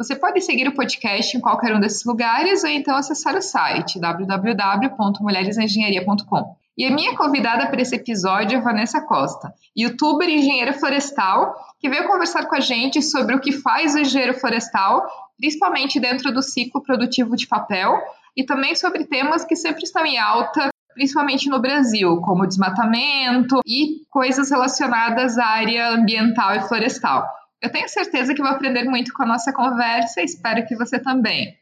Você 0.00 0.16
pode 0.16 0.40
seguir 0.40 0.66
o 0.66 0.74
podcast 0.74 1.36
em 1.36 1.40
qualquer 1.42 1.76
um 1.76 1.80
desses 1.80 2.06
lugares 2.06 2.64
ou 2.64 2.70
então 2.70 2.96
acessar 2.96 3.36
o 3.36 3.42
site 3.42 4.00
www.mulheresengenharia.com. 4.00 6.56
E 6.78 6.86
a 6.86 6.90
minha 6.90 7.14
convidada 7.14 7.66
para 7.66 7.82
esse 7.82 7.96
episódio 7.96 8.56
é 8.56 8.62
Vanessa 8.62 9.02
Costa, 9.02 9.52
youtuber 9.76 10.26
e 10.26 10.36
engenheira 10.36 10.72
florestal, 10.72 11.54
que 11.78 11.90
veio 11.90 12.06
conversar 12.06 12.46
com 12.46 12.54
a 12.54 12.60
gente 12.60 13.02
sobre 13.02 13.36
o 13.36 13.40
que 13.40 13.52
faz 13.52 13.94
o 13.94 13.98
engenheiro 13.98 14.40
florestal, 14.40 15.06
principalmente 15.36 16.00
dentro 16.00 16.32
do 16.32 16.40
ciclo 16.40 16.82
produtivo 16.82 17.36
de 17.36 17.46
papel, 17.46 18.00
e 18.34 18.42
também 18.42 18.74
sobre 18.74 19.04
temas 19.04 19.44
que 19.44 19.54
sempre 19.54 19.82
estão 19.82 20.06
em 20.06 20.16
alta, 20.16 20.70
principalmente 20.94 21.46
no 21.50 21.60
Brasil, 21.60 22.22
como 22.22 22.46
desmatamento 22.46 23.60
e 23.66 24.00
coisas 24.08 24.50
relacionadas 24.50 25.36
à 25.36 25.44
área 25.44 25.90
ambiental 25.90 26.54
e 26.54 26.62
florestal. 26.62 27.28
Eu 27.62 27.70
tenho 27.70 27.86
certeza 27.90 28.34
que 28.34 28.40
vou 28.40 28.50
aprender 28.50 28.84
muito 28.84 29.12
com 29.12 29.22
a 29.22 29.26
nossa 29.26 29.52
conversa 29.52 30.22
e 30.22 30.24
espero 30.24 30.66
que 30.66 30.74
você 30.74 30.98
também. 30.98 31.58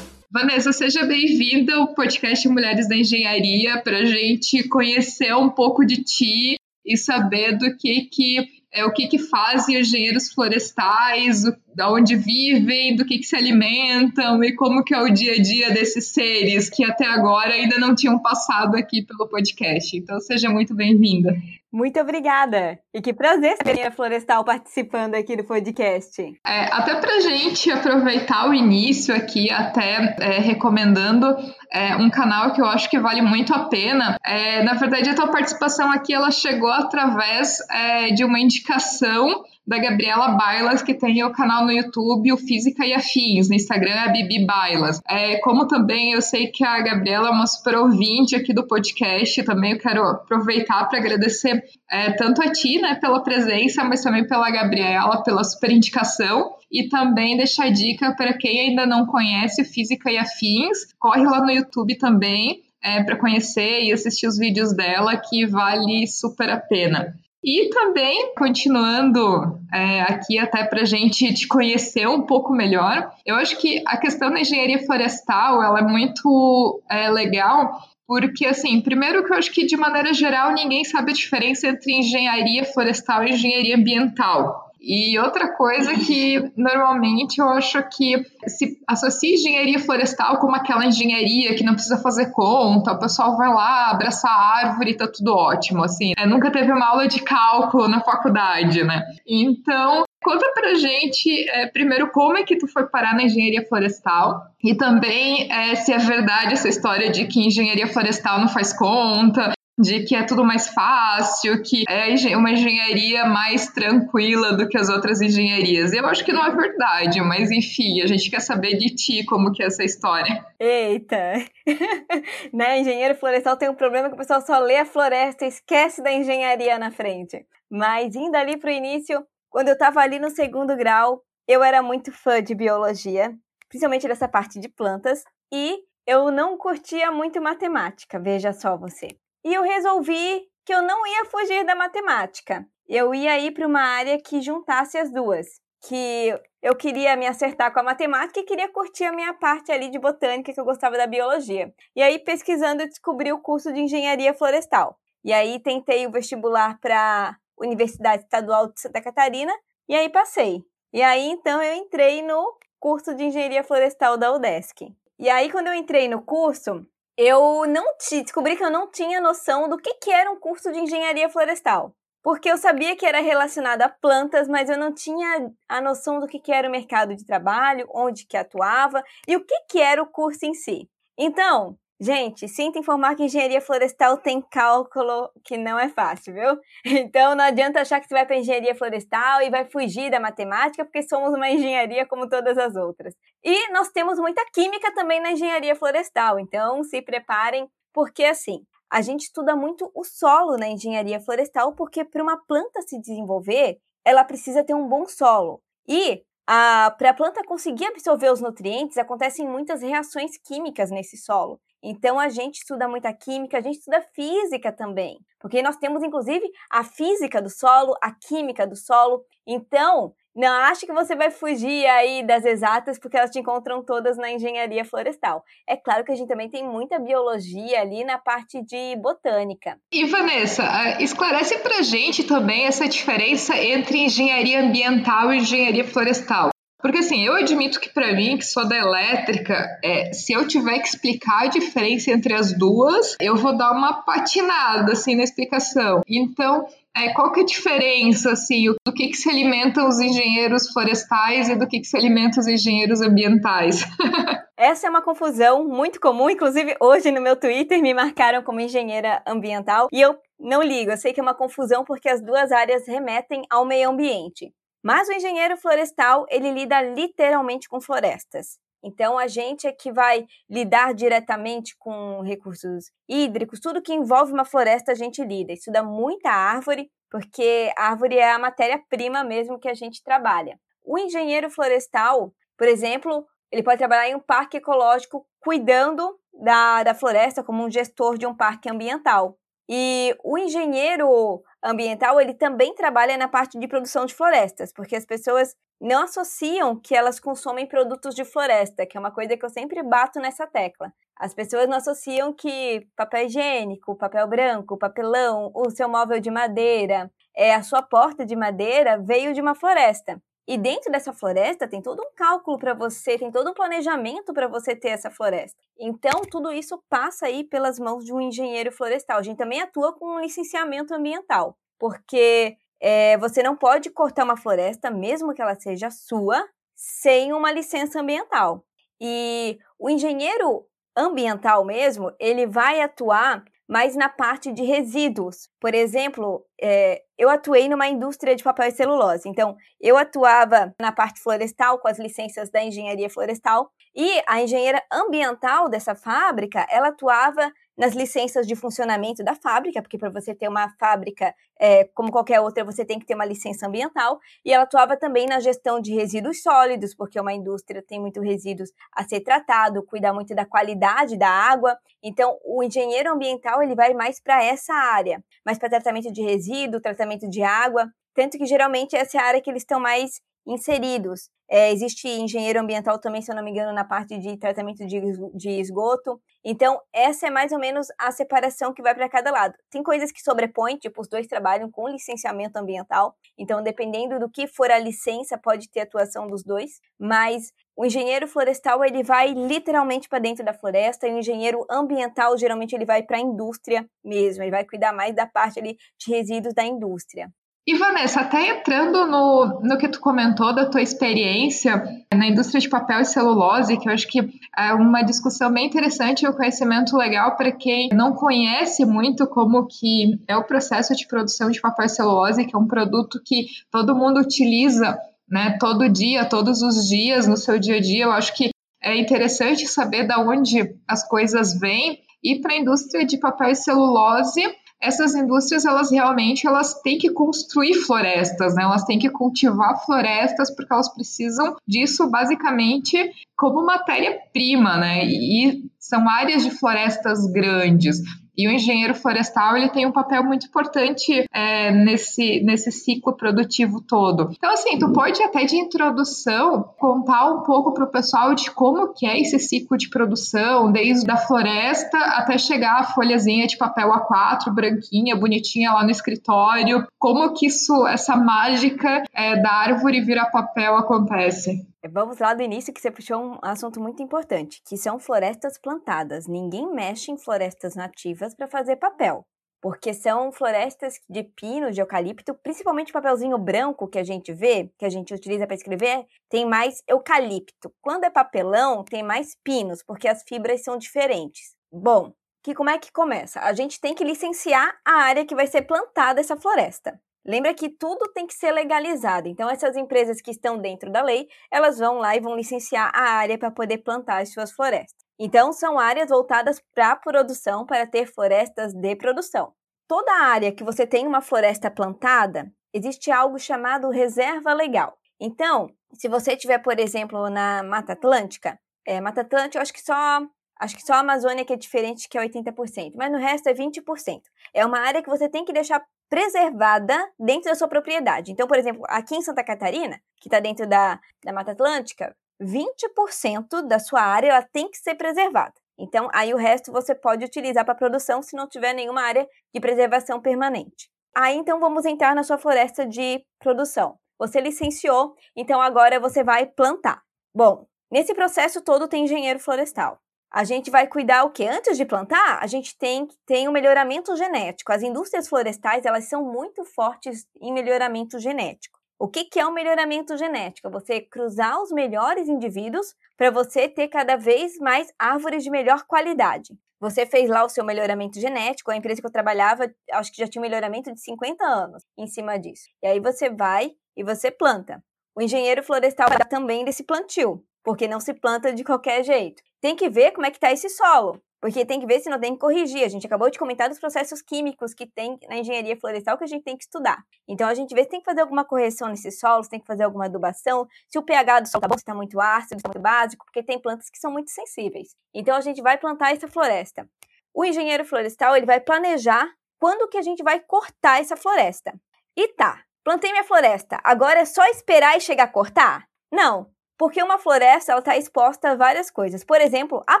Vanessa, 0.30 0.70
seja 0.72 1.06
bem-vinda 1.06 1.76
ao 1.76 1.94
podcast 1.94 2.46
Mulheres 2.46 2.86
da 2.86 2.96
Engenharia 2.96 3.80
para 3.80 4.00
a 4.00 4.04
gente 4.04 4.68
conhecer 4.68 5.34
um 5.34 5.48
pouco 5.48 5.82
de 5.82 6.04
ti 6.04 6.56
e 6.84 6.94
saber 6.98 7.56
do 7.56 7.74
que 7.74 8.02
que 8.02 8.60
é, 8.72 8.84
o 8.84 8.92
que, 8.92 9.08
que 9.08 9.18
fazem 9.18 9.80
engenheiros 9.80 10.32
florestais, 10.32 11.44
o, 11.44 11.56
da 11.80 11.90
onde 11.90 12.14
vivem, 12.14 12.94
do 12.94 13.06
que, 13.06 13.16
que 13.16 13.24
se 13.24 13.34
alimentam 13.34 14.44
e 14.44 14.54
como 14.54 14.84
que 14.84 14.94
é 14.94 15.00
o 15.00 15.08
dia 15.08 15.32
a 15.32 15.40
dia 15.40 15.70
desses 15.70 16.08
seres 16.08 16.68
que 16.68 16.84
até 16.84 17.06
agora 17.06 17.54
ainda 17.54 17.78
não 17.78 17.94
tinham 17.94 18.18
passado 18.18 18.76
aqui 18.76 19.00
pelo 19.00 19.26
podcast. 19.26 19.96
Então 19.96 20.20
seja 20.20 20.50
muito 20.50 20.74
bem-vinda. 20.74 21.34
Muito 21.72 21.98
obrigada! 21.98 22.78
E 22.92 23.00
que 23.00 23.14
prazer 23.14 23.56
ter 23.58 23.86
a 23.86 23.90
Florestal 23.92 24.44
participando 24.44 25.14
aqui 25.14 25.36
do 25.36 25.44
podcast. 25.44 26.20
É, 26.44 26.64
até 26.64 26.96
para 26.96 27.20
gente 27.20 27.70
aproveitar 27.70 28.50
o 28.50 28.52
início 28.52 29.14
aqui, 29.14 29.50
até 29.50 30.16
é, 30.20 30.40
recomendando 30.40 31.34
é, 31.72 31.96
um 31.96 32.10
canal 32.10 32.52
que 32.52 32.60
eu 32.60 32.66
acho 32.66 32.90
que 32.90 32.98
vale 32.98 33.22
muito 33.22 33.54
a 33.54 33.68
pena. 33.68 34.16
É, 34.26 34.62
na 34.64 34.74
verdade, 34.74 35.08
a 35.08 35.14
tua 35.14 35.28
participação 35.28 35.90
aqui 35.90 36.12
ela 36.12 36.30
chegou 36.30 36.70
através 36.70 37.58
é, 37.70 38.08
de 38.08 38.24
uma 38.24 38.38
indicação 38.38 39.44
da 39.70 39.78
Gabriela 39.78 40.30
Bailas, 40.30 40.82
que 40.82 40.92
tem 40.92 41.22
o 41.22 41.30
canal 41.30 41.64
no 41.64 41.70
YouTube, 41.70 42.32
o 42.32 42.36
Física 42.36 42.84
e 42.84 42.92
Afins, 42.92 43.48
no 43.48 43.54
Instagram 43.54 43.92
é 43.92 43.98
a 44.00 44.08
Bibi 44.08 44.44
Bailas. 44.44 45.00
É, 45.08 45.38
como 45.38 45.68
também 45.68 46.10
eu 46.10 46.20
sei 46.20 46.48
que 46.48 46.64
a 46.64 46.80
Gabriela 46.80 47.28
é 47.28 47.30
uma 47.30 47.46
super 47.46 47.76
ouvinte 47.76 48.34
aqui 48.34 48.52
do 48.52 48.66
podcast, 48.66 49.40
também 49.44 49.70
eu 49.70 49.78
quero 49.78 50.02
aproveitar 50.02 50.88
para 50.88 50.98
agradecer 50.98 51.62
é, 51.88 52.10
tanto 52.14 52.42
a 52.42 52.50
ti, 52.50 52.80
né, 52.80 52.96
pela 52.96 53.22
presença, 53.22 53.84
mas 53.84 54.02
também 54.02 54.26
pela 54.26 54.50
Gabriela, 54.50 55.22
pela 55.22 55.44
super 55.44 55.70
indicação 55.70 56.56
e 56.68 56.88
também 56.88 57.36
deixar 57.36 57.70
dica 57.70 58.12
para 58.16 58.36
quem 58.36 58.70
ainda 58.70 58.84
não 58.84 59.06
conhece 59.06 59.62
Física 59.62 60.10
e 60.10 60.18
Afins, 60.18 60.92
corre 60.98 61.22
lá 61.22 61.40
no 61.40 61.50
YouTube 61.52 61.96
também 61.96 62.60
é, 62.82 63.04
para 63.04 63.14
conhecer 63.14 63.84
e 63.84 63.92
assistir 63.92 64.26
os 64.26 64.36
vídeos 64.36 64.74
dela, 64.74 65.16
que 65.16 65.46
vale 65.46 66.08
super 66.08 66.50
a 66.50 66.56
pena. 66.56 67.14
E 67.42 67.70
também, 67.70 68.34
continuando 68.34 69.58
é, 69.72 70.02
aqui 70.02 70.38
até 70.38 70.62
para 70.64 70.82
a 70.82 70.84
gente 70.84 71.32
te 71.32 71.48
conhecer 71.48 72.06
um 72.06 72.26
pouco 72.26 72.52
melhor, 72.52 73.10
eu 73.24 73.34
acho 73.36 73.56
que 73.58 73.82
a 73.86 73.96
questão 73.96 74.30
da 74.30 74.40
engenharia 74.40 74.84
florestal 74.84 75.62
ela 75.62 75.78
é 75.78 75.82
muito 75.82 76.82
é, 76.90 77.08
legal, 77.08 77.80
porque, 78.06 78.44
assim, 78.44 78.80
primeiro 78.80 79.24
que 79.24 79.32
eu 79.32 79.38
acho 79.38 79.52
que, 79.52 79.64
de 79.64 79.76
maneira 79.76 80.12
geral, 80.12 80.52
ninguém 80.52 80.84
sabe 80.84 81.12
a 81.12 81.14
diferença 81.14 81.68
entre 81.68 81.92
engenharia 81.92 82.64
florestal 82.64 83.24
e 83.24 83.30
engenharia 83.30 83.76
ambiental. 83.76 84.69
E 84.80 85.18
outra 85.18 85.48
coisa 85.48 85.92
que 85.94 86.50
normalmente 86.56 87.38
eu 87.38 87.48
acho 87.50 87.82
que 87.94 88.24
se 88.46 88.78
associa 88.88 89.34
engenharia 89.34 89.78
florestal 89.78 90.38
como 90.38 90.56
aquela 90.56 90.86
engenharia 90.86 91.54
que 91.54 91.62
não 91.62 91.74
precisa 91.74 91.98
fazer 91.98 92.32
conta, 92.32 92.92
o 92.92 92.98
pessoal 92.98 93.36
vai 93.36 93.48
lá, 93.48 93.90
abraça 93.90 94.26
a 94.28 94.66
árvore 94.66 94.92
e 94.92 94.96
tá 94.96 95.06
tudo 95.06 95.34
ótimo, 95.34 95.84
assim. 95.84 96.12
É, 96.16 96.26
nunca 96.26 96.50
teve 96.50 96.72
uma 96.72 96.86
aula 96.86 97.06
de 97.06 97.20
cálculo 97.20 97.88
na 97.88 98.00
faculdade, 98.00 98.82
né? 98.82 99.02
Então, 99.26 100.04
Conta 100.22 100.52
pra 100.54 100.74
gente, 100.74 101.48
é, 101.48 101.66
primeiro, 101.66 102.10
como 102.10 102.36
é 102.36 102.42
que 102.42 102.58
tu 102.58 102.68
foi 102.68 102.86
parar 102.86 103.14
na 103.14 103.22
engenharia 103.22 103.66
florestal 103.66 104.42
e 104.62 104.74
também 104.74 105.50
é, 105.50 105.74
se 105.74 105.94
é 105.94 105.98
verdade 105.98 106.52
essa 106.52 106.68
história 106.68 107.10
de 107.10 107.26
que 107.26 107.40
engenharia 107.40 107.86
florestal 107.86 108.38
não 108.38 108.48
faz 108.48 108.70
conta, 108.70 109.52
de 109.80 110.04
que 110.04 110.14
é 110.14 110.22
tudo 110.22 110.44
mais 110.44 110.68
fácil, 110.68 111.62
que 111.62 111.84
é 111.88 112.36
uma 112.36 112.50
engenharia 112.50 113.24
mais 113.24 113.68
tranquila 113.68 114.54
do 114.54 114.68
que 114.68 114.76
as 114.76 114.90
outras 114.90 115.22
engenharias. 115.22 115.92
Eu 115.92 116.04
acho 116.06 116.24
que 116.24 116.32
não 116.32 116.44
é 116.44 116.54
verdade, 116.54 117.20
mas 117.22 117.50
enfim, 117.50 118.02
a 118.02 118.06
gente 118.06 118.30
quer 118.30 118.40
saber 118.40 118.76
de 118.76 118.94
ti 118.94 119.24
como 119.24 119.52
que 119.52 119.62
é 119.62 119.66
essa 119.66 119.82
história. 119.82 120.44
Eita! 120.58 121.34
né, 122.52 122.80
engenheiro 122.80 123.14
florestal 123.14 123.56
tem 123.56 123.70
um 123.70 123.74
problema 123.74 124.08
que 124.08 124.14
o 124.14 124.18
pessoal 124.18 124.42
só 124.42 124.58
lê 124.58 124.76
a 124.76 124.84
floresta 124.84 125.46
e 125.46 125.48
esquece 125.48 126.02
da 126.02 126.12
engenharia 126.12 126.78
na 126.78 126.90
frente. 126.90 127.46
Mas 127.70 128.14
indo 128.14 128.36
ali 128.36 128.58
pro 128.58 128.70
início, 128.70 129.24
quando 129.48 129.68
eu 129.68 129.74
estava 129.74 130.00
ali 130.00 130.18
no 130.18 130.30
segundo 130.30 130.76
grau, 130.76 131.22
eu 131.48 131.64
era 131.64 131.82
muito 131.82 132.12
fã 132.12 132.42
de 132.42 132.54
biologia, 132.54 133.34
principalmente 133.68 134.06
dessa 134.06 134.28
parte 134.28 134.60
de 134.60 134.68
plantas, 134.68 135.24
e 135.52 135.78
eu 136.06 136.30
não 136.30 136.58
curtia 136.58 137.10
muito 137.10 137.40
matemática, 137.40 138.18
veja 138.18 138.52
só 138.52 138.76
você 138.76 139.08
e 139.44 139.54
eu 139.54 139.62
resolvi 139.62 140.42
que 140.64 140.74
eu 140.74 140.82
não 140.82 141.06
ia 141.06 141.24
fugir 141.24 141.64
da 141.64 141.74
matemática. 141.74 142.66
Eu 142.88 143.14
ia 143.14 143.38
ir 143.38 143.52
para 143.52 143.66
uma 143.66 143.80
área 143.80 144.20
que 144.20 144.40
juntasse 144.40 144.98
as 144.98 145.12
duas. 145.12 145.46
Que 145.82 146.38
eu 146.60 146.76
queria 146.76 147.16
me 147.16 147.26
acertar 147.26 147.72
com 147.72 147.80
a 147.80 147.82
matemática 147.82 148.38
e 148.38 148.44
queria 148.44 148.68
curtir 148.70 149.04
a 149.04 149.12
minha 149.12 149.32
parte 149.32 149.72
ali 149.72 149.88
de 149.88 149.98
botânica, 149.98 150.52
que 150.52 150.60
eu 150.60 150.64
gostava 150.64 150.96
da 150.96 151.06
biologia. 151.06 151.72
E 151.96 152.02
aí, 152.02 152.18
pesquisando, 152.18 152.82
eu 152.82 152.88
descobri 152.88 153.32
o 153.32 153.40
curso 153.40 153.72
de 153.72 153.80
engenharia 153.80 154.34
florestal. 154.34 154.98
E 155.24 155.32
aí, 155.32 155.58
tentei 155.58 156.06
o 156.06 156.10
vestibular 156.10 156.78
para 156.80 157.36
Universidade 157.58 158.24
Estadual 158.24 158.70
de 158.72 158.80
Santa 158.80 159.00
Catarina 159.00 159.52
e 159.88 159.94
aí 159.94 160.08
passei. 160.08 160.62
E 160.92 161.02
aí, 161.02 161.30
então, 161.30 161.62
eu 161.62 161.74
entrei 161.74 162.20
no 162.22 162.58
curso 162.78 163.14
de 163.14 163.24
engenharia 163.24 163.64
florestal 163.64 164.18
da 164.18 164.32
UDESC. 164.32 164.94
E 165.18 165.28
aí, 165.30 165.50
quando 165.50 165.68
eu 165.68 165.74
entrei 165.74 166.08
no 166.08 166.22
curso, 166.22 166.86
eu 167.16 167.66
não 167.66 167.96
descobri 167.98 168.56
que 168.56 168.64
eu 168.64 168.70
não 168.70 168.90
tinha 168.90 169.20
noção 169.20 169.68
do 169.68 169.76
que, 169.76 169.94
que 169.94 170.10
era 170.10 170.30
um 170.30 170.38
curso 170.38 170.70
de 170.72 170.78
engenharia 170.78 171.28
florestal. 171.28 171.94
Porque 172.22 172.50
eu 172.50 172.58
sabia 172.58 172.94
que 172.96 173.06
era 173.06 173.20
relacionado 173.20 173.80
a 173.82 173.88
plantas, 173.88 174.46
mas 174.46 174.68
eu 174.68 174.76
não 174.76 174.92
tinha 174.92 175.50
a 175.68 175.80
noção 175.80 176.20
do 176.20 176.26
que, 176.26 176.38
que 176.38 176.52
era 176.52 176.68
o 176.68 176.70
mercado 176.70 177.14
de 177.16 177.24
trabalho, 177.24 177.88
onde 177.94 178.26
que 178.26 178.36
atuava 178.36 179.02
e 179.26 179.36
o 179.36 179.44
que, 179.44 179.58
que 179.68 179.80
era 179.80 180.02
o 180.02 180.06
curso 180.06 180.44
em 180.44 180.52
si. 180.52 180.88
Então, 181.18 181.78
Gente, 182.02 182.48
sinto 182.48 182.78
informar 182.78 183.14
que 183.14 183.24
engenharia 183.24 183.60
florestal 183.60 184.16
tem 184.16 184.40
cálculo 184.40 185.30
que 185.44 185.58
não 185.58 185.78
é 185.78 185.90
fácil, 185.90 186.32
viu? 186.32 186.58
Então 186.82 187.34
não 187.34 187.44
adianta 187.44 187.80
achar 187.82 188.00
que 188.00 188.08
você 188.08 188.14
vai 188.14 188.24
para 188.24 188.38
engenharia 188.38 188.74
florestal 188.74 189.42
e 189.42 189.50
vai 189.50 189.66
fugir 189.66 190.10
da 190.10 190.18
matemática, 190.18 190.82
porque 190.82 191.02
somos 191.02 191.34
uma 191.34 191.50
engenharia 191.50 192.06
como 192.06 192.26
todas 192.26 192.56
as 192.56 192.74
outras. 192.74 193.14
E 193.44 193.70
nós 193.72 193.90
temos 193.90 194.18
muita 194.18 194.42
química 194.50 194.94
também 194.94 195.20
na 195.20 195.32
engenharia 195.32 195.76
florestal, 195.76 196.40
então 196.40 196.82
se 196.82 197.02
preparem, 197.02 197.68
porque 197.92 198.24
assim, 198.24 198.64
a 198.90 199.02
gente 199.02 199.24
estuda 199.24 199.54
muito 199.54 199.90
o 199.94 200.02
solo 200.02 200.56
na 200.56 200.68
engenharia 200.68 201.20
florestal, 201.20 201.74
porque 201.74 202.02
para 202.02 202.22
uma 202.22 202.38
planta 202.46 202.80
se 202.80 202.98
desenvolver, 202.98 203.78
ela 204.06 204.24
precisa 204.24 204.64
ter 204.64 204.74
um 204.74 204.88
bom 204.88 205.04
solo. 205.06 205.60
E 205.86 206.22
para 206.46 207.10
a 207.10 207.14
planta 207.14 207.44
conseguir 207.44 207.86
absorver 207.86 208.32
os 208.32 208.40
nutrientes, 208.40 208.96
acontecem 208.96 209.46
muitas 209.46 209.82
reações 209.82 210.38
químicas 210.38 210.90
nesse 210.90 211.16
solo. 211.18 211.60
Então 211.82 212.18
a 212.18 212.28
gente 212.28 212.56
estuda 212.56 212.86
muita 212.88 213.12
química, 213.12 213.58
a 213.58 213.60
gente 213.60 213.78
estuda 213.78 214.02
física 214.14 214.70
também, 214.70 215.18
porque 215.38 215.62
nós 215.62 215.76
temos 215.76 216.02
inclusive 216.02 216.44
a 216.70 216.84
física 216.84 217.40
do 217.40 217.48
solo, 217.48 217.94
a 218.02 218.12
química 218.12 218.66
do 218.66 218.76
solo. 218.76 219.24
Então, 219.46 220.14
Não 220.34 220.52
acho 220.62 220.86
que 220.86 220.92
você 220.92 221.16
vai 221.16 221.30
fugir 221.30 221.86
aí 221.86 222.24
das 222.24 222.44
exatas, 222.44 223.00
porque 223.00 223.16
elas 223.16 223.30
te 223.30 223.40
encontram 223.40 223.84
todas 223.84 224.16
na 224.16 224.30
engenharia 224.30 224.84
florestal. 224.84 225.42
É 225.68 225.76
claro 225.76 226.04
que 226.04 226.12
a 226.12 226.14
gente 226.14 226.28
também 226.28 226.48
tem 226.48 226.64
muita 226.64 227.00
biologia 227.00 227.80
ali 227.80 228.04
na 228.04 228.16
parte 228.16 228.62
de 228.62 228.94
botânica. 228.96 229.76
E 229.92 230.04
Vanessa, 230.04 230.62
esclarece 231.00 231.58
pra 231.58 231.82
gente 231.82 232.22
também 232.22 232.66
essa 232.66 232.88
diferença 232.88 233.56
entre 233.56 233.98
engenharia 234.04 234.60
ambiental 234.60 235.32
e 235.32 235.38
engenharia 235.38 235.84
florestal. 235.84 236.49
Porque 236.80 236.98
assim, 236.98 237.24
eu 237.24 237.34
admito 237.34 237.80
que 237.80 237.90
para 237.90 238.12
mim, 238.14 238.36
que 238.36 238.44
sou 238.44 238.66
da 238.66 238.76
elétrica, 238.76 239.66
é, 239.84 240.12
se 240.12 240.32
eu 240.32 240.46
tiver 240.46 240.78
que 240.78 240.88
explicar 240.88 241.44
a 241.44 241.46
diferença 241.46 242.10
entre 242.10 242.34
as 242.34 242.56
duas, 242.56 243.16
eu 243.20 243.36
vou 243.36 243.56
dar 243.56 243.72
uma 243.72 244.02
patinada 244.02 244.92
assim 244.92 245.14
na 245.14 245.22
explicação. 245.22 246.00
Então, 246.08 246.66
é, 246.96 247.12
qual 247.12 247.32
que 247.32 247.40
é 247.40 247.42
a 247.42 247.46
diferença, 247.46 248.32
assim, 248.32 248.64
do 248.84 248.92
que, 248.92 249.08
que 249.08 249.16
se 249.16 249.28
alimentam 249.28 249.88
os 249.88 250.00
engenheiros 250.00 250.68
florestais 250.70 251.48
e 251.48 251.54
do 251.54 251.66
que, 251.68 251.80
que 251.80 251.86
se 251.86 251.96
alimentam 251.96 252.40
os 252.40 252.48
engenheiros 252.48 253.00
ambientais? 253.00 253.84
Essa 254.56 254.86
é 254.86 254.90
uma 254.90 255.00
confusão 255.00 255.66
muito 255.66 255.98
comum, 255.98 256.28
inclusive 256.28 256.76
hoje 256.78 257.10
no 257.10 257.22
meu 257.22 257.34
Twitter 257.34 257.80
me 257.80 257.94
marcaram 257.94 258.42
como 258.42 258.60
engenheira 258.60 259.22
ambiental 259.26 259.88
e 259.90 259.98
eu 259.98 260.18
não 260.38 260.62
ligo, 260.62 260.90
eu 260.90 260.98
sei 260.98 261.14
que 261.14 261.20
é 261.20 261.22
uma 261.22 261.32
confusão 261.32 261.82
porque 261.82 262.10
as 262.10 262.20
duas 262.20 262.52
áreas 262.52 262.86
remetem 262.86 263.42
ao 263.48 263.64
meio 263.64 263.88
ambiente. 263.88 264.52
Mas 264.82 265.08
o 265.08 265.12
engenheiro 265.12 265.56
florestal, 265.56 266.26
ele 266.28 266.50
lida 266.52 266.80
literalmente 266.80 267.68
com 267.68 267.80
florestas. 267.80 268.58
Então, 268.82 269.18
a 269.18 269.26
gente 269.26 269.66
é 269.66 269.72
que 269.72 269.92
vai 269.92 270.26
lidar 270.48 270.94
diretamente 270.94 271.76
com 271.78 272.22
recursos 272.22 272.90
hídricos, 273.08 273.60
tudo 273.60 273.82
que 273.82 273.92
envolve 273.92 274.32
uma 274.32 274.44
floresta 274.44 274.92
a 274.92 274.94
gente 274.94 275.22
lida. 275.22 275.52
Estuda 275.52 275.82
muita 275.82 276.30
árvore, 276.30 276.90
porque 277.10 277.70
a 277.76 277.90
árvore 277.90 278.16
é 278.16 278.32
a 278.32 278.38
matéria-prima 278.38 279.22
mesmo 279.22 279.58
que 279.58 279.68
a 279.68 279.74
gente 279.74 280.02
trabalha. 280.02 280.58
O 280.82 280.98
engenheiro 280.98 281.50
florestal, 281.50 282.32
por 282.56 282.66
exemplo, 282.66 283.26
ele 283.52 283.62
pode 283.62 283.78
trabalhar 283.78 284.08
em 284.08 284.14
um 284.14 284.20
parque 284.20 284.56
ecológico 284.56 285.26
cuidando 285.40 286.18
da, 286.32 286.82
da 286.82 286.94
floresta 286.94 287.42
como 287.42 287.64
um 287.64 287.70
gestor 287.70 288.16
de 288.16 288.26
um 288.26 288.34
parque 288.34 288.70
ambiental. 288.70 289.36
E 289.68 290.16
o 290.24 290.38
engenheiro 290.38 291.42
ambiental, 291.62 292.20
ele 292.20 292.34
também 292.34 292.74
trabalha 292.74 293.16
na 293.16 293.28
parte 293.28 293.58
de 293.58 293.68
produção 293.68 294.06
de 294.06 294.14
florestas, 294.14 294.72
porque 294.72 294.96
as 294.96 295.04
pessoas 295.04 295.54
não 295.80 296.04
associam 296.04 296.78
que 296.78 296.94
elas 296.94 297.18
consomem 297.18 297.66
produtos 297.66 298.14
de 298.14 298.24
floresta, 298.24 298.84
que 298.86 298.96
é 298.96 299.00
uma 299.00 299.10
coisa 299.10 299.36
que 299.36 299.44
eu 299.44 299.50
sempre 299.50 299.82
bato 299.82 300.20
nessa 300.20 300.46
tecla. 300.46 300.92
As 301.16 301.34
pessoas 301.34 301.68
não 301.68 301.76
associam 301.76 302.32
que 302.32 302.86
papel 302.96 303.26
higiênico, 303.26 303.96
papel 303.96 304.26
branco, 304.26 304.78
papelão, 304.78 305.50
o 305.54 305.70
seu 305.70 305.88
móvel 305.88 306.20
de 306.20 306.30
madeira, 306.30 307.10
é 307.36 307.54
a 307.54 307.62
sua 307.62 307.82
porta 307.82 308.24
de 308.24 308.36
madeira 308.36 308.98
veio 308.98 309.32
de 309.32 309.40
uma 309.40 309.54
floresta. 309.54 310.20
E 310.46 310.58
dentro 310.58 310.90
dessa 310.90 311.12
floresta 311.12 311.68
tem 311.68 311.80
todo 311.80 312.02
um 312.02 312.10
cálculo 312.14 312.58
para 312.58 312.74
você, 312.74 313.16
tem 313.18 313.30
todo 313.30 313.50
um 313.50 313.54
planejamento 313.54 314.32
para 314.32 314.48
você 314.48 314.74
ter 314.74 314.88
essa 314.88 315.10
floresta. 315.10 315.56
Então, 315.78 316.22
tudo 316.30 316.50
isso 316.50 316.82
passa 316.88 317.26
aí 317.26 317.44
pelas 317.44 317.78
mãos 317.78 318.04
de 318.04 318.12
um 318.12 318.20
engenheiro 318.20 318.72
florestal. 318.72 319.18
A 319.18 319.22
gente 319.22 319.38
também 319.38 319.60
atua 319.60 319.92
com 319.92 320.16
um 320.16 320.20
licenciamento 320.20 320.92
ambiental, 320.92 321.56
porque 321.78 322.56
é, 322.80 323.16
você 323.18 323.42
não 323.42 323.56
pode 323.56 323.90
cortar 323.90 324.24
uma 324.24 324.36
floresta, 324.36 324.90
mesmo 324.90 325.34
que 325.34 325.42
ela 325.42 325.54
seja 325.54 325.90
sua, 325.90 326.44
sem 326.74 327.32
uma 327.32 327.52
licença 327.52 328.00
ambiental. 328.00 328.64
E 329.00 329.58
o 329.78 329.88
engenheiro 329.88 330.66
ambiental 330.96 331.64
mesmo, 331.64 332.12
ele 332.18 332.46
vai 332.46 332.80
atuar 332.80 333.44
mais 333.70 333.94
na 333.94 334.08
parte 334.08 334.52
de 334.52 334.64
resíduos. 334.64 335.48
Por 335.60 335.72
exemplo, 335.76 336.44
é, 336.60 337.02
eu 337.16 337.30
atuei 337.30 337.68
numa 337.68 337.86
indústria 337.86 338.34
de 338.34 338.42
papel 338.42 338.66
e 338.66 338.72
celulose. 338.72 339.28
Então, 339.28 339.56
eu 339.80 339.96
atuava 339.96 340.74
na 340.80 340.90
parte 340.90 341.22
florestal 341.22 341.78
com 341.78 341.86
as 341.86 341.96
licenças 341.96 342.50
da 342.50 342.60
engenharia 342.64 343.08
florestal 343.08 343.70
e 343.94 344.20
a 344.26 344.42
engenheira 344.42 344.82
ambiental 344.92 345.68
dessa 345.68 345.94
fábrica, 345.94 346.66
ela 346.68 346.88
atuava 346.88 347.52
nas 347.80 347.94
licenças 347.94 348.46
de 348.46 348.54
funcionamento 348.54 349.24
da 349.24 349.34
fábrica, 349.34 349.80
porque 349.80 349.96
para 349.96 350.10
você 350.10 350.34
ter 350.34 350.48
uma 350.48 350.68
fábrica 350.78 351.34
é, 351.58 351.84
como 351.94 352.12
qualquer 352.12 352.38
outra, 352.38 352.62
você 352.62 352.84
tem 352.84 352.98
que 352.98 353.06
ter 353.06 353.14
uma 353.14 353.24
licença 353.24 353.66
ambiental, 353.66 354.20
e 354.44 354.52
ela 354.52 354.64
atuava 354.64 354.98
também 354.98 355.26
na 355.26 355.40
gestão 355.40 355.80
de 355.80 355.94
resíduos 355.94 356.42
sólidos, 356.42 356.94
porque 356.94 357.18
uma 357.18 357.32
indústria 357.32 357.82
tem 357.82 357.98
muitos 357.98 358.22
resíduos 358.22 358.70
a 358.92 359.02
ser 359.08 359.20
tratado, 359.20 359.82
cuida 359.82 360.12
muito 360.12 360.34
da 360.34 360.44
qualidade 360.44 361.16
da 361.16 361.30
água. 361.30 361.74
Então, 362.02 362.38
o 362.44 362.62
engenheiro 362.62 363.14
ambiental 363.14 363.62
ele 363.62 363.74
vai 363.74 363.94
mais 363.94 364.20
para 364.20 364.44
essa 364.44 364.74
área, 364.74 365.24
mais 365.42 365.58
para 365.58 365.70
tratamento 365.70 366.12
de 366.12 366.20
resíduo, 366.20 366.82
tratamento 366.82 367.26
de 367.30 367.42
água, 367.42 367.90
tanto 368.12 368.36
que 368.36 368.44
geralmente 368.44 368.94
essa 368.94 369.16
é 369.16 369.20
a 369.22 369.24
área 369.24 369.40
que 369.40 369.48
eles 369.48 369.62
estão 369.62 369.80
mais 369.80 370.20
inseridos. 370.46 371.30
É, 371.52 371.72
existe 371.72 372.08
engenheiro 372.08 372.60
ambiental 372.60 372.98
também, 373.00 373.20
se 373.20 373.30
eu 373.30 373.34
não 373.34 373.42
me 373.42 373.50
engano, 373.50 373.72
na 373.72 373.84
parte 373.84 374.16
de 374.18 374.36
tratamento 374.36 374.86
de, 374.86 375.50
esgoto. 375.60 376.20
Então, 376.44 376.80
essa 376.92 377.26
é 377.26 377.30
mais 377.30 377.50
ou 377.50 377.58
menos 377.58 377.88
a 377.98 378.12
separação 378.12 378.72
que 378.72 378.80
vai 378.80 378.94
para 378.94 379.08
cada 379.08 379.32
lado. 379.32 379.54
Tem 379.68 379.82
coisas 379.82 380.12
que 380.12 380.22
sobrepõem, 380.22 380.76
tipo, 380.76 381.00
os 381.00 381.08
dois 381.08 381.26
trabalham 381.26 381.68
com 381.68 381.88
licenciamento 381.88 382.56
ambiental. 382.56 383.16
Então, 383.36 383.62
dependendo 383.64 384.20
do 384.20 384.30
que 384.30 384.46
for 384.46 384.70
a 384.70 384.78
licença, 384.78 385.36
pode 385.36 385.68
ter 385.68 385.80
atuação 385.80 386.28
dos 386.28 386.44
dois. 386.44 386.80
Mas 386.96 387.52
o 387.76 387.84
engenheiro 387.84 388.28
florestal, 388.28 388.84
ele 388.84 389.02
vai 389.02 389.32
literalmente 389.32 390.08
para 390.08 390.20
dentro 390.20 390.44
da 390.44 390.54
floresta. 390.54 391.08
E 391.08 391.12
o 391.12 391.18
engenheiro 391.18 391.66
ambiental, 391.68 392.38
geralmente, 392.38 392.74
ele 392.74 392.84
vai 392.84 393.02
para 393.02 393.16
a 393.16 393.20
indústria 393.20 393.84
mesmo. 394.04 394.44
Ele 394.44 394.52
vai 394.52 394.64
cuidar 394.64 394.92
mais 394.92 395.16
da 395.16 395.26
parte 395.26 395.58
ali 395.58 395.76
de 395.98 396.12
resíduos 396.12 396.54
da 396.54 396.64
indústria. 396.64 397.28
E 397.66 397.76
Vanessa, 397.76 398.20
até 398.22 398.48
entrando 398.48 399.06
no, 399.06 399.60
no 399.62 399.78
que 399.78 399.88
tu 399.88 400.00
comentou 400.00 400.54
da 400.54 400.66
tua 400.66 400.80
experiência 400.80 401.82
na 402.12 402.26
indústria 402.26 402.60
de 402.60 402.68
papel 402.68 403.00
e 403.00 403.04
celulose, 403.04 403.76
que 403.76 403.88
eu 403.88 403.92
acho 403.92 404.08
que 404.08 404.18
é 404.56 404.72
uma 404.72 405.02
discussão 405.02 405.52
bem 405.52 405.66
interessante 405.66 406.22
e 406.22 406.28
um 406.28 406.32
conhecimento 406.32 406.96
legal 406.96 407.36
para 407.36 407.52
quem 407.52 407.90
não 407.92 408.14
conhece 408.14 408.84
muito 408.84 409.26
como 409.26 409.66
que 409.66 410.18
é 410.26 410.36
o 410.36 410.44
processo 410.44 410.96
de 410.96 411.06
produção 411.06 411.50
de 411.50 411.60
papel 411.60 411.86
e 411.86 411.88
celulose, 411.90 412.46
que 412.46 412.56
é 412.56 412.58
um 412.58 412.66
produto 412.66 413.20
que 413.24 413.46
todo 413.70 413.94
mundo 413.94 414.20
utiliza 414.20 414.98
né, 415.30 415.56
todo 415.60 415.88
dia, 415.88 416.24
todos 416.24 416.62
os 416.62 416.88
dias 416.88 417.26
no 417.28 417.36
seu 417.36 417.58
dia 417.58 417.76
a 417.76 417.80
dia. 417.80 418.04
Eu 418.04 418.12
acho 418.12 418.34
que 418.34 418.50
é 418.82 418.96
interessante 418.98 419.66
saber 419.66 420.06
da 420.06 420.18
onde 420.18 420.74
as 420.88 421.06
coisas 421.06 421.58
vêm. 421.58 422.00
E 422.22 422.40
para 422.40 422.52
a 422.52 422.58
indústria 422.58 423.04
de 423.06 423.18
papel 423.18 423.50
e 423.50 423.54
celulose, 423.54 424.42
essas 424.80 425.14
indústrias 425.14 425.64
elas 425.64 425.90
realmente 425.90 426.46
elas 426.46 426.80
têm 426.82 426.96
que 426.96 427.10
construir 427.10 427.74
florestas, 427.74 428.54
né? 428.54 428.62
Elas 428.62 428.84
têm 428.84 428.98
que 428.98 429.10
cultivar 429.10 429.84
florestas 429.84 430.54
porque 430.54 430.72
elas 430.72 430.92
precisam 430.92 431.56
disso 431.66 432.08
basicamente 432.08 432.96
como 433.36 433.64
matéria-prima, 433.64 434.78
né? 434.78 435.04
E 435.04 435.70
são 435.78 436.08
áreas 436.08 436.44
de 436.44 436.50
florestas 436.50 437.26
grandes. 437.26 437.98
E 438.36 438.48
o 438.48 438.50
engenheiro 438.50 438.94
florestal 438.94 439.56
ele 439.56 439.68
tem 439.68 439.86
um 439.86 439.92
papel 439.92 440.24
muito 440.24 440.46
importante 440.46 441.24
é, 441.32 441.70
nesse, 441.70 442.40
nesse 442.40 442.70
ciclo 442.72 443.12
produtivo 443.12 443.80
todo. 443.80 444.30
Então, 444.32 444.52
assim, 444.52 444.78
tu 444.78 444.92
pode 444.92 445.22
até 445.22 445.44
de 445.44 445.56
introdução 445.56 446.62
contar 446.78 447.26
um 447.26 447.42
pouco 447.42 447.72
para 447.72 447.84
o 447.84 447.90
pessoal 447.90 448.34
de 448.34 448.50
como 448.50 448.92
que 448.92 449.06
é 449.06 449.20
esse 449.20 449.38
ciclo 449.38 449.76
de 449.76 449.88
produção, 449.88 450.70
desde 450.70 451.10
a 451.10 451.16
floresta 451.16 451.98
até 451.98 452.38
chegar 452.38 452.80
a 452.80 452.84
folhazinha 452.84 453.46
de 453.46 453.56
papel 453.56 453.90
A4, 453.90 454.52
branquinha, 454.52 455.16
bonitinha 455.16 455.72
lá 455.72 455.84
no 455.84 455.90
escritório. 455.90 456.86
Como 456.98 457.32
que 457.34 457.46
isso, 457.46 457.86
essa 457.86 458.16
mágica 458.16 459.02
é, 459.12 459.36
da 459.40 459.52
árvore 459.52 460.00
virar 460.00 460.26
papel 460.26 460.76
acontece? 460.76 461.69
Vamos 461.88 462.18
lá 462.18 462.34
do 462.34 462.42
início 462.42 462.74
que 462.74 462.80
você 462.80 462.90
puxou 462.90 463.18
um 463.18 463.38
assunto 463.40 463.80
muito 463.80 464.02
importante, 464.02 464.60
que 464.66 464.76
são 464.76 464.98
florestas 464.98 465.56
plantadas. 465.58 466.26
Ninguém 466.26 466.70
mexe 466.70 467.10
em 467.10 467.16
florestas 467.16 467.74
nativas 467.74 468.34
para 468.34 468.46
fazer 468.46 468.76
papel, 468.76 469.24
porque 469.62 469.94
são 469.94 470.30
florestas 470.30 471.00
de 471.08 471.24
pino, 471.24 471.72
de 471.72 471.80
eucalipto, 471.80 472.34
principalmente 472.34 472.90
o 472.90 472.92
papelzinho 472.92 473.38
branco 473.38 473.88
que 473.88 473.98
a 473.98 474.04
gente 474.04 474.30
vê, 474.30 474.70
que 474.78 474.84
a 474.84 474.90
gente 474.90 475.14
utiliza 475.14 475.46
para 475.46 475.56
escrever, 475.56 476.04
tem 476.28 476.44
mais 476.44 476.82
eucalipto. 476.86 477.72
Quando 477.80 478.04
é 478.04 478.10
papelão, 478.10 478.84
tem 478.84 479.02
mais 479.02 479.34
pinos, 479.42 479.82
porque 479.82 480.06
as 480.06 480.22
fibras 480.22 480.62
são 480.62 480.76
diferentes. 480.76 481.56
Bom, 481.72 482.12
que 482.42 482.54
como 482.54 482.68
é 482.68 482.78
que 482.78 482.92
começa? 482.92 483.40
A 483.40 483.54
gente 483.54 483.80
tem 483.80 483.94
que 483.94 484.04
licenciar 484.04 484.78
a 484.84 485.00
área 485.02 485.24
que 485.24 485.34
vai 485.34 485.46
ser 485.46 485.62
plantada 485.62 486.20
essa 486.20 486.36
floresta. 486.36 487.00
Lembra 487.24 487.52
que 487.52 487.68
tudo 487.68 488.10
tem 488.12 488.26
que 488.26 488.34
ser 488.34 488.50
legalizado. 488.52 489.28
Então, 489.28 489.48
essas 489.48 489.76
empresas 489.76 490.20
que 490.20 490.30
estão 490.30 490.58
dentro 490.58 490.90
da 490.90 491.02
lei, 491.02 491.28
elas 491.50 491.78
vão 491.78 491.98
lá 491.98 492.16
e 492.16 492.20
vão 492.20 492.34
licenciar 492.34 492.90
a 492.94 493.12
área 493.12 493.38
para 493.38 493.50
poder 493.50 493.78
plantar 493.78 494.22
as 494.22 494.32
suas 494.32 494.50
florestas. 494.52 495.04
Então, 495.18 495.52
são 495.52 495.78
áreas 495.78 496.08
voltadas 496.08 496.62
para 496.74 496.92
a 496.92 496.96
produção, 496.96 497.66
para 497.66 497.86
ter 497.86 498.06
florestas 498.06 498.72
de 498.72 498.96
produção. 498.96 499.52
Toda 499.86 500.12
área 500.12 500.52
que 500.52 500.64
você 500.64 500.86
tem 500.86 501.06
uma 501.06 501.20
floresta 501.20 501.70
plantada, 501.70 502.50
existe 502.72 503.10
algo 503.10 503.38
chamado 503.38 503.90
reserva 503.90 504.52
legal. 504.54 504.96
Então, 505.20 505.68
se 505.92 506.08
você 506.08 506.36
tiver, 506.36 506.58
por 506.58 506.78
exemplo, 506.78 507.28
na 507.28 507.62
Mata 507.62 507.92
Atlântica, 507.92 508.58
é, 508.86 509.00
Mata 509.00 509.20
Atlântica, 509.20 509.58
eu 509.58 509.62
acho 509.62 509.72
que 509.72 509.82
só 509.82 510.20
Acho 510.60 510.76
que 510.76 510.82
só 510.82 510.92
a 510.92 510.98
Amazônia 510.98 511.42
que 511.42 511.54
é 511.54 511.56
diferente, 511.56 512.06
que 512.06 512.18
é 512.18 512.20
80%, 512.20 512.92
mas 512.94 513.10
no 513.10 513.16
resto 513.16 513.48
é 513.48 513.54
20%. 513.54 514.20
É 514.52 514.64
uma 514.66 514.78
área 514.78 515.02
que 515.02 515.08
você 515.08 515.26
tem 515.26 515.42
que 515.42 515.54
deixar 515.54 515.82
preservada 516.10 517.10
dentro 517.18 517.48
da 517.48 517.54
sua 517.54 517.68
propriedade. 517.68 518.32
Então, 518.32 518.48
por 518.48 518.58
exemplo, 518.58 518.82
aqui 518.88 519.14
em 519.14 519.22
Santa 519.22 519.44
Catarina, 519.44 519.98
que 520.20 520.28
está 520.28 520.40
dentro 520.40 520.66
da, 520.66 521.00
da 521.24 521.32
Mata 521.32 521.52
Atlântica, 521.52 522.14
20% 522.42 523.62
da 523.62 523.78
sua 523.78 524.02
área 524.02 524.28
ela 524.28 524.42
tem 524.42 524.68
que 524.68 524.76
ser 524.76 524.96
preservada. 524.96 525.54
Então, 525.78 526.08
aí 526.12 526.34
o 526.34 526.36
resto 526.36 526.72
você 526.72 526.94
pode 526.94 527.24
utilizar 527.24 527.64
para 527.64 527.74
produção 527.74 528.22
se 528.22 528.36
não 528.36 528.48
tiver 528.48 528.74
nenhuma 528.74 529.02
área 529.02 529.26
de 529.54 529.60
preservação 529.60 530.20
permanente. 530.20 530.90
Aí, 531.16 531.36
então, 531.36 531.60
vamos 531.60 531.86
entrar 531.86 532.14
na 532.14 532.22
sua 532.22 532.36
floresta 532.36 532.84
de 532.84 533.24
produção. 533.38 533.96
Você 534.18 534.40
licenciou, 534.40 535.14
então 535.34 535.62
agora 535.62 535.98
você 535.98 536.22
vai 536.22 536.44
plantar. 536.44 537.00
Bom, 537.34 537.66
nesse 537.90 538.14
processo 538.14 538.60
todo 538.60 538.86
tem 538.86 539.04
engenheiro 539.04 539.38
florestal. 539.38 539.98
A 540.32 540.44
gente 540.44 540.70
vai 540.70 540.86
cuidar 540.86 541.24
o 541.24 541.30
que? 541.30 541.44
Antes 541.44 541.76
de 541.76 541.84
plantar, 541.84 542.38
a 542.40 542.46
gente 542.46 542.78
tem 542.78 543.08
tem 543.26 543.48
o 543.48 543.52
melhoramento 543.52 544.14
genético. 544.14 544.72
As 544.72 544.80
indústrias 544.80 545.28
florestais, 545.28 545.84
elas 545.84 546.04
são 546.04 546.24
muito 546.24 546.64
fortes 546.64 547.26
em 547.40 547.52
melhoramento 547.52 548.16
genético. 548.20 548.78
O 548.96 549.08
que, 549.08 549.24
que 549.24 549.40
é 549.40 549.46
o 549.46 549.52
melhoramento 549.52 550.16
genético? 550.16 550.68
É 550.68 550.70
você 550.70 551.00
cruzar 551.00 551.60
os 551.60 551.72
melhores 551.72 552.28
indivíduos 552.28 552.94
para 553.16 553.30
você 553.30 553.68
ter 553.68 553.88
cada 553.88 554.16
vez 554.16 554.56
mais 554.58 554.92
árvores 554.96 555.42
de 555.42 555.50
melhor 555.50 555.84
qualidade. 555.84 556.56
Você 556.78 557.04
fez 557.04 557.28
lá 557.28 557.44
o 557.44 557.48
seu 557.48 557.64
melhoramento 557.64 558.20
genético, 558.20 558.70
a 558.70 558.76
empresa 558.76 559.00
que 559.00 559.06
eu 559.06 559.12
trabalhava, 559.12 559.68
acho 559.92 560.12
que 560.12 560.18
já 560.18 560.28
tinha 560.28 560.40
um 560.40 560.46
melhoramento 560.46 560.92
de 560.92 561.00
50 561.00 561.44
anos 561.44 561.82
em 561.98 562.06
cima 562.06 562.38
disso. 562.38 562.68
E 562.82 562.86
aí 562.86 563.00
você 563.00 563.28
vai 563.28 563.72
e 563.96 564.04
você 564.04 564.30
planta. 564.30 564.82
O 565.16 565.20
engenheiro 565.20 565.62
florestal 565.62 566.08
dá 566.08 566.24
também 566.24 566.64
desse 566.64 566.84
plantio, 566.84 567.44
porque 567.64 567.88
não 567.88 567.98
se 567.98 568.14
planta 568.14 568.52
de 568.52 568.62
qualquer 568.62 569.02
jeito 569.02 569.42
tem 569.60 569.76
que 569.76 569.88
ver 569.88 570.12
como 570.12 570.26
é 570.26 570.30
que 570.30 570.36
está 570.36 570.50
esse 570.50 570.68
solo. 570.68 571.20
Porque 571.40 571.64
tem 571.64 571.80
que 571.80 571.86
ver 571.86 572.00
se 572.00 572.10
não 572.10 572.20
tem 572.20 572.34
que 572.34 572.38
corrigir. 572.38 572.84
A 572.84 572.88
gente 572.88 573.06
acabou 573.06 573.30
de 573.30 573.38
comentar 573.38 573.68
dos 573.68 573.78
processos 573.78 574.20
químicos 574.20 574.74
que 574.74 574.86
tem 574.86 575.18
na 575.26 575.38
engenharia 575.38 575.74
florestal 575.74 576.18
que 576.18 576.24
a 576.24 576.26
gente 576.26 576.44
tem 576.44 576.56
que 576.56 576.64
estudar. 576.64 577.02
Então 577.26 577.48
a 577.48 577.54
gente 577.54 577.74
vê 577.74 577.82
se 577.82 577.88
tem 577.88 578.00
que 578.00 578.04
fazer 578.04 578.20
alguma 578.20 578.44
correção 578.44 578.88
nesse 578.88 579.10
solo, 579.10 579.42
se 579.42 579.48
tem 579.48 579.58
que 579.58 579.66
fazer 579.66 579.84
alguma 579.84 580.04
adubação, 580.04 580.66
se 580.86 580.98
o 580.98 581.02
pH 581.02 581.40
do 581.40 581.48
solo 581.48 581.60
está 581.60 581.68
bom, 581.68 581.78
se 581.78 581.82
está 581.82 581.94
muito 581.94 582.20
ácido, 582.20 582.48
se 582.50 582.56
está 582.56 582.68
muito 582.68 582.82
básico, 582.82 583.24
porque 583.24 583.42
tem 583.42 583.58
plantas 583.58 583.88
que 583.88 583.98
são 583.98 584.12
muito 584.12 584.30
sensíveis. 584.30 584.94
Então 585.14 585.34
a 585.34 585.40
gente 585.40 585.62
vai 585.62 585.78
plantar 585.78 586.12
essa 586.12 586.28
floresta. 586.28 586.86
O 587.32 587.42
engenheiro 587.42 587.86
florestal 587.86 588.36
ele 588.36 588.44
vai 588.44 588.60
planejar 588.60 589.26
quando 589.58 589.88
que 589.88 589.96
a 589.96 590.02
gente 590.02 590.22
vai 590.22 590.40
cortar 590.40 591.00
essa 591.00 591.16
floresta. 591.16 591.72
E 592.14 592.28
tá, 592.34 592.62
plantei 592.84 593.12
minha 593.12 593.24
floresta, 593.24 593.80
agora 593.82 594.20
é 594.20 594.24
só 594.26 594.44
esperar 594.46 594.96
e 594.98 595.00
chegar 595.00 595.24
a 595.24 595.28
cortar? 595.28 595.88
Não, 596.12 596.50
porque 596.80 597.02
uma 597.02 597.18
floresta 597.18 597.76
está 597.76 597.98
exposta 597.98 598.52
a 598.52 598.54
várias 598.54 598.90
coisas. 598.90 599.22
Por 599.22 599.38
exemplo, 599.38 599.84
a 599.86 600.00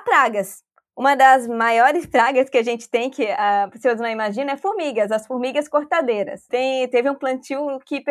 pragas. 0.00 0.64
Uma 0.96 1.14
das 1.14 1.46
maiores 1.46 2.06
pragas 2.08 2.48
que 2.48 2.56
a 2.56 2.62
gente 2.62 2.88
tem, 2.88 3.10
que 3.10 3.30
as 3.30 3.68
pessoas 3.68 4.00
não 4.00 4.08
imaginam, 4.08 4.54
é 4.54 4.56
formigas, 4.56 5.12
as 5.12 5.26
formigas 5.26 5.68
cortadeiras. 5.68 6.46
Tem, 6.46 6.88
teve 6.88 7.10
um 7.10 7.14
plantio 7.14 7.78
que 7.84 8.02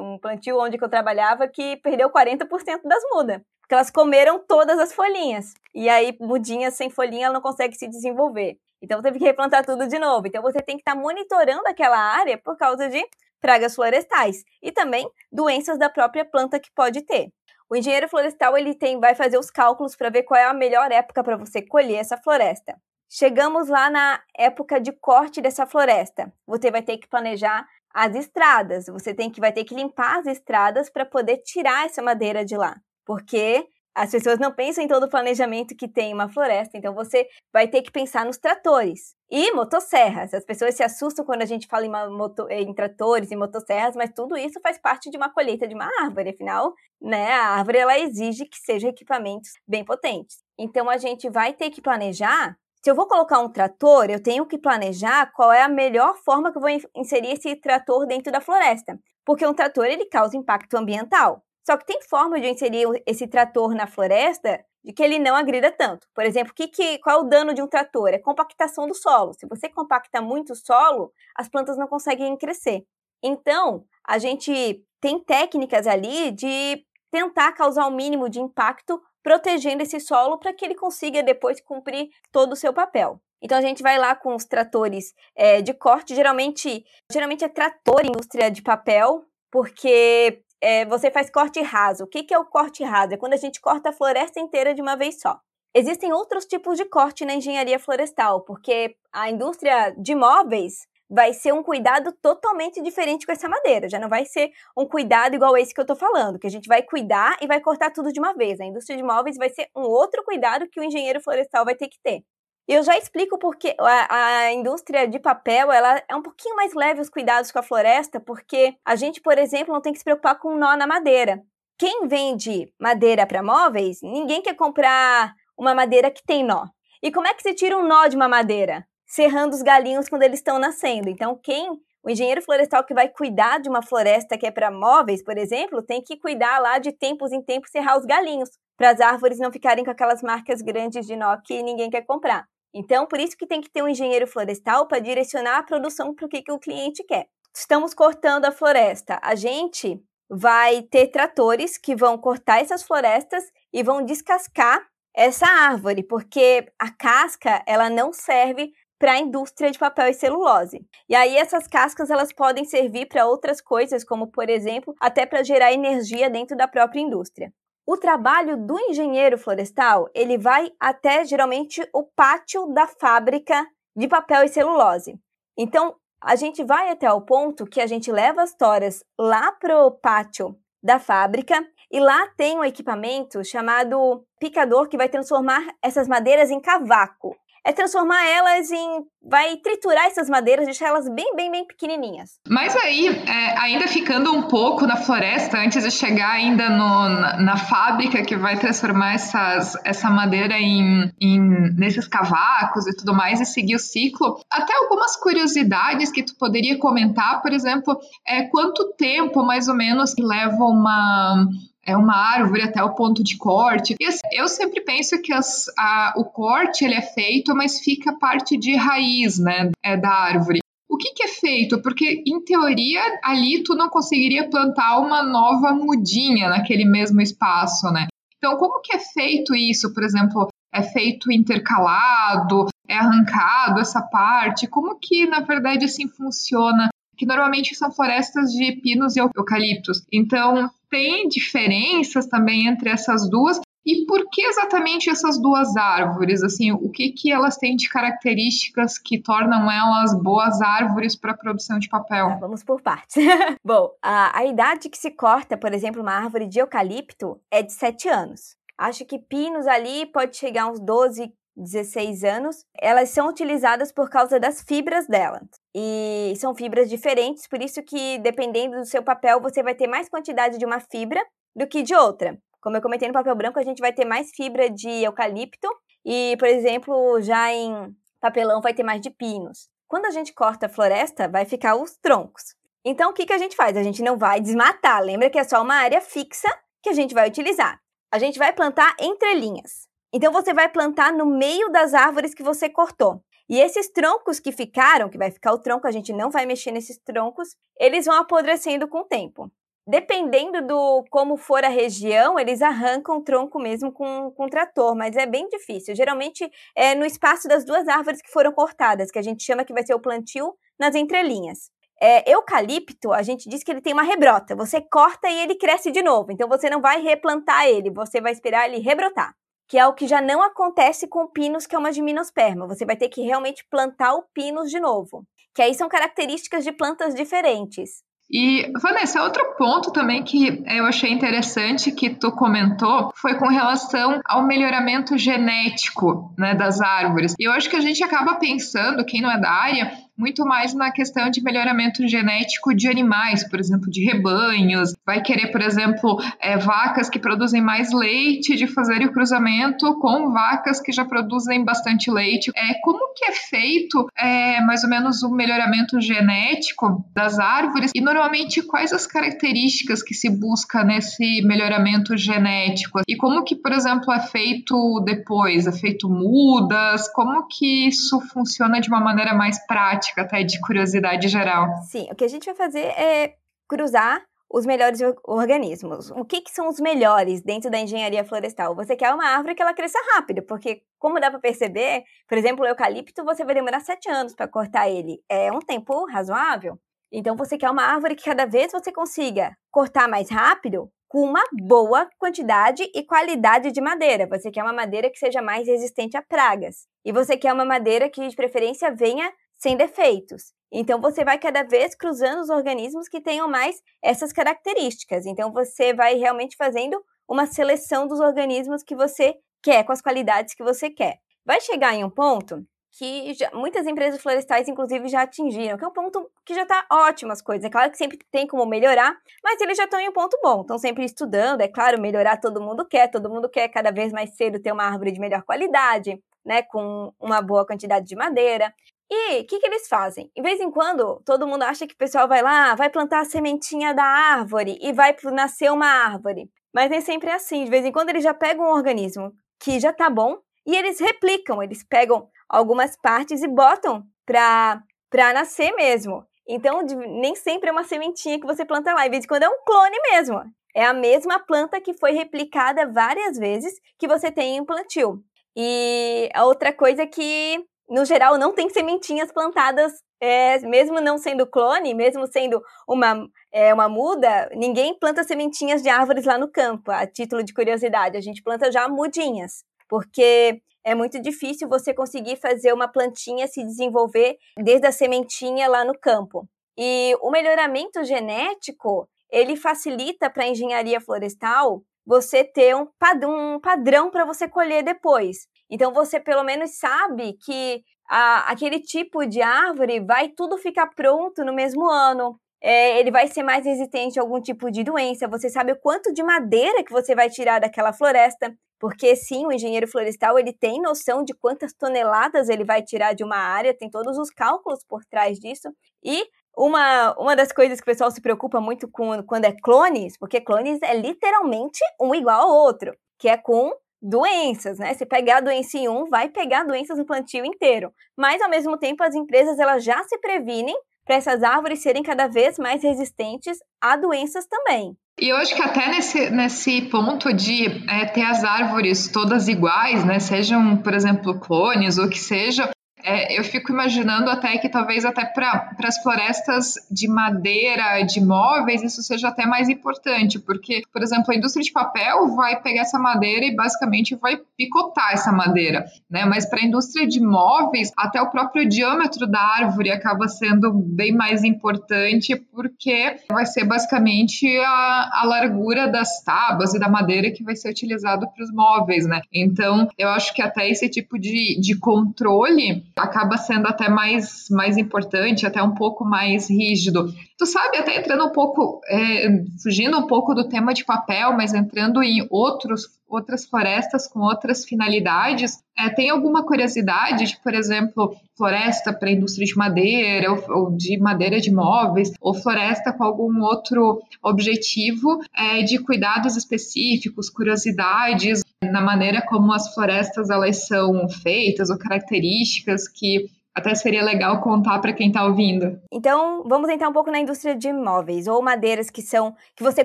um 0.00 0.18
plantio 0.18 0.58
onde 0.58 0.76
eu 0.82 0.88
trabalhava 0.88 1.46
que 1.46 1.76
perdeu 1.76 2.10
40% 2.10 2.80
das 2.82 3.04
mudas. 3.12 3.40
Porque 3.60 3.74
elas 3.74 3.88
comeram 3.88 4.40
todas 4.40 4.80
as 4.80 4.92
folhinhas. 4.92 5.54
E 5.72 5.88
aí, 5.88 6.16
mudinha 6.20 6.72
sem 6.72 6.90
folhinha, 6.90 7.26
ela 7.26 7.34
não 7.34 7.40
consegue 7.40 7.76
se 7.76 7.86
desenvolver. 7.86 8.58
Então 8.82 9.00
teve 9.00 9.20
que 9.20 9.24
replantar 9.24 9.64
tudo 9.64 9.86
de 9.86 10.00
novo. 10.00 10.26
Então 10.26 10.42
você 10.42 10.60
tem 10.60 10.74
que 10.74 10.80
estar 10.80 10.96
tá 10.96 11.00
monitorando 11.00 11.68
aquela 11.68 11.96
área 11.96 12.36
por 12.36 12.56
causa 12.56 12.88
de 12.88 13.00
pragas 13.40 13.76
florestais 13.76 14.44
e 14.60 14.72
também 14.72 15.08
doenças 15.30 15.78
da 15.78 15.88
própria 15.88 16.24
planta 16.24 16.58
que 16.58 16.70
pode 16.74 17.02
ter. 17.02 17.30
O 17.72 17.74
engenheiro 17.74 18.06
florestal 18.06 18.58
ele 18.58 18.74
tem, 18.74 19.00
vai 19.00 19.14
fazer 19.14 19.38
os 19.38 19.50
cálculos 19.50 19.96
para 19.96 20.10
ver 20.10 20.24
qual 20.24 20.38
é 20.38 20.44
a 20.44 20.52
melhor 20.52 20.92
época 20.92 21.24
para 21.24 21.38
você 21.38 21.62
colher 21.62 22.00
essa 22.00 22.18
floresta. 22.18 22.78
Chegamos 23.08 23.70
lá 23.70 23.88
na 23.88 24.22
época 24.36 24.78
de 24.78 24.92
corte 24.92 25.40
dessa 25.40 25.64
floresta. 25.64 26.30
Você 26.46 26.70
vai 26.70 26.82
ter 26.82 26.98
que 26.98 27.08
planejar 27.08 27.66
as 27.94 28.14
estradas. 28.14 28.84
Você 28.88 29.14
tem 29.14 29.30
que 29.30 29.40
vai 29.40 29.52
ter 29.52 29.64
que 29.64 29.74
limpar 29.74 30.18
as 30.18 30.26
estradas 30.26 30.90
para 30.90 31.06
poder 31.06 31.38
tirar 31.38 31.86
essa 31.86 32.02
madeira 32.02 32.44
de 32.44 32.58
lá, 32.58 32.76
porque 33.06 33.66
as 33.94 34.10
pessoas 34.10 34.38
não 34.38 34.52
pensam 34.52 34.84
em 34.84 34.88
todo 34.88 35.04
o 35.04 35.10
planejamento 35.10 35.74
que 35.74 35.88
tem 35.88 36.12
uma 36.12 36.28
floresta, 36.28 36.76
então 36.76 36.92
você 36.92 37.26
vai 37.50 37.68
ter 37.68 37.80
que 37.80 37.90
pensar 37.90 38.26
nos 38.26 38.36
tratores 38.36 39.14
e 39.32 39.50
motosserras. 39.52 40.34
As 40.34 40.44
pessoas 40.44 40.74
se 40.74 40.82
assustam 40.82 41.24
quando 41.24 41.40
a 41.40 41.46
gente 41.46 41.66
fala 41.66 41.86
em, 41.86 41.88
moto, 41.88 42.46
em 42.50 42.74
tratores 42.74 43.30
e 43.30 43.36
motosserras, 43.36 43.96
mas 43.96 44.10
tudo 44.14 44.36
isso 44.36 44.60
faz 44.62 44.76
parte 44.76 45.08
de 45.08 45.16
uma 45.16 45.32
colheita 45.32 45.66
de 45.66 45.74
uma 45.74 45.88
árvore, 46.02 46.28
afinal, 46.28 46.74
né, 47.00 47.32
a 47.32 47.56
árvore 47.56 47.78
ela 47.78 47.98
exige 47.98 48.44
que 48.44 48.58
sejam 48.58 48.90
equipamentos 48.90 49.52
bem 49.66 49.82
potentes. 49.82 50.36
Então 50.58 50.90
a 50.90 50.98
gente 50.98 51.30
vai 51.30 51.54
ter 51.54 51.70
que 51.70 51.80
planejar. 51.80 52.58
Se 52.84 52.90
eu 52.90 52.94
vou 52.94 53.06
colocar 53.06 53.38
um 53.38 53.48
trator, 53.48 54.10
eu 54.10 54.22
tenho 54.22 54.44
que 54.44 54.58
planejar 54.58 55.32
qual 55.32 55.50
é 55.50 55.62
a 55.62 55.68
melhor 55.68 56.14
forma 56.18 56.52
que 56.52 56.58
eu 56.58 56.62
vou 56.62 56.70
inserir 56.94 57.32
esse 57.32 57.56
trator 57.56 58.06
dentro 58.06 58.30
da 58.30 58.40
floresta, 58.40 58.98
porque 59.24 59.46
um 59.46 59.54
trator 59.54 59.86
ele 59.86 60.04
causa 60.04 60.36
impacto 60.36 60.76
ambiental. 60.76 61.42
Só 61.64 61.78
que 61.78 61.86
tem 61.86 62.02
forma 62.02 62.38
de 62.38 62.48
inserir 62.48 62.86
esse 63.06 63.26
trator 63.26 63.74
na 63.74 63.86
floresta 63.86 64.62
de 64.84 64.92
que 64.92 65.02
ele 65.02 65.18
não 65.18 65.36
agrida 65.36 65.70
tanto. 65.70 66.06
Por 66.14 66.24
exemplo, 66.24 66.52
que, 66.54 66.68
que, 66.68 66.98
qual 66.98 67.18
é 67.18 67.20
o 67.20 67.28
dano 67.28 67.54
de 67.54 67.62
um 67.62 67.68
trator? 67.68 68.08
É 68.08 68.18
compactação 68.18 68.86
do 68.86 68.94
solo. 68.94 69.32
Se 69.34 69.46
você 69.46 69.68
compacta 69.68 70.20
muito 70.20 70.52
o 70.52 70.56
solo, 70.56 71.12
as 71.36 71.48
plantas 71.48 71.76
não 71.76 71.86
conseguem 71.86 72.36
crescer. 72.36 72.84
Então, 73.22 73.84
a 74.06 74.18
gente 74.18 74.84
tem 75.00 75.18
técnicas 75.22 75.86
ali 75.86 76.30
de 76.30 76.84
tentar 77.10 77.52
causar 77.52 77.86
o 77.86 77.90
mínimo 77.90 78.28
de 78.28 78.40
impacto 78.40 79.00
protegendo 79.22 79.82
esse 79.82 80.00
solo 80.00 80.38
para 80.38 80.52
que 80.52 80.64
ele 80.64 80.74
consiga 80.74 81.22
depois 81.22 81.60
cumprir 81.60 82.08
todo 82.32 82.52
o 82.52 82.56
seu 82.56 82.72
papel. 82.72 83.20
Então 83.40 83.58
a 83.58 83.60
gente 83.60 83.82
vai 83.82 83.98
lá 83.98 84.14
com 84.14 84.34
os 84.34 84.44
tratores 84.44 85.12
é, 85.34 85.60
de 85.60 85.74
corte, 85.74 86.14
geralmente, 86.14 86.84
geralmente 87.10 87.44
é 87.44 87.48
trator 87.48 88.04
indústria 88.04 88.50
de 88.50 88.62
papel, 88.62 89.24
porque 89.50 90.42
é, 90.62 90.86
você 90.86 91.10
faz 91.10 91.28
corte 91.28 91.60
raso. 91.60 92.04
O 92.04 92.06
que, 92.06 92.22
que 92.22 92.32
é 92.32 92.38
o 92.38 92.44
corte 92.44 92.84
raso? 92.84 93.14
É 93.14 93.16
quando 93.16 93.32
a 93.32 93.36
gente 93.36 93.60
corta 93.60 93.90
a 93.90 93.92
floresta 93.92 94.38
inteira 94.38 94.72
de 94.72 94.80
uma 94.80 94.96
vez 94.96 95.20
só. 95.20 95.40
Existem 95.74 96.12
outros 96.12 96.46
tipos 96.46 96.76
de 96.78 96.84
corte 96.84 97.24
na 97.24 97.34
engenharia 97.34 97.78
florestal, 97.78 98.42
porque 98.42 98.94
a 99.12 99.28
indústria 99.28 99.90
de 99.98 100.14
móveis 100.14 100.86
vai 101.10 101.32
ser 101.34 101.52
um 101.52 101.62
cuidado 101.62 102.12
totalmente 102.22 102.80
diferente 102.80 103.26
com 103.26 103.32
essa 103.32 103.48
madeira. 103.48 103.88
Já 103.88 103.98
não 103.98 104.08
vai 104.08 104.24
ser 104.24 104.50
um 104.76 104.86
cuidado 104.86 105.34
igual 105.34 105.56
esse 105.56 105.74
que 105.74 105.80
eu 105.80 105.82
estou 105.82 105.96
falando, 105.96 106.38
que 106.38 106.46
a 106.46 106.50
gente 106.50 106.68
vai 106.68 106.82
cuidar 106.82 107.36
e 107.40 107.46
vai 107.46 107.60
cortar 107.60 107.90
tudo 107.90 108.12
de 108.12 108.20
uma 108.20 108.32
vez. 108.32 108.60
A 108.60 108.64
indústria 108.64 108.96
de 108.96 109.02
móveis 109.02 109.36
vai 109.36 109.50
ser 109.50 109.68
um 109.76 109.82
outro 109.82 110.22
cuidado 110.24 110.68
que 110.70 110.80
o 110.80 110.84
engenheiro 110.84 111.20
florestal 111.20 111.64
vai 111.64 111.74
ter 111.74 111.88
que 111.88 111.98
ter. 112.02 112.22
Eu 112.66 112.82
já 112.82 112.96
explico 112.96 113.38
porque 113.38 113.74
a, 113.78 114.16
a, 114.16 114.52
indústria 114.52 115.06
de 115.08 115.18
papel 115.18 115.72
ela 115.72 116.02
é 116.08 116.14
um 116.14 116.22
pouquinho 116.22 116.54
mais 116.54 116.72
leve 116.74 117.00
os 117.00 117.10
cuidados 117.10 117.50
com 117.50 117.58
a 117.58 117.62
floresta, 117.62 118.20
porque 118.20 118.76
a 118.84 118.94
gente, 118.94 119.20
por 119.20 119.36
exemplo, 119.36 119.74
não 119.74 119.80
tem 119.80 119.92
que 119.92 119.98
se 119.98 120.04
preocupar 120.04 120.38
com 120.38 120.56
nó 120.56 120.76
na 120.76 120.86
madeira. 120.86 121.42
Quem 121.76 122.06
vende 122.06 122.72
madeira 122.78 123.26
para 123.26 123.42
móveis, 123.42 124.00
ninguém 124.02 124.40
quer 124.40 124.54
comprar 124.54 125.34
uma 125.58 125.74
madeira 125.74 126.10
que 126.10 126.24
tem 126.24 126.44
nó. 126.44 126.66
E 127.02 127.10
como 127.10 127.26
é 127.26 127.34
que 127.34 127.42
se 127.42 127.54
tira 127.54 127.76
um 127.76 127.86
nó 127.86 128.06
de 128.06 128.14
uma 128.14 128.28
madeira? 128.28 128.86
Serrando 129.06 129.56
os 129.56 129.62
galinhos 129.62 130.08
quando 130.08 130.22
eles 130.22 130.38
estão 130.38 130.58
nascendo. 130.58 131.08
Então, 131.08 131.38
quem 131.42 131.68
o 132.04 132.10
engenheiro 132.10 132.42
florestal 132.42 132.84
que 132.84 132.94
vai 132.94 133.08
cuidar 133.08 133.60
de 133.60 133.68
uma 133.68 133.80
floresta 133.80 134.36
que 134.36 134.46
é 134.46 134.50
para 134.50 134.70
móveis, 134.70 135.22
por 135.22 135.38
exemplo, 135.38 135.82
tem 135.82 136.02
que 136.02 136.16
cuidar 136.16 136.58
lá 136.58 136.78
de 136.78 136.90
tempos 136.90 137.30
em 137.30 137.40
tempos 137.40 137.70
serrar 137.70 137.96
os 137.96 138.04
galinhos, 138.04 138.50
para 138.82 138.90
as 138.90 139.00
árvores 139.00 139.38
não 139.38 139.52
ficarem 139.52 139.84
com 139.84 139.92
aquelas 139.92 140.22
marcas 140.22 140.60
grandes 140.60 141.06
de 141.06 141.14
nó 141.14 141.36
que 141.36 141.62
ninguém 141.62 141.88
quer 141.88 142.04
comprar. 142.04 142.48
Então, 142.74 143.06
por 143.06 143.20
isso 143.20 143.36
que 143.36 143.46
tem 143.46 143.60
que 143.60 143.70
ter 143.70 143.80
um 143.80 143.86
engenheiro 143.86 144.26
florestal 144.26 144.88
para 144.88 144.98
direcionar 144.98 145.58
a 145.58 145.62
produção 145.62 146.12
para 146.12 146.26
o 146.26 146.28
que, 146.28 146.42
que 146.42 146.50
o 146.50 146.58
cliente 146.58 147.04
quer. 147.04 147.28
Estamos 147.54 147.94
cortando 147.94 148.44
a 148.44 148.50
floresta. 148.50 149.20
A 149.22 149.36
gente 149.36 150.02
vai 150.28 150.82
ter 150.82 151.12
tratores 151.12 151.78
que 151.78 151.94
vão 151.94 152.18
cortar 152.18 152.60
essas 152.60 152.82
florestas 152.82 153.44
e 153.72 153.84
vão 153.84 154.04
descascar 154.04 154.84
essa 155.14 155.46
árvore, 155.46 156.02
porque 156.02 156.66
a 156.76 156.90
casca 156.90 157.62
ela 157.68 157.88
não 157.88 158.12
serve 158.12 158.72
para 158.98 159.12
a 159.12 159.18
indústria 159.20 159.70
de 159.70 159.78
papel 159.78 160.08
e 160.08 160.12
celulose. 160.12 160.84
E 161.08 161.14
aí 161.14 161.36
essas 161.36 161.68
cascas 161.68 162.10
elas 162.10 162.32
podem 162.32 162.64
servir 162.64 163.06
para 163.06 163.28
outras 163.28 163.60
coisas, 163.60 164.02
como 164.02 164.26
por 164.26 164.50
exemplo, 164.50 164.92
até 165.00 165.24
para 165.24 165.44
gerar 165.44 165.72
energia 165.72 166.28
dentro 166.28 166.56
da 166.56 166.66
própria 166.66 167.00
indústria. 167.00 167.52
O 167.86 167.96
trabalho 167.96 168.56
do 168.56 168.78
engenheiro 168.78 169.36
florestal, 169.36 170.08
ele 170.14 170.38
vai 170.38 170.70
até 170.78 171.24
geralmente 171.24 171.86
o 171.92 172.04
pátio 172.04 172.72
da 172.72 172.86
fábrica 172.86 173.66
de 173.96 174.06
papel 174.06 174.44
e 174.44 174.48
celulose. 174.48 175.18
Então, 175.58 175.96
a 176.22 176.36
gente 176.36 176.62
vai 176.62 176.90
até 176.90 177.10
o 177.10 177.20
ponto 177.20 177.66
que 177.66 177.80
a 177.80 177.86
gente 177.86 178.12
leva 178.12 178.42
as 178.42 178.54
toras 178.54 179.04
lá 179.18 179.50
pro 179.52 179.90
pátio 179.90 180.56
da 180.82 181.00
fábrica 181.00 181.66
e 181.90 181.98
lá 181.98 182.28
tem 182.36 182.56
um 182.56 182.64
equipamento 182.64 183.44
chamado 183.44 184.24
picador 184.38 184.88
que 184.88 184.96
vai 184.96 185.08
transformar 185.08 185.62
essas 185.82 186.06
madeiras 186.06 186.50
em 186.50 186.60
cavaco. 186.60 187.36
É 187.64 187.72
transformar 187.72 188.24
elas 188.26 188.70
em. 188.70 189.04
Vai 189.24 189.56
triturar 189.58 190.06
essas 190.06 190.28
madeiras, 190.28 190.64
deixar 190.64 190.88
elas 190.88 191.08
bem, 191.08 191.36
bem, 191.36 191.48
bem 191.48 191.64
pequenininhas. 191.64 192.40
Mas 192.48 192.74
aí, 192.74 193.06
é, 193.06 193.58
ainda 193.60 193.86
ficando 193.86 194.32
um 194.32 194.42
pouco 194.42 194.84
na 194.84 194.96
floresta, 194.96 195.58
antes 195.58 195.84
de 195.84 195.90
chegar 195.92 196.32
ainda 196.32 196.68
no, 196.68 197.08
na, 197.08 197.36
na, 197.40 197.56
fábrica 197.56 198.24
que 198.24 198.36
vai 198.36 198.58
transformar 198.58 199.14
essas, 199.14 199.76
essa 199.84 200.10
madeira 200.10 200.58
em, 200.58 201.08
em, 201.20 201.40
nesses 201.76 202.08
cavacos 202.08 202.88
e 202.88 202.96
tudo 202.96 203.14
mais 203.14 203.40
e 203.40 203.44
seguir 203.44 203.76
o 203.76 203.78
ciclo, 203.78 204.40
até 204.50 204.74
algumas 204.74 205.14
curiosidades 205.16 206.10
que 206.10 206.24
tu 206.24 206.34
poderia 206.36 206.76
comentar, 206.78 207.40
por 207.42 207.52
exemplo, 207.52 207.96
é 208.26 208.42
quanto 208.42 208.92
tempo 208.94 209.44
mais 209.44 209.68
ou 209.68 209.76
menos 209.76 210.14
leva 210.18 210.64
uma 210.64 211.46
é 211.84 211.96
uma 211.96 212.14
árvore 212.14 212.62
até 212.62 212.82
o 212.82 212.94
ponto 212.94 213.22
de 213.22 213.36
corte. 213.36 213.94
E 213.98 214.06
assim, 214.06 214.20
eu 214.32 214.48
sempre 214.48 214.80
penso 214.82 215.20
que 215.20 215.32
as, 215.32 215.66
a, 215.78 216.14
o 216.16 216.24
corte 216.24 216.84
ele 216.84 216.94
é 216.94 217.02
feito, 217.02 217.54
mas 217.54 217.80
fica 217.80 218.16
parte 218.18 218.56
de 218.56 218.76
raiz, 218.76 219.38
né, 219.38 219.70
é 219.82 219.96
da 219.96 220.10
árvore. 220.10 220.60
O 220.88 220.96
que, 220.96 221.14
que, 221.14 221.22
é 221.24 221.28
feito? 221.28 221.80
Porque, 221.80 222.22
em 222.26 222.44
teoria, 222.44 223.00
ali 223.24 223.62
tu 223.62 223.74
não 223.74 223.88
conseguiria 223.88 224.50
plantar 224.50 224.98
uma 224.98 225.22
nova 225.22 225.72
mudinha 225.72 226.50
naquele 226.50 226.84
mesmo 226.84 227.20
espaço, 227.22 227.90
né? 227.90 228.08
Então, 228.36 228.58
como 228.58 228.80
que 228.82 228.94
é 228.94 228.98
feito 228.98 229.54
isso? 229.54 229.94
Por 229.94 230.02
exemplo, 230.02 230.48
é 230.70 230.82
feito 230.82 231.32
intercalado? 231.32 232.66
É 232.86 232.94
arrancado 232.96 233.80
essa 233.80 234.02
parte? 234.02 234.66
Como 234.66 234.98
que, 235.00 235.26
na 235.26 235.40
verdade, 235.40 235.86
assim 235.86 236.06
funciona? 236.08 236.90
Que 237.22 237.26
normalmente 237.26 237.76
são 237.76 237.92
florestas 237.92 238.50
de 238.50 238.80
pinos 238.82 239.14
e 239.14 239.20
eucaliptos. 239.20 240.04
Então, 240.12 240.68
tem 240.90 241.28
diferenças 241.28 242.26
também 242.26 242.66
entre 242.66 242.90
essas 242.90 243.30
duas. 243.30 243.60
E 243.86 244.04
por 244.06 244.28
que 244.28 244.42
exatamente 244.42 245.08
essas 245.08 245.40
duas 245.40 245.76
árvores? 245.76 246.42
Assim, 246.42 246.72
o 246.72 246.90
que, 246.90 247.12
que 247.12 247.30
elas 247.30 247.56
têm 247.58 247.76
de 247.76 247.88
características 247.88 248.98
que 248.98 249.22
tornam 249.22 249.70
elas 249.70 250.20
boas 250.20 250.60
árvores 250.60 251.14
para 251.14 251.30
a 251.30 251.36
produção 251.36 251.78
de 251.78 251.88
papel? 251.88 252.26
Tá, 252.26 252.38
vamos 252.40 252.64
por 252.64 252.82
partes. 252.82 253.14
Bom, 253.64 253.92
a, 254.02 254.36
a 254.36 254.44
idade 254.44 254.88
que 254.88 254.98
se 254.98 255.12
corta, 255.12 255.56
por 255.56 255.72
exemplo, 255.72 256.02
uma 256.02 256.14
árvore 256.14 256.48
de 256.48 256.58
eucalipto 256.58 257.40
é 257.52 257.62
de 257.62 257.72
7 257.72 258.08
anos. 258.08 258.56
Acho 258.76 259.04
que 259.04 259.16
pinos 259.16 259.68
ali 259.68 260.06
pode 260.06 260.36
chegar 260.36 260.66
uns 260.66 260.80
12, 260.80 261.32
16 261.56 262.24
anos, 262.24 262.64
elas 262.80 263.10
são 263.10 263.28
utilizadas 263.28 263.92
por 263.92 264.08
causa 264.08 264.40
das 264.40 264.62
fibras 264.62 265.06
delas. 265.06 265.42
E 265.74 266.32
são 266.36 266.54
fibras 266.54 266.88
diferentes, 266.88 267.46
por 267.46 267.62
isso 267.62 267.82
que 267.82 268.18
dependendo 268.18 268.76
do 268.76 268.86
seu 268.86 269.02
papel, 269.02 269.40
você 269.40 269.62
vai 269.62 269.74
ter 269.74 269.86
mais 269.86 270.08
quantidade 270.08 270.58
de 270.58 270.64
uma 270.64 270.80
fibra 270.80 271.20
do 271.54 271.66
que 271.66 271.82
de 271.82 271.94
outra. 271.94 272.38
Como 272.60 272.76
eu 272.76 272.82
comentei 272.82 273.08
no 273.08 273.14
papel 273.14 273.34
branco, 273.34 273.58
a 273.58 273.64
gente 273.64 273.80
vai 273.80 273.92
ter 273.92 274.04
mais 274.04 274.30
fibra 274.34 274.70
de 274.70 274.88
eucalipto 275.04 275.68
e, 276.04 276.36
por 276.38 276.48
exemplo, 276.48 277.20
já 277.20 277.52
em 277.52 277.94
papelão 278.20 278.60
vai 278.60 278.72
ter 278.72 278.84
mais 278.84 279.00
de 279.00 279.10
pinos. 279.10 279.68
Quando 279.88 280.06
a 280.06 280.10
gente 280.10 280.32
corta 280.32 280.66
a 280.66 280.68
floresta, 280.68 281.28
vai 281.28 281.44
ficar 281.44 281.74
os 281.74 281.96
troncos. 281.96 282.54
Então, 282.84 283.10
o 283.10 283.12
que, 283.12 283.26
que 283.26 283.32
a 283.32 283.38
gente 283.38 283.54
faz? 283.54 283.76
A 283.76 283.82
gente 283.82 284.02
não 284.02 284.16
vai 284.16 284.40
desmatar. 284.40 285.02
Lembra 285.02 285.28
que 285.28 285.38
é 285.38 285.44
só 285.44 285.60
uma 285.60 285.74
área 285.74 286.00
fixa 286.00 286.48
que 286.82 286.88
a 286.88 286.92
gente 286.92 287.14
vai 287.14 287.28
utilizar. 287.28 287.80
A 288.10 288.18
gente 288.18 288.38
vai 288.38 288.52
plantar 288.52 288.96
entre 288.98 289.34
linhas. 289.34 289.88
Então 290.12 290.30
você 290.30 290.52
vai 290.52 290.68
plantar 290.68 291.10
no 291.10 291.24
meio 291.24 291.70
das 291.70 291.94
árvores 291.94 292.34
que 292.34 292.42
você 292.42 292.68
cortou. 292.68 293.22
E 293.48 293.58
esses 293.58 293.90
troncos 293.90 294.38
que 294.38 294.52
ficaram, 294.52 295.08
que 295.08 295.16
vai 295.16 295.30
ficar 295.30 295.52
o 295.52 295.58
tronco, 295.58 295.86
a 295.86 295.90
gente 295.90 296.12
não 296.12 296.30
vai 296.30 296.44
mexer 296.44 296.70
nesses 296.70 296.98
troncos, 296.98 297.56
eles 297.78 298.04
vão 298.04 298.16
apodrecendo 298.16 298.86
com 298.86 299.00
o 299.00 299.04
tempo. 299.04 299.50
Dependendo 299.86 300.64
do 300.66 301.04
como 301.10 301.36
for 301.36 301.64
a 301.64 301.68
região, 301.68 302.38
eles 302.38 302.62
arrancam 302.62 303.16
o 303.16 303.22
tronco 303.22 303.58
mesmo 303.58 303.90
com, 303.90 304.30
com 304.30 304.48
trator, 304.48 304.94
mas 304.94 305.16
é 305.16 305.26
bem 305.26 305.48
difícil. 305.48 305.96
Geralmente 305.96 306.48
é 306.76 306.94
no 306.94 307.04
espaço 307.04 307.48
das 307.48 307.64
duas 307.64 307.88
árvores 307.88 308.22
que 308.22 308.30
foram 308.30 308.52
cortadas, 308.52 309.10
que 309.10 309.18
a 309.18 309.22
gente 309.22 309.42
chama 309.42 309.64
que 309.64 309.72
vai 309.72 309.84
ser 309.84 309.94
o 309.94 310.00
plantio 310.00 310.54
nas 310.78 310.94
entrelinhas. 310.94 311.70
É, 312.00 312.30
eucalipto, 312.30 313.12
a 313.12 313.22
gente 313.22 313.48
diz 313.48 313.64
que 313.64 313.70
ele 313.70 313.80
tem 313.80 313.92
uma 313.92 314.02
rebrota. 314.02 314.54
Você 314.56 314.80
corta 314.80 315.28
e 315.28 315.40
ele 315.40 315.56
cresce 315.56 315.90
de 315.90 316.02
novo. 316.02 316.30
Então 316.30 316.48
você 316.48 316.68
não 316.70 316.80
vai 316.80 317.00
replantar 317.00 317.66
ele, 317.66 317.90
você 317.90 318.20
vai 318.20 318.32
esperar 318.32 318.68
ele 318.68 318.78
rebrotar 318.78 319.34
que 319.72 319.78
é 319.78 319.86
o 319.86 319.94
que 319.94 320.06
já 320.06 320.20
não 320.20 320.42
acontece 320.42 321.08
com 321.08 321.20
o 321.20 321.28
pinus, 321.28 321.66
que 321.66 321.74
é 321.74 321.78
uma 321.78 321.90
gimnosperma. 321.90 322.66
Você 322.66 322.84
vai 322.84 322.94
ter 322.94 323.08
que 323.08 323.22
realmente 323.22 323.64
plantar 323.70 324.12
o 324.12 324.22
pinus 324.34 324.70
de 324.70 324.78
novo. 324.78 325.26
Que 325.54 325.62
aí 325.62 325.72
são 325.74 325.88
características 325.88 326.62
de 326.62 326.72
plantas 326.72 327.14
diferentes. 327.14 328.02
E, 328.30 328.70
Vanessa, 328.82 329.22
outro 329.22 329.56
ponto 329.56 329.90
também 329.90 330.22
que 330.22 330.62
eu 330.66 330.84
achei 330.84 331.10
interessante 331.10 331.90
que 331.90 332.10
tu 332.10 332.30
comentou 332.32 333.12
foi 333.16 333.38
com 333.38 333.48
relação 333.48 334.20
ao 334.26 334.46
melhoramento 334.46 335.16
genético 335.16 336.34
né, 336.36 336.54
das 336.54 336.82
árvores. 336.82 337.34
E 337.38 337.48
eu 337.48 337.52
acho 337.52 337.70
que 337.70 337.76
a 337.76 337.80
gente 337.80 338.04
acaba 338.04 338.34
pensando, 338.34 339.06
quem 339.06 339.22
não 339.22 339.30
é 339.30 339.40
da 339.40 339.50
área, 339.50 339.90
muito 340.16 340.44
mais 340.44 340.74
na 340.74 340.90
questão 340.90 341.30
de 341.30 341.42
melhoramento 341.42 342.06
genético 342.06 342.74
de 342.74 342.88
animais, 342.88 343.48
por 343.48 343.58
exemplo, 343.58 343.90
de 343.90 344.04
rebanhos. 344.04 344.92
Vai 345.06 345.22
querer, 345.22 345.48
por 345.48 345.60
exemplo, 345.60 346.18
é, 346.40 346.56
vacas 346.56 347.08
que 347.08 347.18
produzem 347.18 347.62
mais 347.62 347.92
leite, 347.92 348.56
de 348.56 348.66
fazer 348.66 349.04
o 349.04 349.12
cruzamento 349.12 349.98
com 349.98 350.30
vacas 350.32 350.80
que 350.80 350.92
já 350.92 351.04
produzem 351.04 351.64
bastante 351.64 352.10
leite. 352.10 352.50
É, 352.54 352.74
como 352.82 353.14
que 353.14 353.24
é 353.24 353.32
feito 353.32 354.06
é, 354.18 354.60
mais 354.60 354.84
ou 354.84 354.90
menos 354.90 355.22
o 355.22 355.30
melhoramento 355.30 356.00
genético 356.00 357.04
das 357.14 357.38
árvores 357.38 357.90
e 357.94 358.00
normalmente 358.00 358.62
quais 358.62 358.92
as 358.92 359.06
características 359.06 360.02
que 360.02 360.14
se 360.14 360.28
busca 360.28 360.84
nesse 360.84 361.42
melhoramento 361.42 362.16
genético? 362.16 363.00
E 363.08 363.16
como 363.16 363.44
que, 363.44 363.56
por 363.56 363.72
exemplo, 363.72 364.12
é 364.12 364.20
feito 364.20 365.02
depois? 365.04 365.66
É 365.66 365.72
feito 365.72 366.08
mudas? 366.08 367.10
Como 367.12 367.46
que 367.48 367.88
isso 367.88 368.20
funciona 368.32 368.80
de 368.80 368.88
uma 368.88 369.00
maneira 369.00 369.34
mais 369.34 369.64
prática? 369.66 370.01
Prática, 370.02 370.22
até 370.22 370.42
de 370.42 370.60
curiosidade 370.60 371.28
geral. 371.28 371.68
Sim, 371.88 372.08
o 372.10 372.14
que 372.14 372.24
a 372.24 372.28
gente 372.28 372.44
vai 372.46 372.54
fazer 372.54 372.86
é 372.86 373.34
cruzar 373.68 374.22
os 374.50 374.66
melhores 374.66 375.00
organismos. 375.24 376.10
O 376.10 376.24
que, 376.24 376.42
que, 376.42 376.50
são 376.50 376.68
os 376.68 376.78
melhores 376.78 377.40
dentro 377.40 377.70
da 377.70 377.78
engenharia 377.78 378.24
florestal? 378.24 378.74
Você 378.74 378.94
quer 378.94 379.14
uma 379.14 379.26
árvore 379.26 379.54
que 379.54 379.62
ela 379.62 379.72
cresça 379.72 379.98
rápido, 380.12 380.42
porque, 380.42 380.82
como 380.98 381.18
dá 381.18 381.30
para 381.30 381.40
perceber, 381.40 382.04
por 382.28 382.36
exemplo, 382.36 382.64
o 382.64 382.68
eucalipto, 382.68 383.24
você 383.24 383.44
vai 383.44 383.54
demorar 383.54 383.80
sete 383.80 384.10
anos 384.10 384.34
para 384.34 384.46
cortar 384.46 384.90
ele. 384.90 385.22
É 385.26 385.50
um 385.50 385.60
tempo 385.60 386.04
razoável. 386.06 386.78
Então, 387.10 387.34
você 387.34 387.56
quer 387.56 387.70
uma 387.70 387.84
árvore 387.84 388.14
que 388.14 388.24
cada 388.24 388.44
vez 388.44 388.72
você 388.72 388.92
consiga 388.92 389.56
cortar 389.70 390.06
mais 390.06 390.30
rápido, 390.30 390.90
com 391.08 391.24
uma 391.24 391.44
boa 391.52 392.08
quantidade 392.18 392.90
e 392.94 393.02
qualidade 393.02 393.70
de 393.70 393.82
madeira. 393.82 394.26
Você 394.26 394.50
quer 394.50 394.62
uma 394.62 394.72
madeira 394.72 395.10
que 395.10 395.18
seja 395.18 395.42
mais 395.42 395.66
resistente 395.66 396.16
a 396.16 396.22
pragas. 396.22 396.86
E 397.04 397.12
você 397.12 397.36
quer 397.36 397.52
uma 397.52 397.66
madeira 397.66 398.08
que, 398.08 398.26
de 398.26 398.34
preferência, 398.34 398.90
venha 398.90 399.30
sem 399.62 399.76
defeitos. 399.76 400.52
Então 400.72 401.00
você 401.00 401.24
vai 401.24 401.38
cada 401.38 401.62
vez 401.62 401.94
cruzando 401.94 402.40
os 402.40 402.50
organismos 402.50 403.08
que 403.08 403.20
tenham 403.20 403.48
mais 403.48 403.80
essas 404.02 404.32
características. 404.32 405.24
Então 405.24 405.52
você 405.52 405.94
vai 405.94 406.16
realmente 406.16 406.56
fazendo 406.56 407.00
uma 407.28 407.46
seleção 407.46 408.08
dos 408.08 408.18
organismos 408.18 408.82
que 408.82 408.96
você 408.96 409.36
quer, 409.62 409.84
com 409.84 409.92
as 409.92 410.02
qualidades 410.02 410.54
que 410.54 410.64
você 410.64 410.90
quer. 410.90 411.18
Vai 411.46 411.60
chegar 411.60 411.94
em 411.94 412.02
um 412.02 412.10
ponto 412.10 412.66
que 412.98 413.32
já, 413.34 413.50
muitas 413.54 413.86
empresas 413.86 414.20
florestais, 414.20 414.68
inclusive, 414.68 415.08
já 415.08 415.22
atingiram, 415.22 415.78
que 415.78 415.84
é 415.84 415.88
um 415.88 415.92
ponto 415.92 416.28
que 416.44 416.54
já 416.54 416.62
está 416.62 416.84
ótimo 416.90 417.32
as 417.32 417.40
coisas. 417.40 417.64
É 417.64 417.70
claro 417.70 417.90
que 417.90 417.96
sempre 417.96 418.18
tem 418.30 418.46
como 418.46 418.66
melhorar, 418.66 419.16
mas 419.44 419.60
eles 419.60 419.78
já 419.78 419.84
estão 419.84 420.00
em 420.00 420.08
um 420.08 420.12
ponto 420.12 420.36
bom, 420.42 420.62
estão 420.62 420.76
sempre 420.76 421.04
estudando. 421.04 421.60
É 421.60 421.68
claro, 421.68 422.00
melhorar 422.00 422.38
todo 422.38 422.60
mundo 422.60 422.84
quer, 422.86 423.08
todo 423.08 423.30
mundo 423.30 423.48
quer 423.48 423.68
cada 423.68 423.92
vez 423.92 424.12
mais 424.12 424.36
cedo 424.36 424.60
ter 424.60 424.72
uma 424.72 424.84
árvore 424.84 425.12
de 425.12 425.20
melhor 425.20 425.42
qualidade, 425.42 426.20
né, 426.44 426.62
com 426.62 427.12
uma 427.20 427.40
boa 427.40 427.66
quantidade 427.66 428.06
de 428.06 428.16
madeira. 428.16 428.74
E 429.14 429.40
o 429.40 429.46
que, 429.46 429.60
que 429.60 429.66
eles 429.66 429.86
fazem? 429.88 430.30
Em 430.34 430.40
vez 430.40 430.58
em 430.58 430.70
quando, 430.70 431.20
todo 431.26 431.46
mundo 431.46 431.64
acha 431.64 431.86
que 431.86 431.92
o 431.92 431.98
pessoal 431.98 432.26
vai 432.26 432.40
lá, 432.40 432.74
vai 432.74 432.88
plantar 432.88 433.20
a 433.20 433.24
sementinha 433.26 433.92
da 433.92 434.02
árvore 434.02 434.78
e 434.80 434.90
vai 434.90 435.14
nascer 435.24 435.70
uma 435.70 435.86
árvore. 435.86 436.48
Mas 436.74 436.88
nem 436.88 437.02
sempre 437.02 437.28
é 437.28 437.34
assim. 437.34 437.62
De 437.64 437.70
vez 437.70 437.84
em 437.84 437.92
quando 437.92 438.08
eles 438.08 438.24
já 438.24 438.32
pegam 438.32 438.64
um 438.64 438.72
organismo 438.72 439.30
que 439.60 439.78
já 439.78 439.92
tá 439.92 440.08
bom 440.08 440.38
e 440.66 440.74
eles 440.74 440.98
replicam, 440.98 441.62
eles 441.62 441.84
pegam 441.86 442.26
algumas 442.48 442.96
partes 442.96 443.42
e 443.42 443.48
botam 443.48 444.02
pra, 444.24 444.82
pra 445.10 445.34
nascer 445.34 445.74
mesmo. 445.74 446.26
Então, 446.48 446.80
nem 446.80 447.34
sempre 447.34 447.68
é 447.68 447.72
uma 447.72 447.84
sementinha 447.84 448.40
que 448.40 448.46
você 448.46 448.64
planta 448.64 448.94
lá. 448.94 449.06
Em 449.06 449.10
vez 449.10 449.24
em 449.24 449.28
quando 449.28 449.42
é 449.42 449.48
um 449.48 449.62
clone 449.66 449.96
mesmo. 450.10 450.40
É 450.74 450.86
a 450.86 450.94
mesma 450.94 451.38
planta 451.38 451.78
que 451.82 451.92
foi 451.92 452.12
replicada 452.12 452.90
várias 452.90 453.36
vezes 453.36 453.74
que 453.98 454.08
você 454.08 454.30
tem 454.30 454.56
em 454.56 454.64
plantio. 454.64 455.22
E 455.54 456.30
a 456.34 456.46
outra 456.46 456.72
coisa 456.72 457.06
que 457.06 457.62
no 457.92 458.06
geral, 458.06 458.38
não 458.38 458.54
tem 458.54 458.70
sementinhas 458.70 459.30
plantadas, 459.30 459.92
é, 460.18 460.58
mesmo 460.60 460.98
não 460.98 461.18
sendo 461.18 461.46
clone, 461.46 461.92
mesmo 461.92 462.26
sendo 462.26 462.58
uma, 462.88 463.28
é, 463.52 463.72
uma 463.74 463.86
muda, 463.86 464.48
ninguém 464.54 464.98
planta 464.98 465.22
sementinhas 465.22 465.82
de 465.82 465.90
árvores 465.90 466.24
lá 466.24 466.38
no 466.38 466.50
campo, 466.50 466.90
a 466.90 467.06
título 467.06 467.44
de 467.44 467.52
curiosidade. 467.52 468.16
A 468.16 468.20
gente 468.22 468.42
planta 468.42 468.72
já 468.72 468.88
mudinhas, 468.88 469.62
porque 469.90 470.62
é 470.82 470.94
muito 470.94 471.20
difícil 471.20 471.68
você 471.68 471.92
conseguir 471.92 472.36
fazer 472.36 472.72
uma 472.72 472.88
plantinha 472.88 473.46
se 473.46 473.62
desenvolver 473.62 474.38
desde 474.56 474.86
a 474.86 474.92
sementinha 474.92 475.68
lá 475.68 475.84
no 475.84 475.96
campo. 475.98 476.48
E 476.78 477.14
o 477.20 477.30
melhoramento 477.30 478.02
genético, 478.04 479.06
ele 479.30 479.54
facilita 479.54 480.30
para 480.30 480.44
a 480.44 480.48
engenharia 480.48 480.98
florestal 480.98 481.82
você 482.06 482.42
ter 482.42 482.74
um, 482.74 482.86
pad 482.98 483.24
um 483.26 483.60
padrão 483.60 484.10
para 484.10 484.24
você 484.24 484.48
colher 484.48 484.82
depois. 484.82 485.46
Então 485.72 485.90
você 485.90 486.20
pelo 486.20 486.44
menos 486.44 486.76
sabe 486.76 487.32
que 487.42 487.82
a, 488.06 488.52
aquele 488.52 488.78
tipo 488.78 489.24
de 489.24 489.40
árvore 489.40 490.00
vai 490.00 490.28
tudo 490.28 490.58
ficar 490.58 490.88
pronto 490.88 491.42
no 491.46 491.54
mesmo 491.54 491.90
ano. 491.90 492.38
É, 492.60 493.00
ele 493.00 493.10
vai 493.10 493.26
ser 493.26 493.42
mais 493.42 493.64
resistente 493.64 494.18
a 494.18 494.22
algum 494.22 494.38
tipo 494.38 494.70
de 494.70 494.84
doença. 494.84 495.26
Você 495.28 495.48
sabe 495.48 495.72
o 495.72 495.80
quanto 495.80 496.12
de 496.12 496.22
madeira 496.22 496.84
que 496.84 496.92
você 496.92 497.14
vai 497.14 497.30
tirar 497.30 497.58
daquela 497.58 497.90
floresta, 497.90 498.54
porque 498.78 499.16
sim, 499.16 499.46
o 499.46 499.52
engenheiro 499.52 499.88
florestal 499.88 500.38
ele 500.38 500.52
tem 500.52 500.78
noção 500.80 501.24
de 501.24 501.32
quantas 501.32 501.72
toneladas 501.72 502.50
ele 502.50 502.64
vai 502.64 502.82
tirar 502.82 503.14
de 503.14 503.24
uma 503.24 503.36
área, 503.36 503.76
tem 503.76 503.88
todos 503.88 504.18
os 504.18 504.28
cálculos 504.28 504.84
por 504.86 505.02
trás 505.06 505.38
disso. 505.38 505.70
E 506.04 506.26
uma, 506.54 507.14
uma 507.18 507.34
das 507.34 507.50
coisas 507.50 507.80
que 507.80 507.84
o 507.84 507.92
pessoal 507.92 508.10
se 508.10 508.20
preocupa 508.20 508.60
muito 508.60 508.86
com 508.90 509.22
quando 509.22 509.46
é 509.46 509.52
clones, 509.52 510.18
porque 510.18 510.38
clones 510.38 510.80
é 510.82 510.94
literalmente 510.94 511.80
um 511.98 512.14
igual 512.14 512.42
ao 512.42 512.54
outro, 512.54 512.94
que 513.18 513.28
é 513.28 513.38
com 513.38 513.72
doenças, 514.02 514.78
né? 514.78 514.92
Se 514.94 515.06
pegar 515.06 515.36
a 515.36 515.40
doença 515.40 515.78
em 515.78 515.88
um, 515.88 516.06
vai 516.08 516.28
pegar 516.28 516.64
doenças 516.64 516.98
no 516.98 517.06
plantio 517.06 517.44
inteiro. 517.44 517.92
Mas 518.18 518.42
ao 518.42 518.50
mesmo 518.50 518.76
tempo, 518.76 519.02
as 519.04 519.14
empresas 519.14 519.58
elas 519.58 519.84
já 519.84 520.02
se 520.04 520.18
previnem 520.18 520.74
para 521.04 521.16
essas 521.16 521.42
árvores 521.42 521.82
serem 521.82 522.02
cada 522.02 522.26
vez 522.26 522.58
mais 522.58 522.82
resistentes 522.82 523.58
a 523.80 523.96
doenças 523.96 524.46
também. 524.46 524.96
E 525.20 525.28
eu 525.28 525.36
acho 525.36 525.54
que 525.54 525.62
até 525.62 525.88
nesse, 525.88 526.30
nesse 526.30 526.82
ponto 526.82 527.32
de 527.32 527.66
é, 527.88 528.06
ter 528.06 528.22
as 528.22 528.42
árvores 528.42 529.08
todas 529.08 529.46
iguais, 529.46 530.04
né? 530.04 530.18
Sejam, 530.18 530.76
por 530.78 530.94
exemplo, 530.94 531.38
clones 531.38 531.98
ou 531.98 532.08
que 532.08 532.18
seja, 532.18 532.70
é, 533.04 533.38
eu 533.38 533.44
fico 533.44 533.72
imaginando 533.72 534.30
até 534.30 534.56
que 534.58 534.68
talvez 534.68 535.04
até 535.04 535.24
para 535.24 535.74
as 535.84 536.02
florestas 536.02 536.74
de 536.90 537.08
madeira, 537.08 538.02
de 538.02 538.20
móveis, 538.20 538.82
isso 538.82 539.02
seja 539.02 539.28
até 539.28 539.46
mais 539.46 539.68
importante, 539.68 540.38
porque, 540.38 540.82
por 540.92 541.02
exemplo, 541.02 541.32
a 541.32 541.34
indústria 541.34 541.62
de 541.62 541.72
papel 541.72 542.34
vai 542.34 542.60
pegar 542.60 542.82
essa 542.82 542.98
madeira 542.98 543.44
e 543.44 543.54
basicamente 543.54 544.14
vai 544.14 544.38
picotar 544.56 545.12
essa 545.12 545.32
madeira, 545.32 545.84
né? 546.10 546.24
Mas 546.24 546.48
para 546.48 546.60
a 546.60 546.64
indústria 546.64 547.06
de 547.06 547.20
móveis, 547.20 547.90
até 547.96 548.20
o 548.20 548.30
próprio 548.30 548.68
diâmetro 548.68 549.26
da 549.26 549.40
árvore 549.40 549.90
acaba 549.90 550.28
sendo 550.28 550.72
bem 550.72 551.12
mais 551.12 551.44
importante, 551.44 552.36
porque 552.36 553.16
vai 553.30 553.46
ser 553.46 553.64
basicamente 553.64 554.46
a, 554.58 555.20
a 555.20 555.24
largura 555.24 555.88
das 555.88 556.22
tábuas 556.22 556.74
e 556.74 556.78
da 556.78 556.88
madeira 556.88 557.30
que 557.30 557.42
vai 557.42 557.56
ser 557.56 557.70
utilizado 557.70 558.26
para 558.32 558.44
os 558.44 558.52
móveis, 558.52 559.06
né? 559.06 559.20
Então, 559.32 559.88
eu 559.98 560.08
acho 560.08 560.34
que 560.34 560.42
até 560.42 560.68
esse 560.68 560.88
tipo 560.88 561.18
de, 561.18 561.60
de 561.60 561.78
controle 561.78 562.84
acaba 562.96 563.36
sendo 563.36 563.66
até 563.66 563.88
mais, 563.88 564.46
mais 564.50 564.76
importante, 564.76 565.46
até 565.46 565.62
um 565.62 565.74
pouco 565.74 566.04
mais 566.04 566.50
rígido. 566.50 567.12
Tu 567.42 567.46
sabe, 567.46 567.76
até 567.76 567.98
entrando 567.98 568.24
um 568.24 568.30
pouco, 568.30 568.80
é, 568.86 569.26
fugindo 569.60 569.98
um 569.98 570.06
pouco 570.06 570.32
do 570.32 570.48
tema 570.48 570.72
de 570.72 570.84
papel, 570.84 571.32
mas 571.32 571.52
entrando 571.52 572.00
em 572.00 572.24
outros, 572.30 572.86
outras 573.08 573.44
florestas 573.44 574.06
com 574.06 574.20
outras 574.20 574.64
finalidades, 574.64 575.58
é, 575.76 575.90
tem 575.90 576.08
alguma 576.08 576.46
curiosidade 576.46 577.26
de, 577.26 577.36
por 577.42 577.52
exemplo, 577.52 578.14
floresta 578.36 578.92
para 578.92 579.10
indústria 579.10 579.44
de 579.44 579.56
madeira, 579.56 580.30
ou, 580.30 580.44
ou, 580.56 580.76
de 580.76 580.96
madeira 581.00 581.40
de 581.40 581.52
móveis, 581.52 582.12
ou 582.20 582.32
floresta 582.32 582.92
com 582.92 583.02
algum 583.02 583.42
outro 583.42 584.00
objetivo 584.22 585.18
é, 585.36 585.64
de 585.64 585.80
cuidados 585.80 586.36
específicos, 586.36 587.28
curiosidades 587.28 588.44
na 588.62 588.80
maneira 588.80 589.20
como 589.20 589.52
as 589.52 589.74
florestas 589.74 590.30
elas 590.30 590.68
são 590.68 591.08
feitas 591.08 591.70
ou 591.70 591.76
características 591.76 592.86
que 592.86 593.26
até 593.54 593.74
seria 593.74 594.02
legal 594.02 594.40
contar 594.40 594.78
para 594.80 594.92
quem 594.92 595.08
está 595.08 595.24
ouvindo. 595.24 595.80
Então, 595.92 596.42
vamos 596.46 596.68
entrar 596.70 596.88
um 596.88 596.92
pouco 596.92 597.10
na 597.10 597.18
indústria 597.18 597.54
de 597.54 597.72
móveis 597.72 598.26
ou 598.26 598.42
madeiras 598.42 598.90
que 598.90 599.02
são 599.02 599.34
que 599.54 599.62
você 599.62 599.84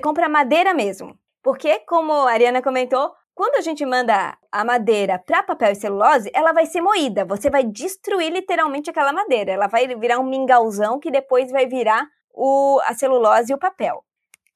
compra 0.00 0.28
madeira 0.28 0.72
mesmo. 0.72 1.16
Porque, 1.42 1.80
como 1.80 2.12
a 2.12 2.32
Ariana 2.32 2.62
comentou, 2.62 3.12
quando 3.34 3.54
a 3.54 3.60
gente 3.60 3.86
manda 3.86 4.36
a 4.50 4.64
madeira 4.64 5.18
para 5.18 5.44
papel 5.44 5.70
e 5.70 5.76
celulose, 5.76 6.30
ela 6.34 6.52
vai 6.52 6.66
ser 6.66 6.80
moída. 6.80 7.24
Você 7.24 7.48
vai 7.48 7.62
destruir 7.62 8.32
literalmente 8.32 8.90
aquela 8.90 9.12
madeira. 9.12 9.52
Ela 9.52 9.68
vai 9.68 9.86
virar 9.86 10.18
um 10.18 10.28
mingauzão 10.28 10.98
que 10.98 11.10
depois 11.10 11.50
vai 11.52 11.66
virar 11.66 12.04
o, 12.34 12.80
a 12.84 12.94
celulose 12.94 13.52
e 13.52 13.54
o 13.54 13.58
papel. 13.58 14.02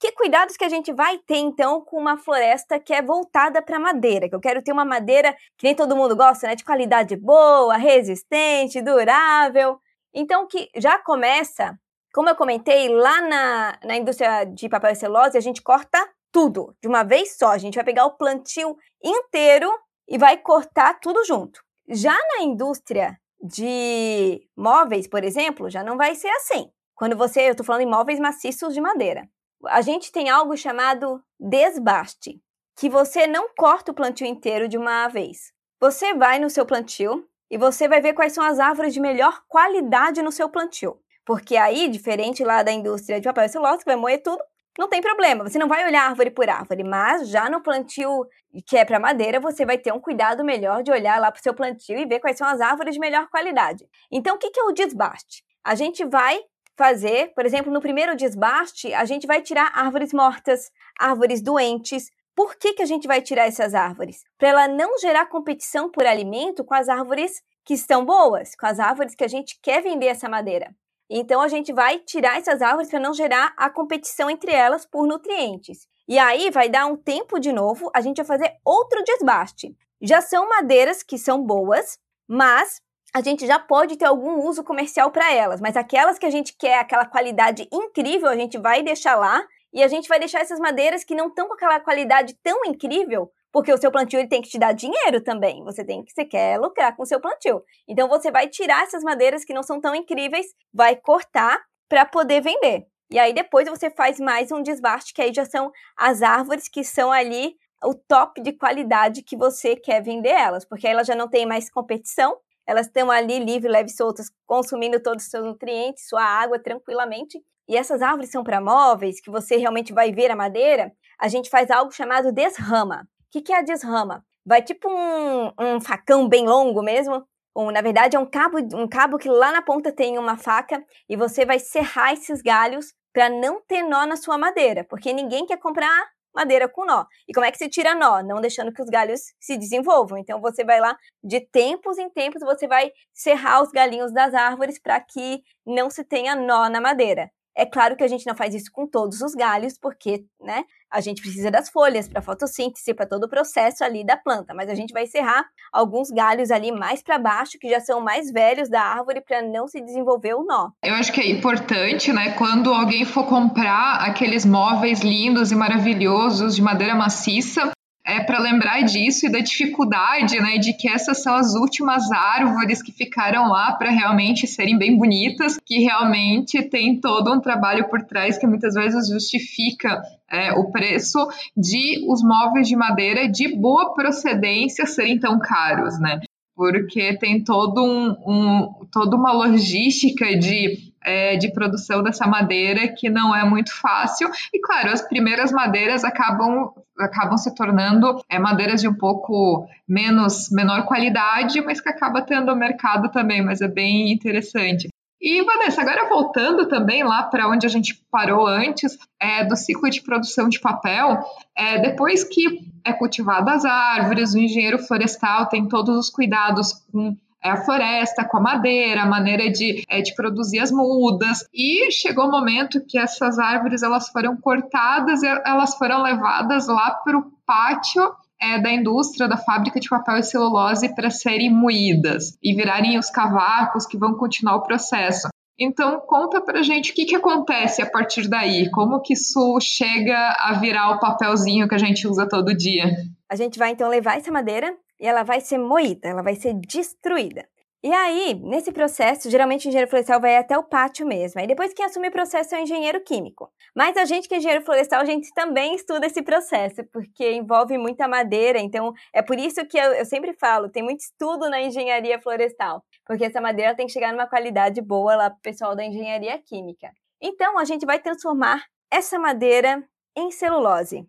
Que 0.02 0.10
cuidados 0.10 0.56
que 0.56 0.64
a 0.64 0.68
gente 0.68 0.92
vai 0.92 1.16
ter 1.16 1.36
então 1.36 1.80
com 1.80 1.96
uma 1.96 2.18
floresta 2.18 2.80
que 2.80 2.92
é 2.92 3.00
voltada 3.00 3.62
para 3.62 3.78
madeira? 3.78 4.28
Que 4.28 4.34
eu 4.34 4.40
quero 4.40 4.60
ter 4.60 4.72
uma 4.72 4.84
madeira 4.84 5.32
que 5.56 5.62
nem 5.62 5.76
todo 5.76 5.94
mundo 5.94 6.16
gosta, 6.16 6.48
né? 6.48 6.56
De 6.56 6.64
qualidade 6.64 7.14
boa, 7.14 7.76
resistente, 7.76 8.82
durável. 8.82 9.78
Então, 10.12 10.48
que 10.48 10.68
já 10.74 10.98
começa, 10.98 11.78
como 12.12 12.28
eu 12.28 12.34
comentei, 12.34 12.88
lá 12.88 13.20
na, 13.20 13.78
na 13.84 13.96
indústria 13.96 14.42
de 14.42 14.68
papel 14.68 14.90
e 14.90 14.96
celulose, 14.96 15.38
a 15.38 15.40
gente 15.40 15.62
corta 15.62 15.96
tudo 16.32 16.74
de 16.82 16.88
uma 16.88 17.04
vez 17.04 17.36
só. 17.38 17.52
A 17.52 17.58
gente 17.58 17.76
vai 17.76 17.84
pegar 17.84 18.04
o 18.04 18.16
plantio 18.16 18.76
inteiro 19.00 19.70
e 20.08 20.18
vai 20.18 20.36
cortar 20.36 20.98
tudo 20.98 21.24
junto. 21.24 21.62
Já 21.88 22.18
na 22.34 22.42
indústria 22.42 23.16
de 23.40 24.48
móveis, 24.56 25.06
por 25.06 25.22
exemplo, 25.22 25.70
já 25.70 25.84
não 25.84 25.96
vai 25.96 26.16
ser 26.16 26.30
assim. 26.30 26.68
Quando 26.92 27.16
você, 27.16 27.42
eu 27.42 27.52
estou 27.52 27.64
falando 27.64 27.82
em 27.82 27.90
móveis 27.90 28.18
maciços 28.18 28.74
de 28.74 28.80
madeira 28.80 29.28
a 29.66 29.80
gente 29.80 30.10
tem 30.10 30.28
algo 30.28 30.56
chamado 30.56 31.22
desbaste, 31.38 32.40
que 32.76 32.88
você 32.88 33.26
não 33.26 33.48
corta 33.56 33.92
o 33.92 33.94
plantio 33.94 34.26
inteiro 34.26 34.68
de 34.68 34.78
uma 34.78 35.08
vez. 35.08 35.52
Você 35.80 36.14
vai 36.14 36.38
no 36.38 36.50
seu 36.50 36.64
plantio 36.64 37.26
e 37.50 37.58
você 37.58 37.86
vai 37.86 38.00
ver 38.00 38.14
quais 38.14 38.32
são 38.32 38.44
as 38.44 38.58
árvores 38.58 38.94
de 38.94 39.00
melhor 39.00 39.42
qualidade 39.48 40.22
no 40.22 40.32
seu 40.32 40.48
plantio. 40.48 40.98
Porque 41.24 41.56
aí, 41.56 41.88
diferente 41.88 42.42
lá 42.42 42.62
da 42.62 42.72
indústria 42.72 43.20
de 43.20 43.26
papel 43.26 43.48
celulose, 43.48 43.80
que 43.80 43.84
vai 43.84 43.96
moer 43.96 44.22
tudo, 44.22 44.42
não 44.78 44.88
tem 44.88 45.00
problema. 45.00 45.48
Você 45.48 45.58
não 45.58 45.68
vai 45.68 45.84
olhar 45.86 46.08
árvore 46.08 46.30
por 46.30 46.48
árvore, 46.48 46.82
mas 46.82 47.28
já 47.28 47.50
no 47.50 47.60
plantio 47.60 48.26
que 48.66 48.76
é 48.76 48.84
para 48.84 48.98
madeira, 48.98 49.38
você 49.38 49.64
vai 49.64 49.78
ter 49.78 49.92
um 49.92 50.00
cuidado 50.00 50.44
melhor 50.44 50.82
de 50.82 50.90
olhar 50.90 51.20
lá 51.20 51.30
para 51.30 51.40
o 51.40 51.42
seu 51.42 51.54
plantio 51.54 51.98
e 51.98 52.06
ver 52.06 52.20
quais 52.20 52.36
são 52.36 52.46
as 52.46 52.60
árvores 52.60 52.94
de 52.94 53.00
melhor 53.00 53.28
qualidade. 53.28 53.86
Então, 54.10 54.36
o 54.36 54.38
que 54.38 54.50
é 54.58 54.62
o 54.64 54.72
desbaste? 54.72 55.44
A 55.64 55.74
gente 55.74 56.04
vai 56.04 56.40
fazer, 56.76 57.32
por 57.34 57.44
exemplo, 57.44 57.72
no 57.72 57.80
primeiro 57.80 58.16
desbaste, 58.16 58.92
a 58.94 59.04
gente 59.04 59.26
vai 59.26 59.40
tirar 59.40 59.70
árvores 59.74 60.12
mortas, 60.12 60.70
árvores 60.98 61.42
doentes. 61.42 62.10
Por 62.34 62.56
que, 62.56 62.74
que 62.74 62.82
a 62.82 62.86
gente 62.86 63.06
vai 63.06 63.20
tirar 63.20 63.46
essas 63.46 63.74
árvores? 63.74 64.24
Para 64.38 64.48
ela 64.48 64.68
não 64.68 64.98
gerar 64.98 65.26
competição 65.26 65.90
por 65.90 66.06
alimento 66.06 66.64
com 66.64 66.74
as 66.74 66.88
árvores 66.88 67.42
que 67.64 67.74
estão 67.74 68.04
boas, 68.04 68.54
com 68.56 68.66
as 68.66 68.80
árvores 68.80 69.14
que 69.14 69.24
a 69.24 69.28
gente 69.28 69.58
quer 69.62 69.82
vender 69.82 70.06
essa 70.06 70.28
madeira. 70.28 70.74
Então 71.08 71.42
a 71.42 71.48
gente 71.48 71.72
vai 71.72 71.98
tirar 71.98 72.38
essas 72.38 72.62
árvores 72.62 72.88
para 72.88 72.98
não 72.98 73.12
gerar 73.12 73.52
a 73.56 73.68
competição 73.68 74.30
entre 74.30 74.50
elas 74.50 74.86
por 74.86 75.06
nutrientes. 75.06 75.86
E 76.08 76.18
aí 76.18 76.50
vai 76.50 76.68
dar 76.68 76.86
um 76.86 76.96
tempo 76.96 77.38
de 77.38 77.52
novo, 77.52 77.90
a 77.94 78.00
gente 78.00 78.16
vai 78.16 78.26
fazer 78.26 78.56
outro 78.64 79.02
desbaste. 79.04 79.76
Já 80.00 80.20
são 80.20 80.48
madeiras 80.48 81.02
que 81.02 81.18
são 81.18 81.44
boas, 81.44 81.98
mas 82.26 82.80
a 83.14 83.20
gente 83.20 83.46
já 83.46 83.58
pode 83.58 83.96
ter 83.96 84.06
algum 84.06 84.46
uso 84.46 84.64
comercial 84.64 85.10
para 85.10 85.32
elas, 85.32 85.60
mas 85.60 85.76
aquelas 85.76 86.18
que 86.18 86.24
a 86.24 86.30
gente 86.30 86.56
quer 86.56 86.78
aquela 86.78 87.04
qualidade 87.04 87.68
incrível, 87.70 88.28
a 88.28 88.36
gente 88.36 88.56
vai 88.58 88.82
deixar 88.82 89.16
lá 89.16 89.44
e 89.72 89.82
a 89.82 89.88
gente 89.88 90.08
vai 90.08 90.18
deixar 90.18 90.40
essas 90.40 90.58
madeiras 90.58 91.04
que 91.04 91.14
não 91.14 91.28
estão 91.28 91.46
com 91.46 91.54
aquela 91.54 91.78
qualidade 91.78 92.34
tão 92.42 92.64
incrível, 92.64 93.30
porque 93.52 93.72
o 93.72 93.76
seu 93.76 93.90
plantio 93.92 94.18
ele 94.18 94.28
tem 94.28 94.40
que 94.40 94.48
te 94.48 94.58
dar 94.58 94.72
dinheiro 94.72 95.20
também. 95.20 95.62
Você 95.64 95.84
tem 95.84 96.02
que 96.02 96.12
você 96.12 96.24
quer 96.24 96.58
lucrar 96.58 96.96
com 96.96 97.02
o 97.02 97.06
seu 97.06 97.20
plantio. 97.20 97.62
Então 97.86 98.08
você 98.08 98.30
vai 98.30 98.48
tirar 98.48 98.82
essas 98.84 99.02
madeiras 99.02 99.44
que 99.44 99.52
não 99.52 99.62
são 99.62 99.78
tão 99.78 99.94
incríveis, 99.94 100.46
vai 100.72 100.96
cortar 100.96 101.60
para 101.88 102.06
poder 102.06 102.40
vender. 102.40 102.86
E 103.10 103.18
aí 103.18 103.34
depois 103.34 103.68
você 103.68 103.90
faz 103.90 104.18
mais 104.18 104.50
um 104.50 104.62
desbaste, 104.62 105.12
que 105.12 105.20
aí 105.20 105.34
já 105.34 105.44
são 105.44 105.70
as 105.94 106.22
árvores 106.22 106.66
que 106.66 106.82
são 106.82 107.12
ali 107.12 107.54
o 107.84 107.94
top 107.94 108.40
de 108.40 108.52
qualidade 108.52 109.22
que 109.22 109.36
você 109.36 109.76
quer 109.76 110.02
vender 110.02 110.30
elas, 110.30 110.64
porque 110.64 110.86
elas 110.86 111.06
já 111.06 111.14
não 111.14 111.28
tem 111.28 111.44
mais 111.44 111.68
competição, 111.68 112.38
elas 112.72 112.86
estão 112.86 113.10
ali 113.10 113.38
livre, 113.38 113.70
leve 113.70 113.90
soltas, 113.90 114.30
consumindo 114.46 115.00
todos 115.00 115.24
os 115.24 115.30
seus 115.30 115.44
nutrientes, 115.44 116.08
sua 116.08 116.24
água 116.24 116.58
tranquilamente. 116.58 117.38
E 117.68 117.76
essas 117.76 118.02
árvores 118.02 118.30
são 118.30 118.42
para 118.42 118.60
móveis, 118.60 119.20
que 119.20 119.30
você 119.30 119.56
realmente 119.56 119.92
vai 119.92 120.10
ver 120.10 120.30
a 120.30 120.36
madeira, 120.36 120.90
a 121.18 121.28
gente 121.28 121.48
faz 121.48 121.70
algo 121.70 121.92
chamado 121.92 122.32
desrama. 122.32 123.02
O 123.02 123.30
que, 123.30 123.42
que 123.42 123.52
é 123.52 123.58
a 123.58 123.62
desrama? 123.62 124.24
Vai 124.44 124.62
tipo 124.62 124.88
um, 124.90 125.52
um 125.58 125.80
facão 125.80 126.28
bem 126.28 126.46
longo 126.46 126.82
mesmo, 126.82 127.24
ou 127.54 127.70
na 127.70 127.80
verdade 127.80 128.16
é 128.16 128.18
um 128.18 128.26
cabo, 128.26 128.58
um 128.74 128.88
cabo 128.88 129.18
que 129.18 129.28
lá 129.28 129.52
na 129.52 129.62
ponta 129.62 129.92
tem 129.92 130.18
uma 130.18 130.36
faca 130.36 130.82
e 131.08 131.16
você 131.16 131.44
vai 131.44 131.58
serrar 131.58 132.12
esses 132.14 132.40
galhos 132.42 132.94
para 133.12 133.28
não 133.28 133.60
ter 133.60 133.82
nó 133.82 134.06
na 134.06 134.16
sua 134.16 134.38
madeira, 134.38 134.84
porque 134.88 135.12
ninguém 135.12 135.46
quer 135.46 135.58
comprar 135.58 136.08
madeira 136.34 136.68
com 136.68 136.84
nó. 136.84 137.04
E 137.28 137.32
como 137.32 137.46
é 137.46 137.50
que 137.50 137.58
se 137.58 137.68
tira 137.68 137.94
nó? 137.94 138.22
Não 138.22 138.40
deixando 138.40 138.72
que 138.72 138.82
os 138.82 138.88
galhos 138.88 139.20
se 139.40 139.56
desenvolvam. 139.56 140.18
Então 140.18 140.40
você 140.40 140.64
vai 140.64 140.80
lá, 140.80 140.96
de 141.22 141.40
tempos 141.40 141.98
em 141.98 142.10
tempos, 142.10 142.42
você 142.42 142.66
vai 142.66 142.92
serrar 143.12 143.62
os 143.62 143.70
galinhos 143.70 144.12
das 144.12 144.34
árvores 144.34 144.78
para 144.78 145.00
que 145.00 145.42
não 145.66 145.90
se 145.90 146.04
tenha 146.04 146.34
nó 146.34 146.68
na 146.68 146.80
madeira. 146.80 147.30
É 147.54 147.66
claro 147.66 147.96
que 147.96 148.02
a 148.02 148.08
gente 148.08 148.26
não 148.26 148.34
faz 148.34 148.54
isso 148.54 148.70
com 148.72 148.86
todos 148.86 149.20
os 149.20 149.34
galhos, 149.34 149.76
porque, 149.78 150.24
né, 150.40 150.64
a 150.92 151.00
gente 151.00 151.22
precisa 151.22 151.50
das 151.50 151.70
folhas 151.70 152.06
para 152.06 152.20
fotossíntese, 152.20 152.92
para 152.92 153.06
todo 153.06 153.24
o 153.24 153.28
processo 153.28 153.82
ali 153.82 154.04
da 154.04 154.16
planta, 154.16 154.52
mas 154.52 154.68
a 154.68 154.74
gente 154.74 154.92
vai 154.92 155.06
serrar 155.06 155.44
alguns 155.72 156.10
galhos 156.10 156.50
ali 156.50 156.70
mais 156.70 157.02
para 157.02 157.18
baixo, 157.18 157.58
que 157.58 157.68
já 157.68 157.80
são 157.80 158.00
mais 158.00 158.30
velhos 158.30 158.68
da 158.68 158.82
árvore, 158.82 159.22
para 159.22 159.40
não 159.40 159.66
se 159.66 159.80
desenvolver 159.80 160.34
o 160.34 160.44
nó. 160.44 160.70
Eu 160.84 160.94
acho 160.94 161.12
que 161.12 161.20
é 161.20 161.30
importante, 161.30 162.12
né, 162.12 162.32
quando 162.32 162.72
alguém 162.72 163.04
for 163.04 163.26
comprar 163.26 164.00
aqueles 164.06 164.44
móveis 164.44 165.00
lindos 165.00 165.50
e 165.50 165.56
maravilhosos 165.56 166.54
de 166.54 166.62
madeira 166.62 166.94
maciça, 166.94 167.70
é 168.04 168.20
para 168.20 168.40
lembrar 168.40 168.82
disso 168.82 169.26
e 169.26 169.30
da 169.30 169.38
dificuldade, 169.38 170.40
né, 170.40 170.58
de 170.58 170.72
que 170.72 170.88
essas 170.88 171.22
são 171.22 171.34
as 171.34 171.54
últimas 171.54 172.10
árvores 172.10 172.82
que 172.82 172.90
ficaram 172.90 173.48
lá 173.48 173.72
para 173.72 173.90
realmente 173.90 174.46
serem 174.46 174.76
bem 174.76 174.96
bonitas, 174.96 175.58
que 175.64 175.78
realmente 175.78 176.62
tem 176.62 177.00
todo 177.00 177.32
um 177.32 177.40
trabalho 177.40 177.88
por 177.88 178.02
trás 178.02 178.36
que 178.36 178.46
muitas 178.46 178.74
vezes 178.74 179.08
justifica 179.08 180.02
é, 180.28 180.52
o 180.52 180.70
preço 180.70 181.18
de 181.56 182.04
os 182.08 182.22
móveis 182.22 182.66
de 182.66 182.74
madeira 182.74 183.28
de 183.28 183.54
boa 183.54 183.94
procedência 183.94 184.84
serem 184.84 185.18
tão 185.18 185.38
caros, 185.38 185.98
né? 186.00 186.20
Porque 186.56 187.16
tem 187.18 187.42
todo 187.42 187.82
um, 187.82 188.10
um 188.26 188.86
toda 188.90 189.16
uma 189.16 189.32
logística 189.32 190.36
de 190.36 190.91
é, 191.04 191.36
de 191.36 191.52
produção 191.52 192.02
dessa 192.02 192.26
madeira 192.26 192.88
que 192.88 193.08
não 193.08 193.34
é 193.34 193.44
muito 193.44 193.72
fácil. 193.80 194.28
E 194.52 194.60
claro, 194.60 194.90
as 194.90 195.02
primeiras 195.02 195.52
madeiras 195.52 196.04
acabam 196.04 196.72
acabam 196.98 197.36
se 197.36 197.54
tornando 197.54 198.22
é, 198.28 198.38
madeiras 198.38 198.80
de 198.80 198.88
um 198.88 198.94
pouco 198.94 199.66
menos 199.88 200.50
menor 200.50 200.84
qualidade, 200.84 201.60
mas 201.60 201.80
que 201.80 201.88
acaba 201.88 202.22
tendo 202.22 202.54
mercado 202.54 203.10
também, 203.10 203.42
mas 203.42 203.60
é 203.60 203.68
bem 203.68 204.12
interessante. 204.12 204.88
E 205.22 205.40
Vanessa, 205.44 205.82
agora 205.82 206.08
voltando 206.08 206.66
também 206.66 207.04
lá 207.04 207.22
para 207.22 207.48
onde 207.48 207.64
a 207.64 207.68
gente 207.68 208.04
parou 208.10 208.44
antes, 208.44 208.98
é, 209.20 209.44
do 209.44 209.54
ciclo 209.54 209.88
de 209.88 210.02
produção 210.02 210.48
de 210.48 210.58
papel, 210.58 211.20
é, 211.56 211.78
depois 211.78 212.24
que 212.24 212.72
é 212.84 212.92
cultivadas 212.92 213.64
as 213.64 213.64
árvores, 213.64 214.34
o 214.34 214.38
engenheiro 214.38 214.80
florestal 214.80 215.46
tem 215.46 215.68
todos 215.68 215.96
os 215.96 216.10
cuidados 216.10 216.72
com 216.90 217.16
a 217.50 217.56
floresta 217.56 218.24
com 218.24 218.38
a 218.38 218.40
madeira, 218.40 219.02
a 219.02 219.06
maneira 219.06 219.50
de, 219.50 219.84
é, 219.88 220.00
de 220.00 220.14
produzir 220.14 220.60
as 220.60 220.70
mudas. 220.70 221.46
E 221.52 221.90
chegou 221.90 222.26
o 222.26 222.30
momento 222.30 222.84
que 222.86 222.98
essas 222.98 223.38
árvores 223.38 223.82
elas 223.82 224.08
foram 224.08 224.36
cortadas 224.36 225.22
e 225.22 225.26
elas 225.26 225.74
foram 225.74 226.02
levadas 226.02 226.66
lá 226.68 226.90
para 227.04 227.18
o 227.18 227.24
pátio 227.46 228.14
é, 228.40 228.60
da 228.60 228.72
indústria, 228.72 229.28
da 229.28 229.36
fábrica 229.36 229.78
de 229.78 229.88
papel 229.88 230.18
e 230.18 230.22
celulose 230.22 230.94
para 230.94 231.10
serem 231.10 231.50
moídas 231.50 232.36
e 232.42 232.54
virarem 232.54 232.98
os 232.98 233.10
cavacos 233.10 233.86
que 233.86 233.96
vão 233.96 234.14
continuar 234.14 234.56
o 234.56 234.62
processo. 234.62 235.28
Então, 235.58 236.00
conta 236.00 236.40
pra 236.40 236.62
gente 236.62 236.90
o 236.90 236.94
que, 236.94 237.04
que 237.04 237.14
acontece 237.14 237.82
a 237.82 237.88
partir 237.88 238.28
daí, 238.28 238.70
como 238.70 239.00
que 239.00 239.12
isso 239.12 239.58
chega 239.60 240.34
a 240.40 240.54
virar 240.54 240.90
o 240.90 240.98
papelzinho 240.98 241.68
que 241.68 241.74
a 241.74 241.78
gente 241.78 242.08
usa 242.08 242.28
todo 242.28 242.56
dia. 242.56 242.90
A 243.30 243.36
gente 243.36 243.58
vai 243.58 243.70
então 243.70 243.88
levar 243.88 244.18
essa 244.18 244.32
madeira 244.32 244.74
e 245.02 245.06
ela 245.06 245.24
vai 245.24 245.40
ser 245.40 245.58
moída, 245.58 246.08
ela 246.08 246.22
vai 246.22 246.36
ser 246.36 246.54
destruída. 246.54 247.46
E 247.84 247.92
aí, 247.92 248.34
nesse 248.34 248.70
processo, 248.70 249.28
geralmente 249.28 249.66
o 249.66 249.68
engenheiro 249.68 249.90
florestal 249.90 250.20
vai 250.20 250.36
até 250.36 250.56
o 250.56 250.62
pátio 250.62 251.04
mesmo. 251.04 251.40
Aí 251.40 251.48
depois 251.48 251.74
quem 251.74 251.84
assume 251.84 252.06
o 252.06 252.12
processo 252.12 252.54
é 252.54 252.60
o 252.60 252.62
engenheiro 252.62 253.00
químico. 253.00 253.50
Mas 253.74 253.96
a 253.96 254.04
gente 254.04 254.28
que 254.28 254.34
é 254.36 254.38
engenheiro 254.38 254.64
florestal, 254.64 255.00
a 255.00 255.04
gente 255.04 255.34
também 255.34 255.74
estuda 255.74 256.06
esse 256.06 256.22
processo, 256.22 256.84
porque 256.92 257.32
envolve 257.32 257.76
muita 257.76 258.06
madeira. 258.06 258.60
Então, 258.60 258.92
é 259.12 259.20
por 259.20 259.36
isso 259.36 259.66
que 259.66 259.76
eu, 259.76 259.94
eu 259.94 260.04
sempre 260.04 260.32
falo, 260.32 260.68
tem 260.68 260.84
muito 260.84 261.00
estudo 261.00 261.50
na 261.50 261.60
engenharia 261.60 262.20
florestal. 262.20 262.84
Porque 263.04 263.24
essa 263.24 263.40
madeira 263.40 263.74
tem 263.74 263.86
que 263.86 263.92
chegar 263.92 264.12
numa 264.12 264.28
qualidade 264.28 264.80
boa 264.80 265.16
lá 265.16 265.28
para 265.28 265.38
o 265.38 265.42
pessoal 265.42 265.74
da 265.74 265.84
engenharia 265.84 266.38
química. 266.38 266.92
Então, 267.20 267.58
a 267.58 267.64
gente 267.64 267.84
vai 267.84 267.98
transformar 267.98 268.64
essa 268.92 269.18
madeira 269.18 269.82
em 270.16 270.30
celulose. 270.30 271.04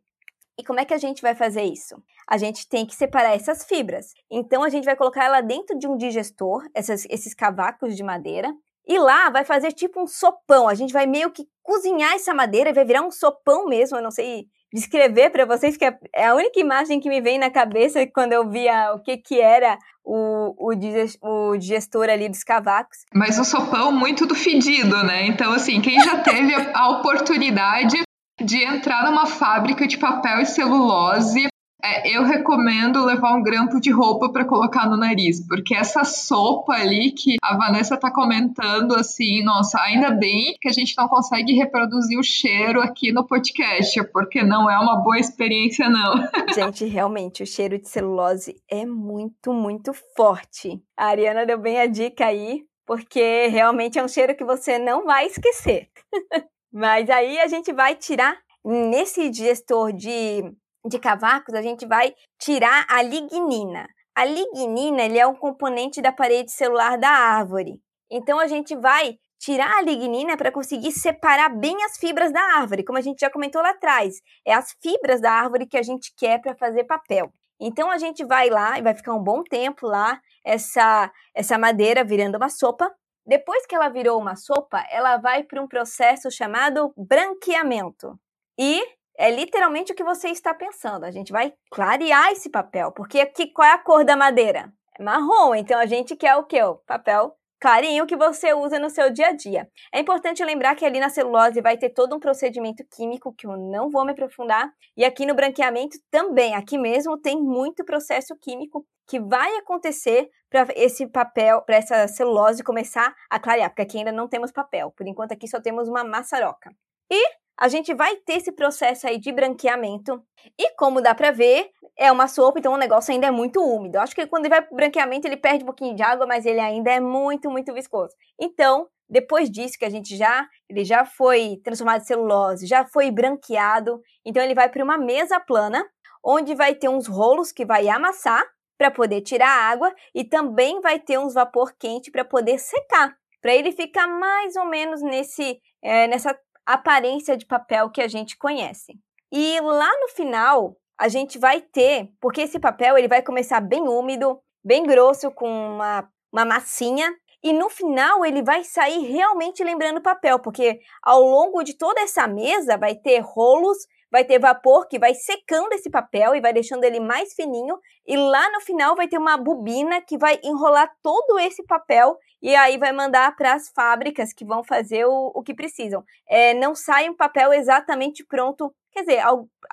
E 0.57 0.63
como 0.63 0.79
é 0.79 0.85
que 0.85 0.93
a 0.93 0.97
gente 0.97 1.21
vai 1.21 1.33
fazer 1.33 1.63
isso? 1.63 1.95
A 2.27 2.37
gente 2.37 2.67
tem 2.67 2.85
que 2.85 2.95
separar 2.95 3.35
essas 3.35 3.65
fibras. 3.65 4.13
Então 4.31 4.63
a 4.63 4.69
gente 4.69 4.85
vai 4.85 4.95
colocar 4.95 5.25
ela 5.25 5.41
dentro 5.41 5.77
de 5.77 5.87
um 5.87 5.97
digestor, 5.97 6.63
essas, 6.73 7.05
esses 7.09 7.33
cavacos 7.33 7.95
de 7.95 8.03
madeira, 8.03 8.53
e 8.87 8.99
lá 8.99 9.29
vai 9.29 9.45
fazer 9.45 9.71
tipo 9.71 10.01
um 10.01 10.07
sopão. 10.07 10.67
A 10.67 10.75
gente 10.75 10.93
vai 10.93 11.07
meio 11.07 11.31
que 11.31 11.47
cozinhar 11.61 12.13
essa 12.13 12.33
madeira 12.33 12.69
e 12.69 12.73
vai 12.73 12.85
virar 12.85 13.01
um 13.01 13.11
sopão 13.11 13.65
mesmo. 13.65 13.97
Eu 13.97 14.03
não 14.03 14.11
sei 14.11 14.45
descrever 14.73 15.29
para 15.29 15.45
vocês, 15.45 15.77
que 15.77 15.85
é, 15.85 15.97
é 16.15 16.25
a 16.25 16.35
única 16.35 16.59
imagem 16.59 16.99
que 16.99 17.07
me 17.07 17.21
vem 17.21 17.37
na 17.37 17.51
cabeça 17.51 18.05
quando 18.07 18.33
eu 18.33 18.49
via 18.49 18.93
o 18.93 19.01
que, 19.01 19.17
que 19.17 19.39
era 19.39 19.77
o, 20.03 20.71
o, 20.71 21.55
digestor 21.55 22.09
ali 22.09 22.27
dos 22.27 22.43
cavacos. 22.43 22.97
Mas 23.13 23.37
o 23.37 23.45
sopão 23.45 23.91
muito 23.91 24.25
do 24.25 24.35
fedido, 24.35 25.03
né? 25.03 25.27
Então, 25.27 25.53
assim, 25.53 25.79
quem 25.79 25.99
já 26.01 26.17
teve 26.19 26.53
a 26.73 26.89
oportunidade 26.89 28.01
de 28.41 28.63
entrar 28.63 29.05
numa 29.09 29.25
fábrica 29.25 29.87
de 29.87 29.97
papel 29.97 30.41
e 30.41 30.45
celulose, 30.45 31.47
é, 31.85 32.15
eu 32.15 32.23
recomendo 32.23 33.03
levar 33.03 33.35
um 33.35 33.43
grampo 33.43 33.77
de 33.77 33.91
roupa 33.91 34.31
para 34.31 34.45
colocar 34.45 34.89
no 34.89 34.95
nariz, 34.95 35.45
porque 35.45 35.75
essa 35.75 36.05
sopa 36.05 36.71
ali 36.71 37.11
que 37.11 37.35
a 37.43 37.57
Vanessa 37.57 37.97
tá 37.97 38.09
comentando, 38.09 38.95
assim, 38.95 39.43
nossa, 39.43 39.77
ainda 39.81 40.09
bem 40.11 40.55
que 40.61 40.69
a 40.69 40.71
gente 40.71 40.95
não 40.97 41.09
consegue 41.09 41.51
reproduzir 41.51 42.17
o 42.17 42.23
cheiro 42.23 42.81
aqui 42.81 43.11
no 43.11 43.27
podcast, 43.27 44.01
porque 44.13 44.41
não 44.41 44.69
é 44.69 44.79
uma 44.79 45.03
boa 45.03 45.19
experiência, 45.19 45.89
não. 45.89 46.15
Gente, 46.55 46.85
realmente, 46.85 47.43
o 47.43 47.45
cheiro 47.45 47.77
de 47.77 47.89
celulose 47.89 48.55
é 48.69 48.85
muito, 48.85 49.51
muito 49.51 49.91
forte. 50.15 50.81
A 50.97 51.07
Ariana 51.07 51.45
deu 51.45 51.57
bem 51.57 51.81
a 51.81 51.85
dica 51.85 52.27
aí, 52.27 52.63
porque 52.85 53.47
realmente 53.47 53.99
é 53.99 54.03
um 54.03 54.07
cheiro 54.07 54.37
que 54.37 54.45
você 54.45 54.79
não 54.79 55.03
vai 55.03 55.25
esquecer. 55.25 55.89
Mas 56.73 57.07
aí 57.09 57.39
a 57.39 57.47
gente 57.47 57.71
vai 57.71 57.95
tirar 57.95 58.35
nesse 58.65 59.29
digestor 59.29 59.93
de, 59.93 60.41
de 60.85 60.97
cavacos, 60.99 61.53
a 61.53 61.61
gente 61.61 61.85
vai 61.85 62.15
tirar 62.39 62.85
a 62.89 63.03
lignina. 63.03 63.87
A 64.15 64.25
lignina 64.25 65.03
ele 65.03 65.19
é 65.19 65.27
um 65.27 65.35
componente 65.35 66.01
da 66.01 66.11
parede 66.11 66.51
celular 66.51 66.97
da 66.97 67.09
árvore. 67.09 67.79
Então 68.09 68.39
a 68.39 68.47
gente 68.47 68.75
vai 68.75 69.17
tirar 69.39 69.77
a 69.77 69.81
lignina 69.81 70.37
para 70.37 70.51
conseguir 70.51 70.91
separar 70.91 71.49
bem 71.49 71.75
as 71.83 71.97
fibras 71.97 72.31
da 72.31 72.41
árvore, 72.57 72.83
como 72.83 72.97
a 72.97 73.01
gente 73.01 73.19
já 73.19 73.29
comentou 73.29 73.61
lá 73.61 73.71
atrás. 73.71 74.15
É 74.45 74.53
as 74.53 74.73
fibras 74.81 75.21
da 75.21 75.31
árvore 75.31 75.67
que 75.67 75.77
a 75.77 75.83
gente 75.83 76.13
quer 76.17 76.41
para 76.41 76.55
fazer 76.55 76.85
papel. 76.85 77.31
Então 77.59 77.91
a 77.91 77.97
gente 77.97 78.25
vai 78.25 78.49
lá 78.49 78.79
e 78.79 78.81
vai 78.81 78.95
ficar 78.95 79.13
um 79.13 79.23
bom 79.23 79.43
tempo 79.43 79.85
lá, 79.85 80.19
essa, 80.45 81.11
essa 81.35 81.57
madeira 81.57 82.03
virando 82.03 82.35
uma 82.37 82.49
sopa. 82.49 82.91
Depois 83.25 83.65
que 83.65 83.75
ela 83.75 83.89
virou 83.89 84.19
uma 84.19 84.35
sopa, 84.35 84.85
ela 84.89 85.17
vai 85.17 85.43
para 85.43 85.61
um 85.61 85.67
processo 85.67 86.29
chamado 86.29 86.93
branqueamento. 86.97 88.19
E 88.59 88.83
é 89.17 89.31
literalmente 89.31 89.91
o 89.91 89.95
que 89.95 90.03
você 90.03 90.29
está 90.29 90.53
pensando. 90.53 91.05
A 91.05 91.11
gente 91.11 91.31
vai 91.31 91.53
clarear 91.71 92.31
esse 92.31 92.49
papel, 92.49 92.91
porque 92.91 93.19
aqui 93.19 93.47
qual 93.47 93.67
é 93.67 93.71
a 93.73 93.77
cor 93.77 94.03
da 94.03 94.15
madeira? 94.15 94.71
É 94.99 95.03
marrom, 95.03 95.55
então 95.55 95.79
a 95.79 95.85
gente 95.85 96.15
quer 96.15 96.35
o 96.35 96.43
quê? 96.43 96.61
O 96.61 96.75
papel 96.75 97.35
clarinho 97.63 98.05
que 98.05 98.17
você 98.17 98.53
usa 98.53 98.77
no 98.77 98.89
seu 98.89 99.09
dia 99.09 99.27
a 99.27 99.31
dia. 99.31 99.69
É 99.93 100.01
importante 100.01 100.43
lembrar 100.43 100.75
que 100.75 100.83
ali 100.83 100.99
na 100.99 101.07
celulose 101.07 101.61
vai 101.61 101.77
ter 101.77 101.91
todo 101.91 102.13
um 102.13 102.19
procedimento 102.19 102.83
químico 102.93 103.33
que 103.33 103.47
eu 103.47 103.55
não 103.55 103.89
vou 103.89 104.03
me 104.03 104.11
aprofundar, 104.11 104.69
e 104.97 105.05
aqui 105.05 105.25
no 105.25 105.33
branqueamento 105.33 105.97
também, 106.11 106.55
aqui 106.55 106.77
mesmo 106.77 107.17
tem 107.17 107.41
muito 107.41 107.85
processo 107.85 108.35
químico 108.35 108.85
que 109.07 109.17
vai 109.17 109.55
acontecer 109.55 110.29
para 110.49 110.67
esse 110.75 111.07
papel, 111.07 111.61
para 111.61 111.77
essa 111.77 112.05
celulose 112.09 112.61
começar 112.61 113.15
a 113.29 113.39
clarear, 113.39 113.69
porque 113.69 113.83
aqui 113.83 113.97
ainda 113.99 114.11
não 114.11 114.27
temos 114.27 114.51
papel. 114.51 114.91
Por 114.91 115.07
enquanto 115.07 115.31
aqui 115.31 115.47
só 115.47 115.61
temos 115.61 115.87
uma 115.87 116.03
maçaroca. 116.03 116.69
E 117.09 117.23
a 117.57 117.69
gente 117.69 117.93
vai 117.93 118.17
ter 118.17 118.33
esse 118.33 118.51
processo 118.51 119.07
aí 119.07 119.17
de 119.17 119.31
branqueamento. 119.31 120.21
E 120.59 120.75
como 120.75 121.01
dá 121.01 121.15
para 121.15 121.31
ver, 121.31 121.69
é 121.97 122.11
uma 122.11 122.27
sopa, 122.27 122.59
então 122.59 122.73
o 122.73 122.77
negócio 122.77 123.13
ainda 123.13 123.27
é 123.27 123.31
muito 123.31 123.61
úmido. 123.61 123.99
Acho 123.99 124.15
que 124.15 124.25
quando 124.27 124.45
ele 124.45 124.53
vai 124.53 124.61
pro 124.61 124.75
branqueamento, 124.75 125.27
ele 125.27 125.37
perde 125.37 125.63
um 125.63 125.67
pouquinho 125.67 125.95
de 125.95 126.01
água, 126.01 126.25
mas 126.25 126.45
ele 126.45 126.59
ainda 126.59 126.91
é 126.91 126.99
muito, 126.99 127.49
muito 127.49 127.73
viscoso. 127.73 128.13
Então, 128.39 128.87
depois 129.07 129.49
disso 129.49 129.77
que 129.77 129.85
a 129.85 129.89
gente 129.89 130.17
já, 130.17 130.47
ele 130.69 130.83
já 130.83 131.05
foi 131.05 131.59
transformado 131.63 132.01
em 132.01 132.05
celulose, 132.05 132.65
já 132.65 132.85
foi 132.85 133.11
branqueado, 133.11 134.01
então 134.25 134.41
ele 134.41 134.55
vai 134.55 134.69
para 134.69 134.83
uma 134.83 134.97
mesa 134.97 135.39
plana, 135.39 135.85
onde 136.23 136.55
vai 136.55 136.73
ter 136.73 136.89
uns 136.89 137.07
rolos 137.07 137.51
que 137.51 137.65
vai 137.65 137.87
amassar 137.87 138.43
para 138.77 138.89
poder 138.89 139.21
tirar 139.21 139.49
a 139.49 139.69
água 139.69 139.93
e 140.15 140.23
também 140.23 140.81
vai 140.81 140.99
ter 140.99 141.19
uns 141.19 141.35
vapor 141.35 141.73
quente 141.77 142.09
para 142.09 142.25
poder 142.25 142.57
secar, 142.57 143.15
para 143.41 143.53
ele 143.53 143.71
ficar 143.71 144.07
mais 144.07 144.55
ou 144.55 144.65
menos 144.65 145.01
nesse 145.01 145.59
é, 145.81 146.07
nessa 146.07 146.37
aparência 146.65 147.35
de 147.35 147.45
papel 147.45 147.89
que 147.89 148.01
a 148.01 148.07
gente 148.07 148.37
conhece. 148.37 148.93
E 149.31 149.59
lá 149.59 149.91
no 149.99 150.07
final, 150.09 150.77
a 151.03 151.09
gente 151.09 151.37
vai 151.37 151.59
ter, 151.59 152.07
porque 152.21 152.43
esse 152.43 152.57
papel 152.57 152.97
ele 152.97 153.09
vai 153.09 153.21
começar 153.21 153.59
bem 153.59 153.81
úmido, 153.81 154.39
bem 154.63 154.83
grosso, 154.83 155.29
com 155.31 155.49
uma, 155.49 156.07
uma 156.31 156.45
massinha, 156.45 157.13
e 157.43 157.51
no 157.51 157.69
final 157.69 158.25
ele 158.25 158.41
vai 158.41 158.63
sair 158.63 159.11
realmente 159.11 159.61
lembrando 159.65 159.99
papel, 160.01 160.39
porque 160.39 160.79
ao 161.01 161.21
longo 161.21 161.61
de 161.61 161.73
toda 161.73 161.99
essa 161.99 162.25
mesa 162.25 162.77
vai 162.77 162.95
ter 162.95 163.19
rolos, 163.19 163.79
vai 164.09 164.23
ter 164.23 164.39
vapor 164.39 164.87
que 164.87 164.97
vai 164.97 165.13
secando 165.13 165.73
esse 165.73 165.89
papel 165.89 166.35
e 166.35 166.39
vai 166.39 166.53
deixando 166.53 166.85
ele 166.85 167.01
mais 167.01 167.33
fininho, 167.33 167.77
e 168.07 168.15
lá 168.15 168.49
no 168.53 168.61
final 168.61 168.95
vai 168.95 169.09
ter 169.09 169.17
uma 169.17 169.35
bobina 169.35 169.99
que 169.99 170.17
vai 170.17 170.39
enrolar 170.41 170.89
todo 171.03 171.37
esse 171.37 171.65
papel 171.65 172.17
e 172.41 172.55
aí 172.55 172.77
vai 172.77 172.93
mandar 172.93 173.35
para 173.35 173.55
as 173.55 173.67
fábricas 173.75 174.31
que 174.31 174.45
vão 174.45 174.63
fazer 174.63 175.03
o, 175.05 175.33
o 175.35 175.43
que 175.43 175.53
precisam. 175.53 176.01
É, 176.29 176.53
não 176.53 176.73
sai 176.73 177.09
um 177.09 177.15
papel 177.15 177.51
exatamente 177.51 178.23
pronto 178.25 178.73
Quer 178.93 179.01
dizer, 179.01 179.23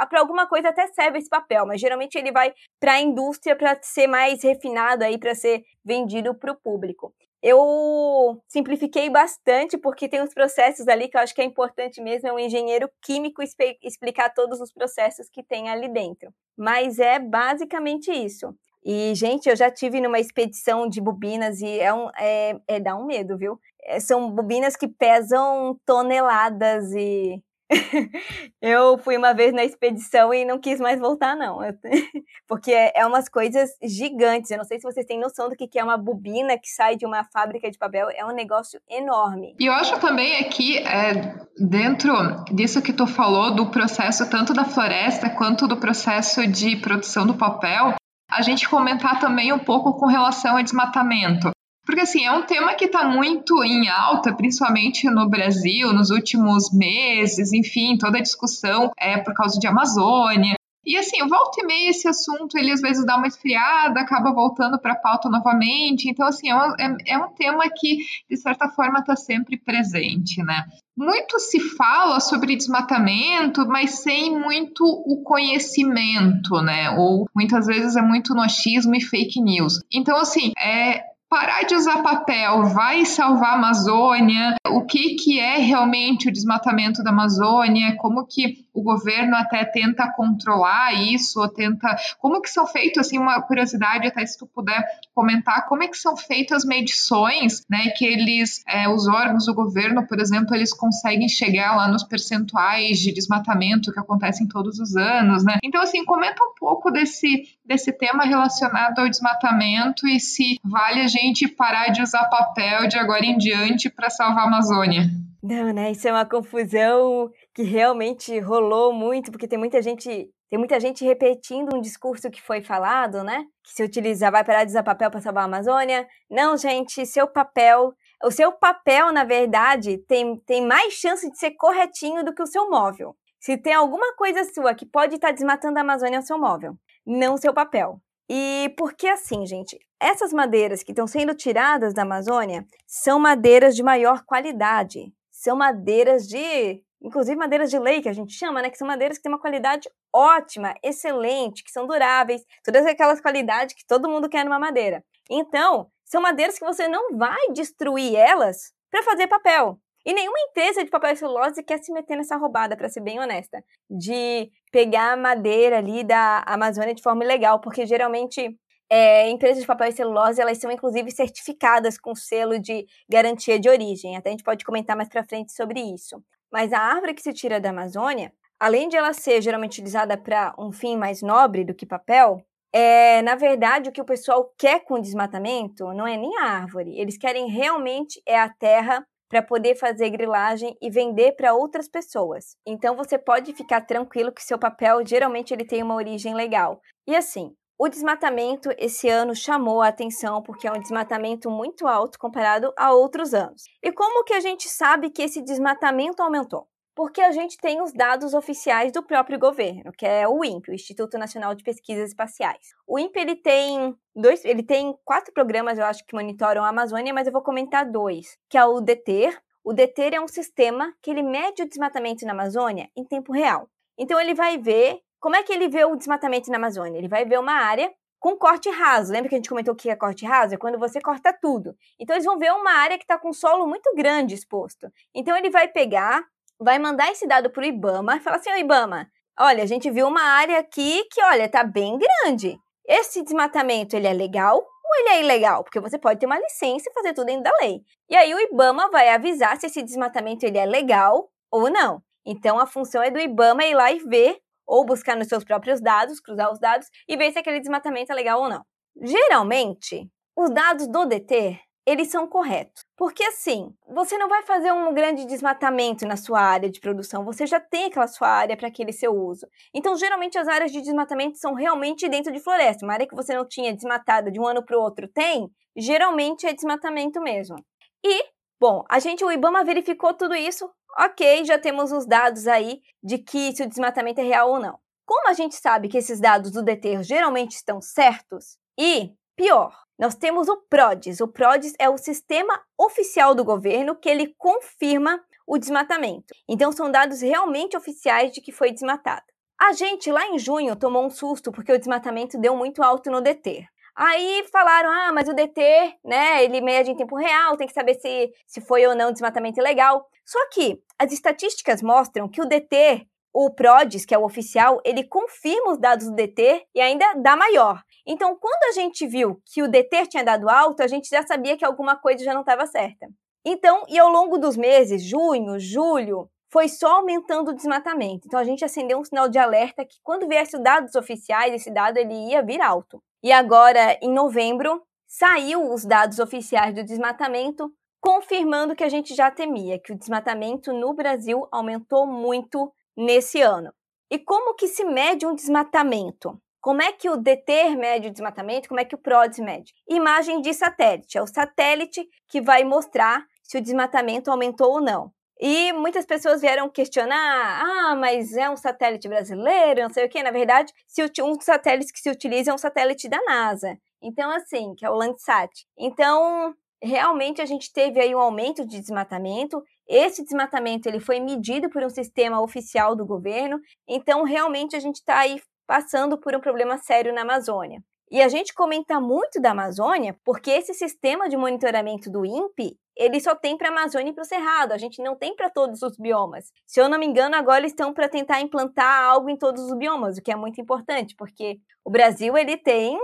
para 0.09 0.21
alguma 0.21 0.47
coisa 0.47 0.71
até 0.71 0.87
serve 0.89 1.19
esse 1.19 1.29
papel, 1.29 1.67
mas 1.67 1.81
geralmente 1.81 2.17
ele 2.17 2.33
vai 2.33 2.55
para 2.81 2.95
a 2.95 3.01
indústria 3.01 3.55
para 3.55 3.79
ser 3.83 4.07
mais 4.07 4.43
refinado 4.43 5.05
aí, 5.05 5.19
para 5.19 5.35
ser 5.35 5.63
vendido 5.85 6.35
para 6.35 6.53
o 6.53 6.57
público. 6.57 7.13
eu 7.43 8.39
simplifiquei 8.49 9.09
bastante, 9.11 9.79
porque 9.79 10.09
tem 10.09 10.23
uns 10.23 10.35
processos 10.35 10.87
ali 10.89 11.09
que 11.09 11.17
eu 11.17 11.21
acho 11.23 11.35
que 11.35 11.41
é 11.41 11.45
importante 11.45 12.01
mesmo, 12.01 12.29
é 12.29 12.33
um 12.33 12.39
engenheiro 12.39 12.91
químico 13.03 13.43
explicar 13.83 14.31
todos 14.35 14.61
os 14.61 14.73
processos 14.73 15.29
que 15.31 15.43
tem 15.43 15.69
ali 15.71 15.89
dentro. 15.89 16.33
Mas 16.57 16.99
é 16.99 17.19
basicamente 17.19 18.11
isso. 18.11 18.55
E, 18.85 19.15
gente, 19.15 19.49
eu 19.49 19.57
já 19.57 19.71
tive 19.71 20.01
numa 20.01 20.19
expedição 20.19 20.89
de 20.89 21.01
bobinas 21.01 21.61
e 21.61 21.81
é, 21.81 21.93
um, 21.93 22.09
é, 22.19 22.59
é 22.67 22.81
dá 22.81 22.97
um 22.97 23.05
medo, 23.07 23.37
viu? 23.37 23.59
É, 23.83 24.01
são 24.01 24.31
bobinas 24.31 24.77
que 24.77 24.89
pesam 24.89 25.79
toneladas 25.85 26.93
e 26.93 27.43
eu 28.61 28.99
fui 28.99 29.17
uma 29.17 29.33
vez 29.33 29.53
na 29.53 29.65
expedição 29.65 30.35
e 30.35 30.45
não 30.45 30.59
quis 30.59 30.81
mais 30.81 31.01
voltar, 31.01 31.37
não. 31.37 31.59
Porque 32.49 32.73
é, 32.73 32.93
é 32.97 33.07
umas 33.07 33.29
coisas 33.29 33.71
gigantes. 33.83 34.51
Eu 34.51 34.59
não 34.59 34.65
sei 34.65 34.79
se 34.79 34.85
vocês 34.85 35.07
têm 35.07 35.21
noção 35.21 35.49
do 35.49 35.57
que 35.57 35.79
é 35.79 35.85
uma 35.85 35.97
bobina 35.97 36.59
que 36.59 36.69
sai 36.69 36.97
de 36.97 37.07
uma 37.07 37.25
fábrica 37.25 37.71
de 37.71 37.79
papel. 37.79 38.09
É 38.15 38.25
um 38.25 38.35
negócio 38.35 38.81
enorme. 38.89 39.55
E 39.59 39.67
eu 39.67 39.73
acho 39.73 39.99
também 40.01 40.41
aqui, 40.41 40.79
é, 40.79 41.47
dentro 41.59 42.13
disso 42.53 42.83
que 42.83 42.93
tu 42.93 43.07
falou, 43.07 43.55
do 43.55 43.71
processo 43.71 44.29
tanto 44.29 44.53
da 44.53 44.65
floresta 44.65 45.31
quanto 45.31 45.69
do 45.69 45.77
processo 45.77 46.47
de 46.47 46.77
produção 46.77 47.27
do 47.27 47.35
papel, 47.35 47.95
a 48.31 48.43
gente 48.43 48.69
comentar 48.69 49.19
também 49.19 49.53
um 49.53 49.59
pouco 49.59 49.95
com 49.95 50.07
relação 50.07 50.57
ao 50.57 50.63
desmatamento. 50.63 51.51
Porque, 51.91 52.03
assim, 52.03 52.25
é 52.25 52.31
um 52.31 52.43
tema 52.43 52.73
que 52.75 52.85
está 52.85 53.09
muito 53.09 53.65
em 53.65 53.89
alta, 53.89 54.33
principalmente 54.33 55.11
no 55.11 55.29
Brasil, 55.29 55.93
nos 55.93 56.11
últimos 56.11 56.73
meses, 56.73 57.53
enfim, 57.53 57.99
toda 57.99 58.19
a 58.19 58.23
discussão 58.23 58.93
é 58.97 59.19
por 59.19 59.35
causa 59.35 59.59
de 59.59 59.67
Amazônia. 59.67 60.55
E 60.87 60.97
assim, 60.97 61.19
volta 61.27 61.61
e 61.61 61.67
meia 61.67 61.91
esse 61.91 62.07
assunto, 62.07 62.57
ele 62.57 62.71
às 62.71 62.81
vezes 62.81 63.05
dá 63.05 63.17
uma 63.17 63.27
esfriada, 63.27 64.01
acaba 64.01 64.33
voltando 64.33 64.79
para 64.79 64.93
a 64.93 64.97
pauta 64.97 65.29
novamente. 65.29 66.09
Então, 66.09 66.29
assim, 66.29 66.49
é 66.49 66.55
um, 66.55 66.75
é, 66.79 66.97
é 67.09 67.19
um 67.19 67.33
tema 67.35 67.65
que, 67.77 67.99
de 68.31 68.37
certa 68.37 68.69
forma, 68.69 69.01
está 69.01 69.17
sempre 69.17 69.59
presente, 69.59 70.41
né? 70.45 70.67
Muito 70.97 71.41
se 71.41 71.59
fala 71.59 72.21
sobre 72.21 72.55
desmatamento, 72.55 73.67
mas 73.67 73.99
sem 73.99 74.39
muito 74.39 74.85
o 74.85 75.23
conhecimento, 75.25 76.63
né? 76.63 76.91
Ou 76.91 77.29
muitas 77.35 77.67
vezes 77.67 77.97
é 77.97 78.03
muito 78.03 78.33
no 78.33 78.43
achismo 78.43 78.95
e 78.95 79.01
fake 79.01 79.43
news. 79.43 79.81
Então, 79.93 80.17
assim, 80.19 80.53
é, 80.57 81.10
parar 81.31 81.63
de 81.63 81.77
usar 81.77 82.03
papel 82.03 82.65
vai 82.65 83.05
salvar 83.05 83.51
a 83.51 83.55
Amazônia? 83.55 84.57
O 84.69 84.85
que, 84.85 85.15
que 85.15 85.39
é 85.39 85.59
realmente 85.59 86.29
o 86.29 86.33
desmatamento 86.33 87.05
da 87.05 87.11
Amazônia? 87.11 87.97
Como 87.97 88.27
que 88.27 88.65
o 88.73 88.83
governo 88.83 89.35
até 89.35 89.65
tenta 89.65 90.11
controlar 90.13 90.93
isso, 90.95 91.41
ou 91.41 91.49
tenta. 91.49 91.97
Como 92.19 92.41
que 92.41 92.51
são 92.51 92.67
feitos, 92.67 93.07
assim, 93.07 93.19
uma 93.19 93.43
curiosidade, 93.43 94.07
até 94.07 94.25
se 94.25 94.39
tu 94.39 94.47
puder 94.47 94.85
comentar, 95.15 95.67
como 95.67 95.83
é 95.83 95.89
que 95.89 95.97
são 95.97 96.17
feitas 96.17 96.61
as 96.61 96.65
medições, 96.65 97.65
né? 97.69 97.91
Que 97.97 98.05
eles, 98.05 98.63
é, 98.69 98.89
os 98.89 99.09
órgãos 99.09 99.47
do 99.47 99.55
governo, 99.55 100.07
por 100.07 100.21
exemplo, 100.21 100.55
eles 100.55 100.73
conseguem 100.73 101.29
chegar 101.29 101.75
lá 101.77 101.89
nos 101.89 102.05
percentuais 102.05 102.99
de 102.99 103.13
desmatamento 103.13 103.93
que 103.93 103.99
acontecem 103.99 104.47
todos 104.47 104.79
os 104.79 104.97
anos, 104.97 105.45
né? 105.45 105.59
Então, 105.65 105.81
assim, 105.81 106.05
comenta 106.05 106.43
um 106.45 106.55
pouco 106.59 106.91
desse, 106.91 107.49
desse 107.65 107.93
tema 107.93 108.25
relacionado 108.25 108.99
ao 108.99 109.09
desmatamento 109.09 110.07
e 110.07 110.21
se 110.21 110.59
vale 110.65 111.01
a 111.01 111.07
gente 111.07 111.49
parar 111.49 111.89
de 111.89 112.03
usar 112.03 112.25
papel 112.25 112.89
de 112.89 112.99
agora 112.99 113.25
em 113.25 113.37
diante 113.37 113.89
para 113.89 114.11
salvar 114.11 114.45
a 114.45 114.47
Amazônia. 114.47 115.11
Não, 115.43 115.73
né? 115.73 115.91
Isso 115.91 116.07
é 116.07 116.13
uma 116.13 116.27
confusão 116.27 117.31
que 117.55 117.63
realmente 117.63 118.39
rolou 118.41 118.93
muito, 118.93 119.31
porque 119.31 119.49
tem 119.49 119.59
muita 119.59 119.83
gente, 119.83 120.31
tem 120.49 120.59
muita 120.59 120.79
gente 120.79 121.05
repetindo 121.05 121.75
um 121.75 121.81
discurso 121.81 122.31
que 122.31 122.41
foi 122.41 122.63
falado, 122.63 123.25
né? 123.25 123.45
Que 123.65 123.73
se 123.73 123.83
utilizar 123.83 124.31
vai 124.31 124.45
parar 124.45 124.65
de 124.65 124.71
usar 124.71 124.83
papel 124.83 125.11
para 125.11 125.21
salvar 125.21 125.45
a 125.45 125.47
Amazônia. 125.47 126.07
Não, 126.31 126.57
gente, 126.57 127.05
seu 127.07 127.27
papel, 127.27 127.93
o 128.25 128.31
seu 128.31 128.53
papel, 128.53 129.13
na 129.13 129.25
verdade, 129.25 129.99
tem, 129.99 130.37
tem 130.47 130.67
mais 130.67 130.95
chance 130.95 131.29
de 131.31 131.39
ser 131.39 131.53
corretinho 131.53 132.25
do 132.25 132.35
que 132.35 132.43
o 132.43 132.47
seu 132.47 132.71
móvel. 132.71 133.17
Se 133.41 133.57
tem 133.57 133.73
alguma 133.73 134.15
coisa 134.17 134.45
sua 134.45 134.75
que 134.75 134.87
pode 134.87 135.15
estar 135.15 135.29
tá 135.29 135.35
desmatando 135.35 135.79
a 135.79 135.83
Amazônia, 135.83 136.17
é 136.17 136.21
o 136.21 136.27
seu 136.27 136.39
móvel, 136.39 136.75
não 137.07 137.35
o 137.35 137.39
seu 137.39 137.55
papel. 137.55 138.01
E 138.29 138.73
porque 138.77 139.09
assim, 139.09 139.45
gente, 139.45 139.79
essas 139.99 140.33
madeiras 140.33 140.83
que 140.83 140.93
estão 140.93 141.07
sendo 141.07 141.35
tiradas 141.35 141.93
da 141.93 142.03
Amazônia 142.03 142.65
são 142.87 143.19
madeiras 143.19 143.75
de 143.75 143.83
maior 143.83 144.23
qualidade 144.25 145.13
são 145.41 145.57
madeiras 145.57 146.29
de, 146.29 146.83
inclusive 147.03 147.37
madeiras 147.37 147.71
de 147.71 147.79
lei, 147.79 148.03
que 148.03 148.09
a 148.09 148.13
gente 148.13 148.33
chama, 148.33 148.63
né? 148.63 148.71
Que 148.71 148.79
são 148.79 148.87
madeiras 148.87 149.17
que 149.17 149.23
têm 149.23 149.33
uma 149.33 149.41
qualidade 149.41 149.89
ótima, 150.13 150.75
excelente, 150.83 151.65
que 151.65 151.71
são 151.71 151.87
duráveis, 151.87 152.45
todas 152.65 152.87
aquelas 152.87 153.21
qualidades 153.21 153.75
que 153.75 153.87
todo 153.87 154.09
mundo 154.09 154.29
quer 154.29 154.45
numa 154.45 154.59
madeira. 154.59 155.05
Então, 155.31 155.91
são 156.05 156.21
madeiras 156.21 156.59
que 156.59 156.65
você 156.65 156.89
não 156.89 157.17
vai 157.17 157.53
destruir 157.53 158.17
elas 158.17 158.73
para 158.91 159.03
fazer 159.03 159.27
papel. 159.29 159.79
E 160.05 160.15
nenhuma 160.15 160.39
empresa 160.49 160.83
de 160.83 160.91
papel 160.91 161.13
e 161.13 161.17
celulose 161.17 161.63
quer 161.63 161.79
se 161.79 161.93
meter 161.93 162.17
nessa 162.17 162.37
roubada, 162.37 162.77
para 162.77 162.89
ser 162.89 163.01
bem 163.01 163.21
honesta, 163.21 163.63
de 163.89 164.51
pegar 164.73 165.17
madeira 165.17 165.79
ali 165.79 166.03
da 166.03 166.43
Amazônia 166.47 166.95
de 166.95 167.03
forma 167.03 167.23
ilegal, 167.23 167.61
porque 167.61 167.87
geralmente 167.87 168.59
é, 168.89 169.29
empresas 169.31 169.61
de 169.61 169.67
papel 169.67 169.89
e 169.89 169.93
celulose, 169.93 170.41
elas 170.41 170.59
são 170.59 170.71
inclusive 170.71 171.11
certificadas 171.11 171.99
com 171.99 172.15
selo 172.15 172.59
de 172.59 172.87
garantia 173.09 173.59
de 173.59 173.69
origem. 173.69 174.17
Até 174.17 174.31
a 174.31 174.33
gente 174.33 174.43
pode 174.43 174.65
comentar 174.65 174.97
mais 174.97 175.09
para 175.09 175.23
frente 175.23 175.53
sobre 175.53 175.81
isso. 175.81 176.21
Mas 176.53 176.73
a 176.73 176.79
árvore 176.79 177.15
que 177.15 177.23
se 177.23 177.33
tira 177.33 177.61
da 177.61 177.71
Amazônia, 177.71 178.33
além 178.59 178.89
de 178.89 178.97
ela 178.97 179.13
ser 179.13 179.41
geralmente 179.41 179.75
utilizada 179.75 180.17
para 180.17 180.55
um 180.59 180.73
fim 180.73 180.97
mais 180.97 181.23
nobre 181.23 181.65
do 181.65 181.75
que 181.75 181.87
papel, 181.87 182.45
é, 182.73 183.21
na 183.23 183.35
verdade, 183.35 183.89
o 183.89 183.93
que 183.93 184.01
o 184.01 184.05
pessoal 184.05 184.53
quer 184.57 184.85
com 184.85 184.95
o 184.95 185.01
desmatamento 185.01 185.93
não 185.93 186.07
é 186.07 186.17
nem 186.17 186.37
a 186.39 186.45
árvore. 186.45 186.99
Eles 186.99 187.19
querem 187.19 187.49
realmente 187.49 188.23
é 188.27 188.39
a 188.39 188.49
terra 188.49 189.05
para 189.29 189.43
poder 189.43 189.77
fazer 189.77 190.11
grilagem 190.11 190.77
e 190.83 190.91
vender 190.91 191.33
para 191.37 191.55
outras 191.55 191.89
pessoas. 191.89 192.57
Então 192.67 192.97
você 192.97 193.17
pode 193.17 193.53
ficar 193.53 193.81
tranquilo 193.83 194.33
que 194.33 194.43
seu 194.43 194.59
papel 194.59 195.07
geralmente 195.07 195.55
ele 195.55 195.65
tem 195.65 195.83
uma 195.83 195.95
origem 195.95 196.35
legal. 196.35 196.81
E 197.07 197.15
assim, 197.15 197.55
o 197.83 197.89
desmatamento 197.89 198.69
esse 198.77 199.09
ano 199.09 199.35
chamou 199.35 199.81
a 199.81 199.89
atenção 199.89 200.43
porque 200.43 200.69
é 200.69 200.71
um 200.71 200.79
desmatamento 200.79 201.51
muito 201.51 201.89
alto 201.89 202.19
comparado 202.19 202.75
a 202.77 202.93
outros 202.93 203.33
anos. 203.33 203.63
E 203.83 203.91
como 203.91 204.23
que 204.23 204.35
a 204.35 204.41
gente 204.41 204.69
sabe 204.69 205.09
que 205.09 205.23
esse 205.23 205.41
desmatamento 205.41 206.23
aumentou? 206.23 206.69
Porque 206.95 207.23
a 207.23 207.33
gente 207.33 207.57
tem 207.57 207.81
os 207.81 207.95
dados 207.95 208.35
oficiais 208.35 208.93
do 208.93 209.03
próprio 209.03 209.39
governo, 209.39 209.93
que 209.97 210.05
é 210.05 210.29
o 210.29 210.45
INPE, 210.45 210.71
o 210.71 210.75
Instituto 210.75 211.17
Nacional 211.17 211.55
de 211.55 211.65
Pesquisas 211.65 212.11
Espaciais. 212.11 212.75
O 212.87 212.99
INPE 212.99 213.19
ele 213.19 213.37
tem 213.37 213.97
dois, 214.15 214.45
ele 214.45 214.63
tem 214.63 214.95
quatro 215.03 215.33
programas, 215.33 215.79
eu 215.79 215.87
acho 215.87 216.05
que 216.05 216.15
monitoram 216.15 216.63
a 216.63 216.69
Amazônia, 216.69 217.15
mas 217.15 217.27
eu 217.27 217.33
vou 217.33 217.41
comentar 217.41 217.91
dois, 217.91 218.37
que 218.51 218.59
é 218.59 218.65
o 218.67 218.83
DETER. 218.83 219.41
O 219.65 219.73
DETER 219.73 220.17
é 220.17 220.21
um 220.21 220.29
sistema 220.29 220.93
que 221.01 221.11
ele 221.11 221.23
mede 221.23 221.63
o 221.63 221.67
desmatamento 221.67 222.27
na 222.27 222.33
Amazônia 222.33 222.91
em 222.95 223.07
tempo 223.07 223.33
real. 223.33 223.71
Então 223.97 224.21
ele 224.21 224.35
vai 224.35 224.59
ver 224.59 225.01
como 225.21 225.37
é 225.37 225.43
que 225.43 225.53
ele 225.53 225.69
vê 225.69 225.85
o 225.85 225.95
desmatamento 225.95 226.51
na 226.51 226.57
Amazônia? 226.57 226.99
Ele 226.99 227.09
vai 227.09 227.25
ver 227.25 227.39
uma 227.39 227.53
área 227.53 227.93
com 228.19 228.37
corte 228.37 228.69
raso. 228.71 229.13
Lembra 229.13 229.29
que 229.29 229.35
a 229.35 229.39
gente 229.39 229.49
comentou 229.49 229.75
que 229.75 229.91
é 229.91 229.95
corte 229.95 230.25
raso? 230.25 230.55
É 230.55 230.59
quando 230.59 230.79
você 230.79 231.01
corta 231.01 231.33
tudo. 231.33 231.77
Então 231.99 232.17
eles 232.17 232.25
vão 232.25 232.39
ver 232.39 232.53
uma 232.53 232.73
área 232.73 232.99
que 232.99 233.05
está 233.05 233.19
com 233.19 233.33
solo 233.33 233.67
muito 233.67 233.95
grande 233.95 234.35
exposto. 234.35 234.91
Então 235.15 235.37
ele 235.37 235.51
vai 235.51 235.69
pegar, 235.69 236.23
vai 236.59 236.79
mandar 236.79 237.11
esse 237.13 237.27
dado 237.27 237.51
para 237.51 237.63
o 237.63 237.67
IBAMA 237.67 238.17
e 238.17 238.21
falar 238.21 238.37
assim: 238.37 238.51
Ô 238.51 238.57
IBAMA, 238.57 239.11
olha, 239.39 239.63
a 239.63 239.67
gente 239.67 239.91
viu 239.91 240.09
uma 240.09 240.23
área 240.23 240.59
aqui 240.59 241.05
que, 241.11 241.23
olha, 241.23 241.45
está 241.45 241.63
bem 241.63 241.99
grande. 241.99 242.59
Esse 242.87 243.23
desmatamento 243.23 243.95
ele 243.95 244.07
é 244.07 244.13
legal 244.13 244.57
ou 244.57 244.97
ele 245.01 245.09
é 245.11 245.21
ilegal? 245.21 245.63
Porque 245.63 245.81
você 245.81 245.99
pode 245.99 246.19
ter 246.19 246.27
uma 246.27 246.39
licença 246.39 246.91
e 246.91 246.95
fazer 246.95 247.13
tudo 247.13 247.27
dentro 247.27 247.45
da 247.45 247.53
lei. 247.61 247.81
E 248.09 248.17
aí 248.17 248.35
o 248.35 248.41
IBAMA 248.41 248.91
vai 248.91 249.11
avisar 249.11 249.57
se 249.59 249.67
esse 249.67 249.83
desmatamento 249.83 250.45
ele 250.45 250.59
é 250.59 250.67
legal 250.67 251.31
ou 251.51 251.71
não. 251.71 252.03
Então 252.27 252.59
a 252.59 252.67
função 252.67 253.03
é 253.03 253.11
do 253.11 253.21
IBAMA 253.21 253.65
ir 253.65 253.75
lá 253.75 253.93
e 253.93 253.99
ver 253.99 254.39
ou 254.71 254.85
buscar 254.85 255.17
nos 255.17 255.27
seus 255.27 255.43
próprios 255.43 255.81
dados, 255.81 256.21
cruzar 256.21 256.53
os 256.53 256.61
dados 256.61 256.87
e 257.09 257.17
ver 257.17 257.33
se 257.33 257.41
aquele 257.41 257.59
desmatamento 257.59 258.13
é 258.13 258.15
legal 258.15 258.41
ou 258.41 258.49
não. 258.49 258.65
Geralmente, 259.03 260.09
os 260.37 260.49
dados 260.49 260.87
do 260.87 261.07
DT, 261.07 261.59
eles 261.85 262.09
são 262.09 262.29
corretos. 262.29 262.85
Porque 262.97 263.25
assim, 263.25 263.75
você 263.89 264.17
não 264.17 264.29
vai 264.29 264.45
fazer 264.45 264.71
um 264.71 264.95
grande 264.95 265.25
desmatamento 265.25 266.07
na 266.07 266.17
sua 266.17 266.41
área 266.41 266.71
de 266.71 266.79
produção, 266.79 267.25
você 267.25 267.47
já 267.47 267.59
tem 267.59 267.87
aquela 267.87 268.07
sua 268.07 268.29
área 268.29 268.57
para 268.57 268.69
aquele 268.69 268.93
seu 268.93 269.13
uso. 269.13 269.45
Então, 269.75 269.97
geralmente 269.97 270.39
as 270.39 270.47
áreas 270.47 270.71
de 270.71 270.81
desmatamento 270.81 271.37
são 271.39 271.53
realmente 271.55 272.09
dentro 272.09 272.33
de 272.33 272.39
floresta. 272.39 272.87
Uma 272.87 272.93
área 272.93 273.09
que 273.09 273.17
você 273.17 273.35
não 273.35 273.47
tinha 273.49 273.75
desmatada 273.75 274.31
de 274.31 274.39
um 274.39 274.47
ano 274.47 274.65
para 274.65 274.79
o 274.79 274.83
outro 274.83 275.09
tem, 275.09 275.51
geralmente 275.77 276.47
é 276.47 276.53
desmatamento 276.53 277.21
mesmo. 277.21 277.57
E, 278.05 278.25
bom, 278.61 278.85
a 278.89 278.99
gente, 278.99 279.25
o 279.25 279.33
IBAMA 279.33 279.65
verificou 279.65 280.13
tudo 280.15 280.35
isso, 280.35 280.71
Ok, 280.99 281.45
já 281.45 281.59
temos 281.59 281.93
os 281.93 282.05
dados 282.05 282.47
aí 282.47 282.83
de 283.03 283.19
que 283.19 283.55
se 283.55 283.63
o 283.63 283.69
desmatamento 283.69 284.21
é 284.21 284.25
real 284.25 284.51
ou 284.51 284.59
não. 284.59 284.79
Como 285.07 285.29
a 285.29 285.33
gente 285.33 285.55
sabe 285.55 285.89
que 285.89 285.99
esses 285.99 286.21
dados 286.21 286.51
do 286.51 286.63
DETER 286.63 287.03
geralmente 287.03 287.53
estão 287.53 287.81
certos? 287.81 288.59
E, 288.79 289.13
pior, 289.37 289.77
nós 289.99 290.15
temos 290.15 290.49
o 290.49 290.57
PRODES. 290.69 291.21
O 291.21 291.29
PRODES 291.29 291.75
é 291.79 291.89
o 291.89 291.99
sistema 291.99 292.61
oficial 292.79 293.35
do 293.35 293.45
governo 293.45 293.97
que 293.97 294.09
ele 294.09 294.35
confirma 294.37 295.23
o 295.47 295.59
desmatamento. 295.59 296.35
Então, 296.49 296.71
são 296.73 296.91
dados 296.91 297.21
realmente 297.21 297.77
oficiais 297.77 298.33
de 298.33 298.41
que 298.41 298.53
foi 298.53 298.73
desmatado. 298.73 299.25
A 299.61 299.73
gente, 299.73 300.11
lá 300.11 300.27
em 300.27 300.39
junho, 300.39 300.77
tomou 300.77 301.05
um 301.05 301.11
susto 301.11 301.53
porque 301.53 301.73
o 301.73 301.79
desmatamento 301.79 302.39
deu 302.39 302.57
muito 302.57 302.83
alto 302.83 303.11
no 303.11 303.21
DETER. 303.21 303.67
Aí 304.03 304.47
falaram, 304.51 304.91
ah, 304.91 305.13
mas 305.13 305.29
o 305.29 305.35
DT, 305.35 305.61
né, 306.03 306.43
ele 306.43 306.63
mede 306.63 306.91
em 306.91 306.97
tempo 306.97 307.15
real, 307.17 307.55
tem 307.59 307.67
que 307.67 307.75
saber 307.75 307.93
se, 307.97 308.33
se 308.47 308.59
foi 308.59 308.87
ou 308.87 308.95
não 308.95 309.13
desmatamento 309.13 309.61
ilegal. 309.61 310.09
Só 310.25 310.39
que 310.49 310.83
as 310.99 311.13
estatísticas 311.13 311.83
mostram 311.83 312.27
que 312.27 312.41
o 312.41 312.47
DT, 312.47 313.07
o 313.31 313.51
PRODES, 313.51 314.07
que 314.07 314.15
é 314.15 314.19
o 314.19 314.25
oficial, 314.25 314.81
ele 314.87 315.05
confirma 315.05 315.73
os 315.73 315.79
dados 315.79 316.07
do 316.07 316.15
DT 316.15 316.65
e 316.75 316.81
ainda 316.81 317.13
dá 317.17 317.37
maior. 317.37 317.83
Então, 318.07 318.35
quando 318.41 318.71
a 318.71 318.73
gente 318.73 319.07
viu 319.07 319.39
que 319.45 319.63
o 319.63 319.69
DT 319.69 320.07
tinha 320.07 320.25
dado 320.25 320.49
alto, 320.49 320.83
a 320.83 320.87
gente 320.87 321.07
já 321.07 321.23
sabia 321.27 321.59
que 321.59 321.65
alguma 321.67 321.95
coisa 321.95 322.25
já 322.25 322.33
não 322.33 322.41
estava 322.41 322.67
certa. 322.67 323.07
Então, 323.45 323.85
e 323.87 323.99
ao 323.99 324.09
longo 324.09 324.39
dos 324.39 324.57
meses, 324.57 325.03
junho, 325.03 325.59
julho, 325.59 326.31
foi 326.51 326.69
só 326.69 326.97
aumentando 326.97 327.51
o 327.51 327.55
desmatamento. 327.55 328.27
Então 328.27 328.41
a 328.41 328.45
gente 328.45 328.65
acendeu 328.65 328.99
um 328.99 329.05
sinal 329.05 329.29
de 329.29 329.39
alerta 329.39 329.85
que 329.85 329.99
quando 330.03 330.27
viesse 330.27 330.57
os 330.57 330.63
dados 330.63 330.95
oficiais, 330.95 331.53
esse 331.53 331.71
dado 331.71 331.99
ele 331.99 332.15
ia 332.31 332.43
vir 332.43 332.63
alto. 332.63 333.03
E 333.23 333.33
agora, 333.33 333.99
em 334.01 334.13
novembro, 334.13 334.83
saiu 335.07 335.73
os 335.73 335.85
dados 335.85 336.19
oficiais 336.19 336.75
do 336.75 336.85
desmatamento, 336.85 337.71
confirmando 338.01 338.75
que 338.75 338.85
a 338.85 338.89
gente 338.89 339.15
já 339.15 339.31
temia, 339.31 339.79
que 339.79 339.93
o 339.93 339.99
desmatamento 339.99 340.73
no 340.73 340.95
Brasil 340.95 341.47
aumentou 341.53 342.07
muito 342.07 342.73
nesse 342.97 343.41
ano. 343.41 343.73
E 344.11 344.19
como 344.19 344.55
que 344.55 344.67
se 344.67 344.85
mede 344.85 345.27
um 345.27 345.35
desmatamento? 345.35 346.41
Como 346.61 346.83
é 346.83 346.93
que 346.93 347.09
o 347.09 347.17
DETER 347.17 347.77
mede 347.79 348.09
o 348.09 348.11
desmatamento? 348.11 348.69
Como 348.69 348.81
é 348.81 348.85
que 348.85 348.95
o 348.95 348.99
PRODES 348.99 349.39
mede? 349.39 349.73
Imagem 349.89 350.41
de 350.41 350.53
satélite. 350.53 351.17
É 351.17 351.23
o 351.23 351.27
satélite 351.27 352.07
que 352.29 352.41
vai 352.41 352.65
mostrar 352.65 353.25
se 353.43 353.57
o 353.57 353.63
desmatamento 353.63 354.31
aumentou 354.31 354.73
ou 354.73 354.81
não. 354.81 355.13
E 355.41 355.73
muitas 355.73 356.05
pessoas 356.05 356.43
vieram 356.43 356.69
questionar: 356.69 357.63
ah, 357.63 357.97
mas 357.97 358.37
é 358.37 358.51
um 358.51 358.57
satélite 358.57 359.09
brasileiro, 359.09 359.83
não 359.83 359.91
sei 359.91 360.05
o 360.05 360.09
quê. 360.09 360.23
Na 360.23 360.31
verdade, 360.31 360.71
se 360.87 361.03
um 361.23 361.33
dos 361.33 361.47
satélites 361.47 361.91
que 361.91 361.99
se 361.99 362.11
utiliza 362.11 362.51
é 362.51 362.55
um 362.55 362.59
satélite 362.59 363.09
da 363.09 363.19
NASA. 363.23 363.79
Então, 364.03 364.31
assim, 364.31 364.75
que 364.75 364.85
é 364.85 364.91
o 364.91 364.95
Landsat. 364.95 365.67
Então, 365.79 366.55
realmente 366.83 367.41
a 367.41 367.47
gente 367.47 367.73
teve 367.73 368.01
aí 368.01 368.15
um 368.15 368.21
aumento 368.21 368.67
de 368.67 368.81
desmatamento. 368.81 369.63
Esse 369.89 370.23
desmatamento 370.23 370.89
ele 370.89 371.01
foi 371.01 371.19
medido 371.21 371.71
por 371.71 371.83
um 371.83 371.91
sistema 371.91 372.41
oficial 372.41 372.95
do 372.95 373.07
governo. 373.07 373.59
Então, 373.89 374.25
realmente 374.25 374.77
a 374.77 374.81
gente 374.81 374.97
está 374.97 375.21
aí 375.21 375.41
passando 375.67 376.19
por 376.19 376.35
um 376.35 376.41
problema 376.41 376.77
sério 376.79 377.15
na 377.15 377.23
Amazônia. 377.23 377.83
E 378.11 378.21
a 378.21 378.29
gente 378.29 378.53
comenta 378.53 379.01
muito 379.01 379.41
da 379.41 379.53
Amazônia 379.53 380.17
porque 380.25 380.51
esse 380.51 380.75
sistema 380.75 381.29
de 381.29 381.37
monitoramento 381.37 382.11
do 382.11 382.27
INPE, 382.27 382.77
ele 383.01 383.19
só 383.19 383.35
tem 383.35 383.57
para 383.57 383.69
a 383.69 383.73
Amazônia 383.73 384.11
e 384.11 384.13
para 384.13 384.23
o 384.23 384.27
Cerrado, 384.27 384.73
a 384.73 384.79
gente 384.79 385.03
não 385.03 385.17
tem 385.17 385.35
para 385.35 385.49
todos 385.49 385.81
os 385.81 385.97
biomas. 385.97 386.53
Se 386.67 386.79
eu 386.79 386.87
não 386.87 386.99
me 386.99 387.07
engano, 387.07 387.35
agora 387.35 387.61
eles 387.61 387.73
estão 387.73 387.95
para 387.95 388.11
tentar 388.11 388.43
implantar 388.43 389.05
algo 389.05 389.31
em 389.31 389.39
todos 389.39 389.63
os 389.65 389.77
biomas, 389.79 390.19
o 390.19 390.23
que 390.23 390.31
é 390.31 390.37
muito 390.37 390.61
importante, 390.61 391.17
porque 391.17 391.59
o 391.83 391.91
Brasil 391.91 392.37
ele 392.37 392.59
tem 392.59 392.99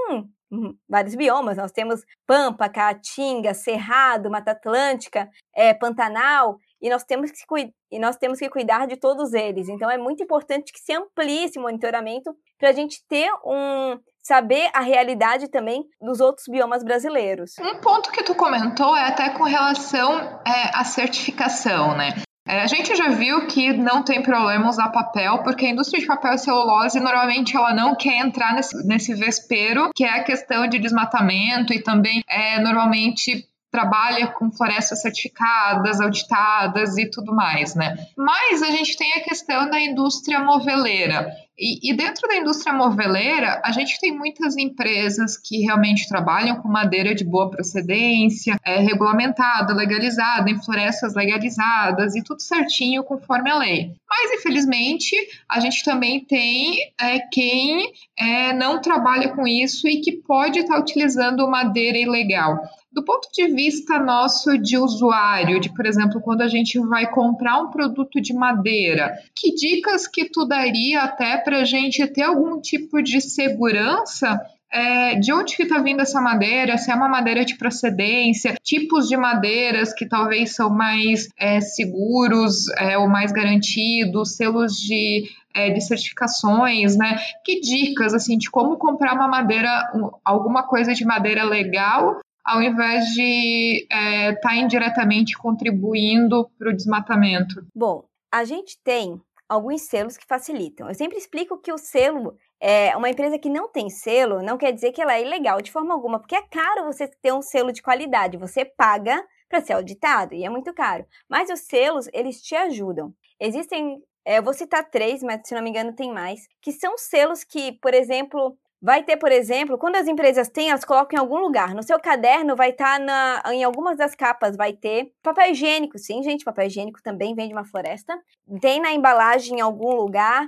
vários 0.87 1.15
biomas. 1.15 1.57
Nós 1.57 1.73
temos 1.73 2.03
Pampa, 2.27 2.69
Caatinga, 2.69 3.55
Cerrado, 3.55 4.31
Mata 4.31 4.51
Atlântica, 4.51 5.31
é, 5.55 5.73
Pantanal, 5.73 6.59
e 6.81 6.91
nós, 6.91 7.03
temos 7.03 7.31
que, 7.31 7.45
e 7.91 7.99
nós 7.99 8.17
temos 8.17 8.39
que 8.39 8.51
cuidar 8.51 8.87
de 8.87 8.97
todos 8.97 9.33
eles. 9.33 9.67
Então 9.67 9.91
é 9.91 9.97
muito 9.97 10.23
importante 10.23 10.73
que 10.75 10.79
se 10.79 10.93
amplie 10.93 11.45
esse 11.45 11.59
monitoramento 11.59 12.37
para 12.59 12.69
a 12.69 12.73
gente 12.73 13.03
ter 13.09 13.31
um 13.45 13.99
saber 14.27 14.69
a 14.75 14.81
realidade 14.81 15.49
também 15.49 15.85
dos 16.01 16.21
outros 16.21 16.47
biomas 16.51 16.83
brasileiros. 16.83 17.53
Um 17.61 17.77
ponto 17.81 18.11
que 18.11 18.25
tu 18.25 18.35
comentou 18.35 18.97
é 18.97 19.05
até 19.05 19.31
com 19.31 19.45
relação 19.45 20.41
é, 20.45 20.71
à 20.75 20.83
certificação, 20.83 21.97
né? 21.97 22.15
É, 22.49 22.63
a 22.63 22.67
gente 22.67 22.95
já 22.95 23.09
viu 23.09 23.47
que 23.47 23.73
não 23.73 24.05
tem 24.05 24.23
problema 24.23 24.69
usar 24.69 24.91
papel, 24.91 25.43
porque 25.43 25.67
a 25.67 25.71
indústria 25.71 26.01
de 26.01 26.07
papel 26.07 26.35
e 26.35 26.39
celulose 26.39 27.01
normalmente 27.01 27.57
ela 27.57 27.75
não 27.75 27.95
quer 27.97 28.19
entrar 28.19 28.55
nesse, 28.55 28.87
nesse 28.87 29.15
vespero, 29.15 29.91
que 29.95 30.05
é 30.05 30.11
a 30.11 30.25
questão 30.25 30.69
de 30.69 30.79
desmatamento 30.79 31.73
e 31.73 31.83
também 31.83 32.23
é, 32.29 32.61
normalmente 32.61 33.49
trabalha 33.71 34.29
com 34.29 34.51
florestas 34.51 35.03
certificadas, 35.03 36.01
auditadas 36.01 36.97
e 36.97 37.11
tudo 37.11 37.35
mais, 37.35 37.75
né? 37.75 37.95
Mas 38.17 38.63
a 38.63 38.71
gente 38.71 38.97
tem 38.97 39.13
a 39.15 39.25
questão 39.25 39.69
da 39.69 39.79
indústria 39.81 40.41
moveleira. 40.41 41.31
E, 41.59 41.91
e, 41.91 41.97
dentro 41.97 42.29
da 42.29 42.37
indústria 42.37 42.73
moveleira, 42.73 43.63
a 43.65 43.73
gente 43.73 43.99
tem 43.99 44.17
muitas 44.17 44.59
empresas 44.59 45.39
que 45.39 45.63
realmente 45.63 46.07
trabalham 46.07 46.57
com 46.57 46.69
madeira 46.69 47.15
de 47.15 47.25
boa 47.25 47.49
procedência, 47.49 48.61
é, 48.63 48.79
regulamentada, 48.79 49.73
legalizada, 49.73 50.51
em 50.51 50.63
florestas 50.63 51.15
legalizadas 51.15 52.15
e 52.15 52.23
tudo 52.23 52.43
certinho 52.43 53.03
conforme 53.03 53.51
a 53.51 53.59
lei. 53.59 53.91
Mas, 54.09 54.39
infelizmente, 54.39 55.17
a 55.49 55.59
gente 55.59 55.83
também 55.83 56.23
tem 56.23 56.79
é, 57.01 57.21
quem 57.21 57.91
é, 58.19 58.53
não 58.53 58.81
trabalha 58.81 59.31
com 59.31 59.47
isso 59.47 59.89
e 59.89 60.03
que 60.03 60.13
pode 60.13 60.59
estar 60.59 60.79
utilizando 60.79 61.49
madeira 61.49 61.97
ilegal. 61.97 62.59
Do 62.97 63.05
ponto 63.05 63.29
de 63.31 63.47
vista 63.49 63.99
nosso 63.99 64.57
de 64.57 64.79
usuário, 64.79 65.61
de 65.61 65.69
por 65.69 65.85
exemplo, 65.85 66.19
quando 66.19 66.41
a 66.41 66.49
gente 66.49 66.79
vai 66.79 67.07
comprar 67.11 67.61
um 67.61 67.69
produto 67.69 68.23
de 68.23 68.33
madeira, 68.33 69.13
que 69.35 69.55
dicas 69.55 70.09
que 70.09 70.25
tu 70.31 70.47
daria 70.47 71.03
até 71.03 71.37
para 71.37 71.59
a 71.59 71.65
gente 71.65 72.07
ter 72.07 72.23
algum 72.23 72.59
tipo 72.59 73.03
de 73.03 73.21
segurança 73.21 74.41
é, 74.73 75.15
de 75.17 75.31
onde 75.31 75.57
que 75.57 75.65
está 75.65 75.79
vindo 75.79 76.01
essa 76.01 76.23
madeira, 76.23 76.79
se 76.79 76.91
é 76.91 76.95
uma 76.95 77.07
madeira 77.07 77.45
de 77.45 77.59
procedência, 77.59 78.55
tipos 78.63 79.09
de 79.09 79.17
madeiras 79.17 79.93
que 79.93 80.09
talvez 80.09 80.55
são 80.55 80.71
mais 80.71 81.29
é, 81.39 81.61
seguros 81.61 82.67
é, 82.79 82.97
ou 82.97 83.07
mais 83.07 83.31
garantidos, 83.31 84.37
selos 84.37 84.75
de, 84.75 85.29
é, 85.55 85.69
de 85.69 85.83
certificações, 85.83 86.97
né? 86.97 87.19
Que 87.45 87.61
dicas 87.61 88.15
assim 88.15 88.39
de 88.39 88.51
como 88.51 88.79
comprar 88.79 89.13
uma 89.13 89.29
madeira, 89.29 89.87
alguma 90.25 90.63
coisa 90.63 90.95
de 90.95 91.05
madeira 91.05 91.45
legal 91.45 92.19
ao 92.47 92.63
invés 92.63 93.07
de 93.07 93.83
estar 93.83 93.99
é, 93.99 94.35
tá 94.37 94.55
indiretamente 94.55 95.37
contribuindo 95.37 96.49
para 96.57 96.71
o 96.71 96.77
desmatamento? 96.77 97.67
Bom, 97.75 98.05
a 98.33 98.45
gente 98.45 98.79
tem 98.85 99.21
alguns 99.49 99.83
selos 99.83 100.17
que 100.17 100.27
facilitam. 100.27 100.89
Eu 100.89 100.95
sempre 100.95 101.19
explico 101.19 101.59
que 101.59 101.73
o 101.73 101.79
selo 101.79 102.37
é 102.61 102.97
uma 102.97 103.11
empresa 103.11 103.39
que 103.39 103.51
não 103.51 103.71
tem 103.71 103.91
selo, 103.91 104.43
não 104.43 104.57
quer 104.57 104.73
dizer 104.73 104.93
que 104.93 105.03
ela 105.03 105.15
é 105.15 105.23
ilegal 105.23 105.61
de 105.61 105.73
forma 105.73 105.93
alguma, 105.93 106.19
porque 106.21 106.37
é 106.37 106.43
caro 106.43 106.85
você 106.85 107.09
ter 107.09 107.33
um 107.33 107.43
selo 107.43 107.73
de 107.73 107.83
qualidade. 107.83 108.37
Você 108.37 108.65
paga 108.65 109.25
para 109.49 109.61
ser 109.61 109.75
auditado 109.75 110.35
e 110.35 110.45
é 110.45 110.49
muito 110.49 110.73
caro. 110.73 111.05
Mas 111.29 111.51
os 111.51 111.61
selos, 111.61 112.09
eles 112.13 112.41
te 112.41 112.55
ajudam. 112.55 113.13
Existem, 113.41 113.99
é, 114.25 114.39
eu 114.39 114.43
vou 114.43 114.55
citar 114.55 114.89
três, 114.89 115.23
mas 115.23 115.41
se 115.45 115.55
não 115.55 115.63
me 115.63 115.71
engano 115.71 115.95
tem 115.95 116.13
mais, 116.13 116.41
que 116.61 116.73
são 116.73 116.97
selos 116.97 117.45
que, 117.45 117.73
por 117.81 117.95
exemplo, 117.95 118.57
Vai 118.81 119.03
ter, 119.03 119.17
por 119.17 119.33
exemplo, 119.33 119.79
quando 119.79 119.97
as 119.97 120.07
empresas 120.07 120.49
têm, 120.49 120.69
elas 120.69 120.85
colocam 120.85 121.17
em 121.17 121.21
algum 121.21 121.39
lugar. 121.39 121.75
No 121.75 121.83
seu 121.83 121.99
caderno 121.99 122.55
vai 122.55 122.71
estar 122.71 123.01
tá 123.05 123.55
em 123.55 123.65
algumas 123.65 123.97
das 123.97 124.15
capas, 124.15 124.57
vai 124.57 124.73
ter 124.75 125.13
papel 125.23 125.51
higiênico. 125.51 125.99
Sim, 125.99 126.23
gente, 126.23 126.45
papel 126.45 126.67
higiênico 126.67 127.03
também 127.03 127.35
vem 127.35 127.49
de 127.49 127.55
uma 127.55 127.65
floresta. 127.65 128.19
Tem 128.61 128.81
na 128.81 128.93
embalagem 128.93 129.59
em 129.59 129.61
algum 129.61 129.95
lugar. 129.95 130.47